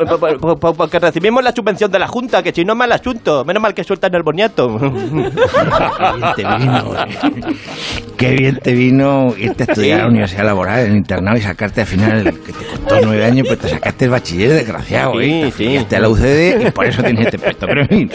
porque 0.75 0.99
recibimos 0.99 1.43
la 1.43 1.51
subvención 1.51 1.91
de 1.91 1.99
la 1.99 2.08
Junta, 2.08 2.41
que 2.41 2.51
si 2.51 2.63
no 2.65 2.73
es 2.73 2.79
mal 2.79 2.91
asunto, 2.91 3.45
menos 3.45 3.62
mal 3.62 3.73
que 3.73 3.84
sueltan 3.84 4.13
el 4.15 4.23
boniato. 4.23 4.77
Qué 4.77 6.34
bien 6.34 6.34
te 6.36 6.43
vino, 6.58 6.95
eh. 6.95 7.55
Qué 8.17 8.34
bien 8.34 8.60
te 8.62 8.73
vino 8.73 9.34
irte 9.38 9.63
a 9.63 9.65
estudiar 9.67 9.99
a 9.99 10.03
la 10.03 10.10
universidad 10.10 10.45
laboral, 10.45 10.79
en 10.79 10.91
el 10.91 10.97
internado 10.97 11.38
y 11.38 11.41
sacarte 11.41 11.82
al 11.82 11.88
final, 11.88 12.23
que 12.23 12.51
te 12.51 12.65
costó 12.65 12.99
nueve 13.03 13.23
años, 13.23 13.47
pues 13.47 13.60
te 13.60 13.69
sacaste 13.69 14.05
el 14.05 14.12
bachiller 14.12 14.51
desgraciado, 14.51 15.21
¿eh? 15.21 15.51
Sí, 15.60 15.76
a 15.78 16.00
la 16.00 16.08
UCD 16.08 16.67
y 16.67 16.72
por 16.72 16.86
eso 16.86 17.04
tienes 17.04 17.26
este 17.26 17.38
puesto. 17.38 17.67
Pero 17.67 17.82
en 17.82 17.88
fin, 17.89 18.12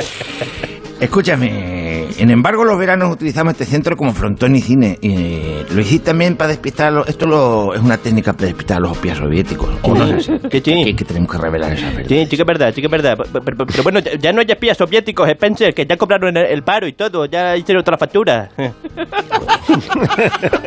escúchame, 0.99 1.84
en 2.19 2.31
embargo 2.31 2.65
los 2.65 2.79
veranos 2.79 3.13
utilizamos 3.13 3.53
este 3.53 3.65
centro 3.67 3.97
como 3.97 4.13
frontón 4.15 4.55
y 4.57 4.61
cine. 4.61 4.99
Y, 5.01 5.13
eh, 5.15 5.67
lo 5.71 5.81
hiciste 5.81 6.07
también 6.07 6.37
para 6.37 6.49
despistar, 6.49 6.89
a 6.89 6.91
los- 6.91 7.09
esto 7.09 7.27
lo- 7.27 7.75
es 7.75 7.81
una 7.81 7.97
técnica 7.99 8.33
para 8.33 8.47
despistar 8.47 8.77
a 8.79 8.81
los 8.81 8.93
espías 8.93 9.19
soviéticos. 9.19 9.69
¿O 9.83 9.95
no 9.95 10.05
es 10.07 10.29
así? 10.29 10.49
Que 10.49 10.61
tenemos 11.05 11.31
que 11.31 11.39
revelar 11.39 11.73
esa 11.73 11.87
verdad. 11.91 12.09
Sí, 12.09 12.27
sí 12.31 12.37
que 12.37 12.43
es 12.43 12.47
verdad, 12.47 12.73
sí 12.75 12.81
que 12.81 12.87
es 12.87 12.91
verdad. 12.91 13.17
Pero, 13.33 13.45
pero- 13.45 13.67
pero 13.67 13.83
bueno, 13.83 14.01
ya- 14.01 14.15
ya 14.19 14.33
no 14.33 14.41
hay 14.41 14.47
espías 14.49 14.77
soviéticos, 14.79 15.29
Spencer, 15.29 15.75
que 15.75 15.87
ya 15.87 15.97
cobraron 15.97 16.37
el, 16.37 16.47
el 16.47 16.63
paro 16.63 16.87
y 16.87 16.93
todo, 16.93 17.27
ya 17.27 17.57
hicieron 17.57 17.81
otra 17.81 17.97
factura. 17.99 18.51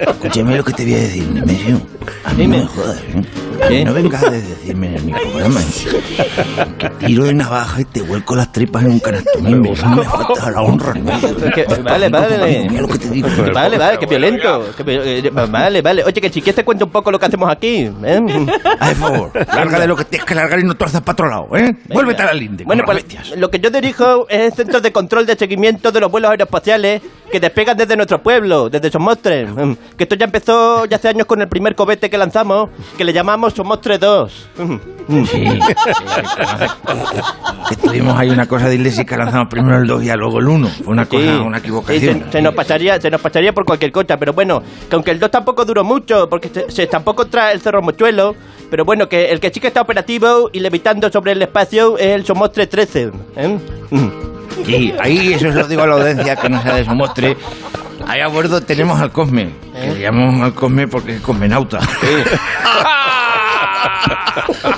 Escúchame 0.08 0.58
lo 0.58 0.64
que 0.64 0.74
te 0.74 0.84
voy 0.84 0.94
a 0.94 0.98
decir, 0.98 1.28
Nemesio. 1.32 1.82
A 2.24 2.34
mí 2.34 2.48
no 2.48 2.58
me 2.58 2.66
jodas, 2.66 3.02
¿eh? 3.70 3.84
No 3.86 3.94
vengas 3.94 4.24
a 4.24 4.30
decirme 4.30 4.96
en 4.96 5.06
mi 5.06 5.14
programa 5.14 5.62
¿eh? 5.62 6.68
que 6.78 6.90
tiro 7.06 7.26
de 7.26 7.34
navaja 7.34 7.82
y 7.82 7.86
te 7.86 8.02
vuelco 8.02 8.36
las 8.36 8.52
tripas 8.52 8.84
en 8.84 8.92
un 8.92 9.00
canasto. 9.00 9.30
Me, 9.42 9.56
me, 9.56 9.76
falta 9.76 10.52
la 10.52 10.62
honra, 10.62 10.94
Nemesio. 10.94 11.27
Vale, 11.84 12.10
vale. 12.10 12.68
Mira 12.70 12.82
lo 12.82 12.88
que 12.88 13.00
te 13.00 13.10
digo. 13.10 13.28
Vale, 13.54 13.78
vale, 13.78 13.98
qué 14.00 14.06
violento. 14.06 14.64
vi- 14.86 15.00
eh, 15.02 15.32
vale, 15.50 15.82
vale. 15.82 16.04
Oye, 16.04 16.22
que 16.22 16.30
si 16.30 16.42
quieres 16.42 16.56
te 16.56 16.64
cuento 16.66 16.86
un 16.86 16.92
poco 16.92 17.12
lo 17.12 17.20
que 17.20 17.26
hacemos 17.26 17.50
aquí. 17.52 17.90
¿eh? 18.04 18.22
Ay, 18.80 18.96
por 18.96 19.12
favor, 19.12 19.32
larga 19.56 19.80
de 19.80 19.88
lo 19.88 19.96
que 19.96 20.06
tienes 20.06 20.26
que 20.26 20.36
largar 20.36 20.60
y 20.60 20.64
no 20.64 20.76
torzas 20.76 21.02
para 21.02 21.14
otro 21.14 21.30
lado, 21.30 21.48
¿eh? 21.58 21.76
Vuélvete 21.90 22.22
a 22.24 22.28
la 22.28 22.34
linde. 22.34 22.64
Bueno, 22.64 22.84
pues 22.86 23.06
lo 23.36 23.50
que 23.50 23.60
yo 23.60 23.70
dirijo 23.70 24.28
es 24.30 24.40
el 24.48 24.54
centro 24.54 24.82
de 24.82 24.92
control 24.92 25.26
de 25.26 25.36
seguimiento 25.36 25.92
de 25.92 26.00
los 26.00 26.12
vuelos 26.12 26.32
aeroespaciales 26.32 27.02
que 27.32 27.40
despegan 27.40 27.78
desde 27.78 27.96
nuestro 27.96 28.22
pueblo, 28.24 28.70
desde 28.70 28.90
Somostre. 28.92 29.46
Mm, 29.46 29.76
Que 29.98 30.04
esto 30.04 30.16
ya 30.16 30.26
empezó 30.26 30.86
ya 30.86 30.98
hace 30.98 31.10
años 31.10 31.26
con 31.28 31.42
el 31.42 31.48
primer 31.50 31.76
cohete 31.76 32.10
que 32.10 32.18
lanzamos, 32.18 32.70
que 32.98 33.04
le 33.04 33.14
llamamos 33.14 33.54
Somostre 33.54 33.98
2. 33.98 34.50
Mm. 34.58 34.76
Sí, 35.26 35.44
que 37.70 37.76
tuvimos 37.78 38.18
ahí 38.18 38.30
una 38.30 38.46
cosa 38.46 38.68
de 38.68 38.76
iglesia 38.76 39.06
que 39.06 39.16
lanzamos 39.18 39.48
primero 39.50 39.78
el 39.78 39.88
2 39.88 40.04
y 40.04 40.12
luego 40.12 40.40
el 40.40 40.48
1. 40.48 40.68
Fue 40.84 40.94
una 40.94 41.06
cosa, 41.06 41.17
Sí. 41.22 41.28
una 41.46 41.58
equivocación. 41.58 42.24
se, 42.26 42.32
se 42.34 42.42
nos 42.42 42.54
pasaría, 42.54 43.00
se 43.02 43.10
nos 43.10 43.22
pasaría 43.22 43.54
por 43.54 43.66
cualquier 43.66 43.92
cosa, 43.92 44.18
pero 44.18 44.34
bueno, 44.34 44.62
que 44.90 44.96
aunque 44.96 45.12
el 45.12 45.20
2 45.20 45.32
tampoco 45.32 45.66
duró 45.66 45.84
mucho, 45.84 46.28
porque 46.30 46.50
se, 46.50 46.70
se 46.72 46.84
estampó 46.84 47.16
contra 47.16 47.52
el 47.52 47.62
Cerro 47.62 47.82
Mochuelo, 47.82 48.36
pero 48.70 48.84
bueno, 48.86 49.08
que 49.08 49.30
el 49.32 49.40
que 49.40 49.50
sí 49.50 49.60
que 49.60 49.68
está 49.68 49.82
operativo 49.82 50.50
y 50.52 50.60
levitando 50.60 51.10
sobre 51.12 51.32
el 51.34 51.42
espacio 51.42 51.98
es 51.98 52.08
el 52.08 52.26
Somostre 52.26 52.68
13. 52.68 53.12
¿eh? 53.38 53.58
Sí, 54.66 54.94
ahí 55.00 55.34
eso 55.34 55.52
se 55.52 55.58
lo 55.60 55.68
digo 55.68 55.84
a 55.84 55.88
la 55.88 55.94
audiencia 55.96 56.36
que 56.36 56.50
no 56.50 56.62
sea 56.62 56.76
de 56.76 56.86
Somostre. 56.86 57.38
Ahí 58.06 58.22
a 58.22 58.28
bordo 58.28 58.62
tenemos 58.62 59.00
al 59.00 59.12
Cosme, 59.12 59.50
que 59.74 59.88
le 59.94 60.00
llamamos 60.02 60.42
al 60.42 60.54
Cosme 60.54 60.88
porque 60.88 61.16
es 61.16 61.22
cosmenauta. 61.22 61.80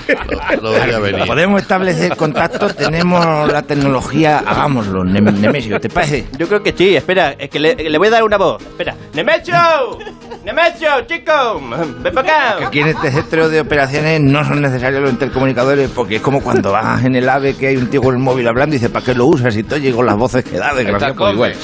Lo 0.61 0.71
veía 0.71 0.99
venir. 0.99 1.25
Podemos 1.25 1.61
establecer 1.61 2.15
contacto, 2.15 2.67
tenemos 2.73 3.51
la 3.51 3.61
tecnología, 3.61 4.39
hagámoslo, 4.39 5.03
Nem- 5.03 5.31
Nemesio, 5.33 5.79
¿te 5.79 5.89
parece? 5.89 6.25
Yo 6.37 6.47
creo 6.47 6.61
que 6.63 6.73
sí, 6.75 6.95
espera, 6.95 7.31
es 7.31 7.49
que 7.49 7.59
le, 7.59 7.75
le 7.75 7.97
voy 7.97 8.07
a 8.07 8.11
dar 8.11 8.23
una 8.23 8.37
voz. 8.37 8.61
Espera. 8.61 8.95
¡Nemesio! 9.13 9.55
¡Nemesio, 10.45 10.89
chico! 11.07 11.61
¡Ven 12.01 12.13
para 12.13 12.55
acá! 12.55 12.67
aquí 12.67 12.79
en 12.79 12.87
este 12.89 13.11
centro 13.11 13.49
de 13.49 13.59
operaciones 13.61 14.21
no 14.21 14.43
son 14.45 14.61
necesarios 14.61 15.01
los 15.01 15.11
intercomunicadores 15.11 15.89
porque 15.89 16.17
es 16.17 16.21
como 16.21 16.41
cuando 16.41 16.71
vas 16.71 17.03
en 17.03 17.15
el 17.15 17.27
AVE 17.27 17.55
que 17.55 17.67
hay 17.67 17.77
un 17.77 17.87
tío 17.87 18.01
con 18.01 18.15
el 18.15 18.21
móvil 18.21 18.47
hablando 18.47 18.75
y 18.75 18.79
dice 18.79 18.89
¿para 18.89 19.05
qué 19.05 19.13
lo 19.15 19.25
usas? 19.25 19.55
Y 19.55 19.65
oyes 19.73 19.93
con 19.93 20.05
las 20.05 20.15
voces 20.15 20.43
que 20.43 20.57
da, 20.57 20.73
desgraciado, 20.73 21.15
pues 21.15 21.33
igual. 21.33 21.55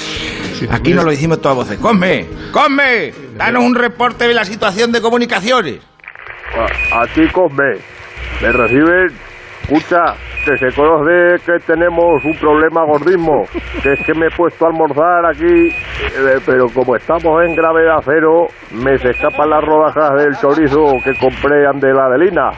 Aquí 0.72 0.93
no 0.93 1.03
lo 1.03 1.11
hicimos 1.11 1.41
todas 1.41 1.55
voces. 1.57 1.78
¡Come! 1.80 2.26
¡Come! 2.51 3.13
Danos 3.38 3.63
un 3.63 3.76
reporte 3.76 4.28
de 4.28 4.34
la 4.34 4.45
situación 4.45 4.91
de 4.91 5.01
comunicaciones. 5.01 5.80
Aquí 6.93 7.28
come. 7.32 7.78
Me 8.41 8.51
reciben. 8.51 9.07
Escucha, 9.63 10.13
que 10.45 10.57
se 10.57 10.75
conoce 10.75 11.43
que 11.43 11.59
tenemos 11.65 12.23
un 12.23 12.38
problema 12.38 12.86
gordismo. 12.86 13.45
Que 13.81 13.93
es 13.93 13.99
que 14.05 14.13
me 14.13 14.27
he 14.27 14.29
puesto 14.29 14.65
a 14.65 14.69
almorzar 14.69 15.25
aquí, 15.25 15.69
eh, 15.69 16.39
pero 16.45 16.67
como 16.69 16.95
estamos 16.95 17.43
en 17.43 17.55
gravedad 17.55 17.97
cero, 18.05 18.47
me 18.71 18.97
se 18.99 19.09
escapan 19.09 19.49
las 19.49 19.63
rodajas 19.63 20.23
del 20.23 20.38
chorizo 20.39 20.97
que 21.03 21.17
compré 21.17 21.65
ante 21.67 21.91
la 21.91 22.05
Adelina. 22.05 22.51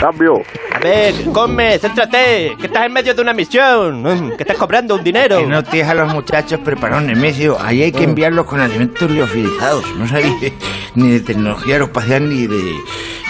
Cambio. 0.00 0.34
A 0.72 0.78
ver, 0.78 1.12
come, 1.32 1.78
céntrate, 1.78 2.54
que 2.58 2.66
estás 2.66 2.86
en 2.86 2.92
medio 2.92 3.12
de 3.12 3.20
una 3.20 3.34
misión, 3.34 4.02
mm, 4.02 4.36
que 4.36 4.44
estás 4.44 4.56
cobrando 4.56 4.94
un 4.94 5.02
dinero. 5.02 5.38
Que 5.38 5.46
no 5.46 5.62
tienes 5.64 5.90
a 5.90 5.94
los 5.94 6.14
muchachos 6.14 6.60
preparados, 6.60 7.04
Nemesio. 7.04 7.56
Ahí 7.60 7.82
hay 7.82 7.92
que 7.92 8.04
enviarlos 8.04 8.46
con 8.46 8.60
alimentos 8.60 9.10
liofilizados. 9.10 9.84
No 9.96 10.06
sabéis 10.06 10.52
ni 10.94 11.10
de 11.10 11.20
tecnología 11.20 11.74
aeroespacial 11.74 12.28
ni 12.28 12.46
de 12.46 12.74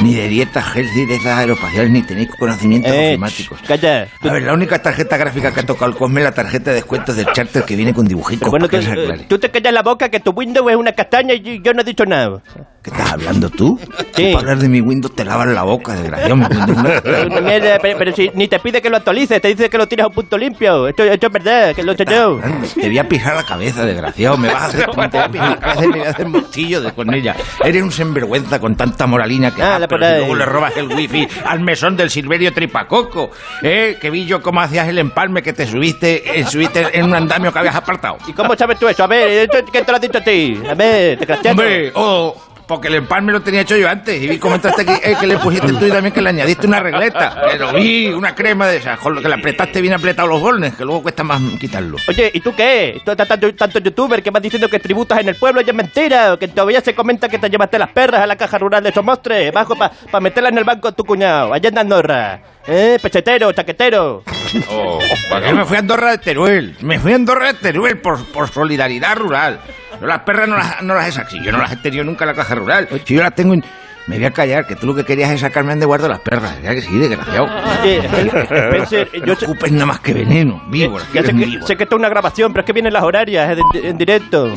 ni 0.00 0.14
de 0.14 0.28
dietas 0.28 0.64
healthy 0.76 1.06
de 1.06 1.16
esas 1.16 1.38
aeroespaciales 1.38 1.90
ni 1.90 2.02
tenéis 2.02 2.28
conocimientos 2.38 2.92
Eh, 2.92 3.08
ofimáticos. 3.10 3.58
Calla. 3.66 4.08
A 4.22 4.32
ver, 4.32 4.42
la 4.42 4.52
única 4.54 4.80
tarjeta 4.80 5.16
gráfica 5.16 5.52
que 5.52 5.60
ha 5.60 5.66
tocado 5.66 5.90
el 5.90 5.96
Cosme 5.96 6.20
es 6.20 6.24
la 6.24 6.32
tarjeta 6.32 6.70
de 6.70 6.76
descuentos 6.76 7.16
del 7.16 7.26
charter 7.32 7.64
que 7.64 7.76
viene 7.76 7.92
con 7.94 8.06
dibujitos. 8.06 8.48
Bueno, 8.50 8.68
tú, 8.68 8.76
eh, 8.76 9.26
tú 9.28 9.38
te 9.38 9.50
callas 9.50 9.72
la 9.72 9.82
boca 9.82 10.08
que 10.08 10.20
tu 10.20 10.30
Windows 10.30 10.70
es 10.70 10.76
una 10.76 10.92
castaña 10.92 11.34
y 11.34 11.60
yo 11.62 11.72
no 11.74 11.80
he 11.82 11.84
dicho 11.84 12.04
nada. 12.04 12.40
¿Qué 12.82 12.90
estás 12.90 13.12
hablando 13.12 13.50
tú? 13.50 13.78
Sí. 14.14 14.26
Para 14.32 14.38
hablar 14.38 14.58
de 14.58 14.68
mi 14.68 14.80
Windows 14.80 15.14
te 15.14 15.24
lavas 15.24 15.48
la 15.48 15.62
boca, 15.64 15.94
desgraciado. 15.94 16.36
Mi 16.36 16.44
Windows 16.46 17.42
mierda, 17.42 17.78
pero, 17.82 17.98
pero 17.98 18.12
si 18.14 18.30
ni 18.34 18.46
te 18.48 18.58
pide 18.60 18.80
que 18.80 18.88
lo 18.88 18.96
actualices, 18.98 19.40
te 19.42 19.48
dice 19.48 19.68
que 19.68 19.76
lo 19.78 19.86
tires 19.88 20.04
a 20.04 20.08
un 20.08 20.14
punto 20.14 20.38
limpio. 20.38 20.86
Esto, 20.88 21.02
esto 21.04 21.26
es 21.26 21.32
verdad, 21.32 21.74
que 21.74 21.82
lo 21.82 21.92
he 21.92 21.94
hecho 21.94 22.04
yo. 22.04 22.40
Te 22.74 22.86
voy 22.88 22.98
a 22.98 23.08
pisar 23.08 23.34
la 23.34 23.42
cabeza, 23.42 23.84
desgraciado. 23.84 24.36
Me 24.38 24.48
vas 24.48 24.62
a 24.62 24.66
hacer, 24.66 24.86
te 24.86 24.92
voy 24.96 25.04
a 25.04 25.28
pisar 25.30 25.50
la 25.50 25.56
cabeza 25.58 25.84
y 25.84 25.88
me 25.88 25.98
voy 25.98 26.06
a 26.06 26.10
hacer 26.10 26.28
mostillo 26.28 26.80
de 26.80 26.92
con 26.92 27.12
ella. 27.12 27.34
Eres 27.64 27.82
un 27.82 27.90
sinvergüenza 27.92 28.60
con 28.60 28.76
tanta 28.76 29.06
moralina 29.06 29.52
que 29.54 29.62
Ah, 29.62 29.78
pero 29.88 30.06
si 30.06 30.16
luego 30.16 30.34
le 30.34 30.44
robas 30.44 30.76
el 30.76 30.88
wifi 30.88 31.26
al 31.44 31.60
mesón 31.60 31.96
del 31.96 32.10
Silverio 32.10 32.52
Tripacoco. 32.52 33.30
¿Eh? 33.62 33.96
Que 34.00 34.10
vi 34.10 34.26
yo 34.26 34.42
cómo 34.42 34.60
hacías 34.60 34.88
el 34.88 34.98
empalme 34.98 35.42
que 35.42 35.52
te 35.52 35.66
subiste, 35.66 36.38
eh, 36.38 36.44
subiste 36.44 36.98
en 36.98 37.06
un 37.06 37.14
andamio 37.14 37.52
que 37.52 37.58
habías 37.58 37.76
apartado. 37.76 38.18
¿Y 38.26 38.32
cómo 38.32 38.54
sabes 38.56 38.78
tú 38.78 38.88
eso? 38.88 39.04
A 39.04 39.06
ver, 39.06 39.28
¿esto 39.28 39.58
¿quién 39.70 39.84
te 39.84 39.90
lo 39.90 39.96
ha 39.96 40.00
dicho 40.00 40.18
a 40.18 40.22
ti? 40.22 40.60
A 40.68 40.74
ver, 40.74 41.18
desgraciado. 41.18 41.50
Hombre, 41.50 41.92
oh, 41.94 42.36
porque 42.68 42.88
el 42.88 42.94
empalme 42.96 43.32
lo 43.32 43.40
tenía 43.40 43.62
hecho 43.62 43.76
yo 43.76 43.88
antes. 43.88 44.22
Y 44.22 44.28
vi 44.28 44.38
cómo 44.38 44.54
entraste 44.54 44.82
aquí, 44.82 44.92
eh, 45.02 45.16
que 45.18 45.26
le 45.26 45.38
pusiste 45.38 45.72
tú 45.72 45.86
y 45.86 45.88
también 45.90 46.12
que 46.12 46.20
le 46.20 46.28
añadiste 46.28 46.66
una 46.66 46.80
regleta. 46.80 47.42
Pero 47.50 47.72
vi 47.72 48.08
una 48.08 48.34
crema 48.34 48.68
de 48.68 48.76
esas, 48.76 49.00
con 49.00 49.14
lo 49.14 49.22
que 49.22 49.28
le 49.28 49.34
apretaste 49.34 49.80
bien 49.80 49.94
apretado 49.94 50.28
los 50.28 50.40
bornes, 50.40 50.76
que 50.76 50.84
luego 50.84 51.02
cuesta 51.02 51.24
más 51.24 51.40
quitarlo. 51.58 51.96
Oye, 52.06 52.30
¿y 52.32 52.40
tú 52.40 52.54
qué? 52.54 53.00
Tú 53.04 53.16
tanto, 53.16 53.54
tanto 53.54 53.78
youtuber 53.78 54.22
que 54.22 54.30
vas 54.30 54.42
diciendo 54.42 54.68
que 54.68 54.78
tributas 54.78 55.18
en 55.20 55.30
el 55.30 55.34
pueblo 55.34 55.60
es 55.60 55.74
mentira. 55.74 56.36
Que 56.38 56.48
todavía 56.48 56.80
se 56.82 56.94
comenta 56.94 57.28
que 57.28 57.38
te 57.38 57.48
llevaste 57.48 57.78
las 57.78 57.90
perras 57.90 58.20
a 58.20 58.26
la 58.26 58.36
caja 58.36 58.58
rural 58.58 58.84
de 58.84 58.92
Somostre, 58.92 59.50
bajo 59.50 59.74
para 59.74 60.20
meterlas 60.20 60.52
en 60.52 60.58
el 60.58 60.64
banco 60.64 60.90
de 60.90 60.96
tu 60.96 61.04
cuñado, 61.04 61.54
allá 61.54 61.70
en 61.70 61.78
Andorra. 61.78 62.40
¿Eh? 62.70 62.98
Pechetero, 63.00 63.50
chaquetero. 63.52 64.22
Yo 64.52 65.54
me 65.54 65.64
fui 65.64 65.76
a 65.76 65.80
Andorra 65.80 66.10
de 66.12 66.18
Teruel. 66.18 66.76
Me 66.82 66.98
fui 66.98 67.12
a 67.12 67.16
Andorra 67.16 67.46
de 67.48 67.54
Teruel 67.54 67.98
por, 68.00 68.22
por 68.26 68.48
solidaridad 68.48 69.16
rural. 69.16 69.58
Yo 70.00 70.06
las 70.06 70.20
perras 70.20 70.48
no 70.48 70.56
las, 70.56 70.82
no 70.82 70.94
las 70.94 71.08
he 71.08 71.12
sacado. 71.12 71.38
Yo 71.42 71.50
no 71.52 71.58
las 71.58 71.72
he 71.72 71.76
tenido 71.76 72.04
nunca 72.04 72.24
en 72.24 72.28
la 72.28 72.34
caja 72.34 72.54
rural. 72.54 72.88
Si 73.04 73.14
yo 73.14 73.22
las 73.22 73.34
tengo 73.34 73.54
en... 73.54 73.64
Me 74.06 74.16
voy 74.16 74.24
a 74.24 74.30
callar, 74.30 74.66
que 74.66 74.74
tú 74.74 74.86
lo 74.86 74.94
que 74.94 75.04
querías 75.04 75.30
es 75.32 75.40
sacarme 75.40 75.76
de 75.76 75.84
guardo 75.84 76.08
las 76.08 76.20
perras. 76.20 76.56
¿Verdad 76.62 76.76
que 76.76 76.80
sí, 76.80 76.96
desgraciado? 76.98 77.46
Oye, 77.82 77.98
Spencer, 78.06 79.10
yo 79.12 79.26
no 79.26 79.32
escupes 79.34 79.70
nada 79.70 79.84
más 79.84 80.00
que 80.00 80.14
veneno. 80.14 80.62
Víbora, 80.68 81.04
Ya 81.12 81.20
sé 81.22 81.26
que, 81.28 81.32
víbora. 81.44 81.66
sé 81.66 81.76
que 81.76 81.82
esto 81.82 81.96
es 81.96 81.98
una 82.00 82.08
grabación, 82.08 82.52
pero 82.54 82.62
es 82.62 82.66
que 82.66 82.72
vienen 82.72 82.94
las 82.94 83.02
horarias 83.02 83.58
en, 83.74 83.84
en 83.84 83.98
directo. 83.98 84.56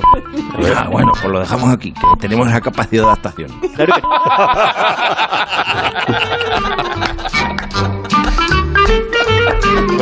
Ah, 0.73 0.87
bueno, 0.89 1.11
pues 1.11 1.25
lo 1.25 1.41
dejamos 1.41 1.69
aquí, 1.73 1.91
que 1.91 1.99
tenemos 2.21 2.47
esa 2.47 2.61
capacidad 2.61 3.01
de 3.03 3.07
adaptación. 3.09 3.49
Claro 3.75 3.93
que- 3.93 4.01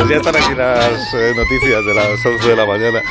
ya 0.09 0.15
están 0.17 0.35
aquí 0.35 0.55
las 0.55 1.13
eh, 1.13 1.33
noticias 1.35 1.85
de 1.85 1.93
las 1.93 2.25
11 2.25 2.49
de 2.49 2.55
la 2.55 2.65
mañana. 2.65 3.01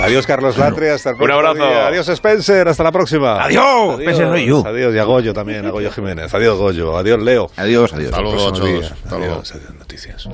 Adiós, 0.00 0.26
Carlos 0.26 0.56
Latre. 0.56 0.90
Hasta 0.90 1.10
el 1.10 1.14
Un 1.16 1.20
próximo 1.20 1.48
abrazo. 1.48 1.68
día. 1.70 1.86
Adiós, 1.88 2.08
Spencer. 2.08 2.68
Hasta 2.68 2.82
la 2.82 2.92
próxima. 2.92 3.42
Adiós. 3.44 4.00
Spencer 4.00 4.28
soy 4.28 4.46
yo. 4.46 4.62
Adiós. 4.66 4.94
Y 4.94 4.98
a 4.98 5.04
Goyo 5.04 5.32
también, 5.34 5.66
a 5.66 5.70
Goyo 5.70 5.90
Jiménez. 5.92 6.32
Adiós, 6.34 6.56
Goyo. 6.58 6.96
Adiós, 6.96 7.20
Leo. 7.22 7.50
Adiós, 7.56 7.92
adiós. 7.92 8.10
Hasta 8.12 8.22
luego 8.22 8.48
a 8.48 8.52
todos. 8.52 8.60
Adiós, 8.62 8.92
luego. 9.10 9.34
adiós, 9.34 9.54
noticias. 9.78 10.28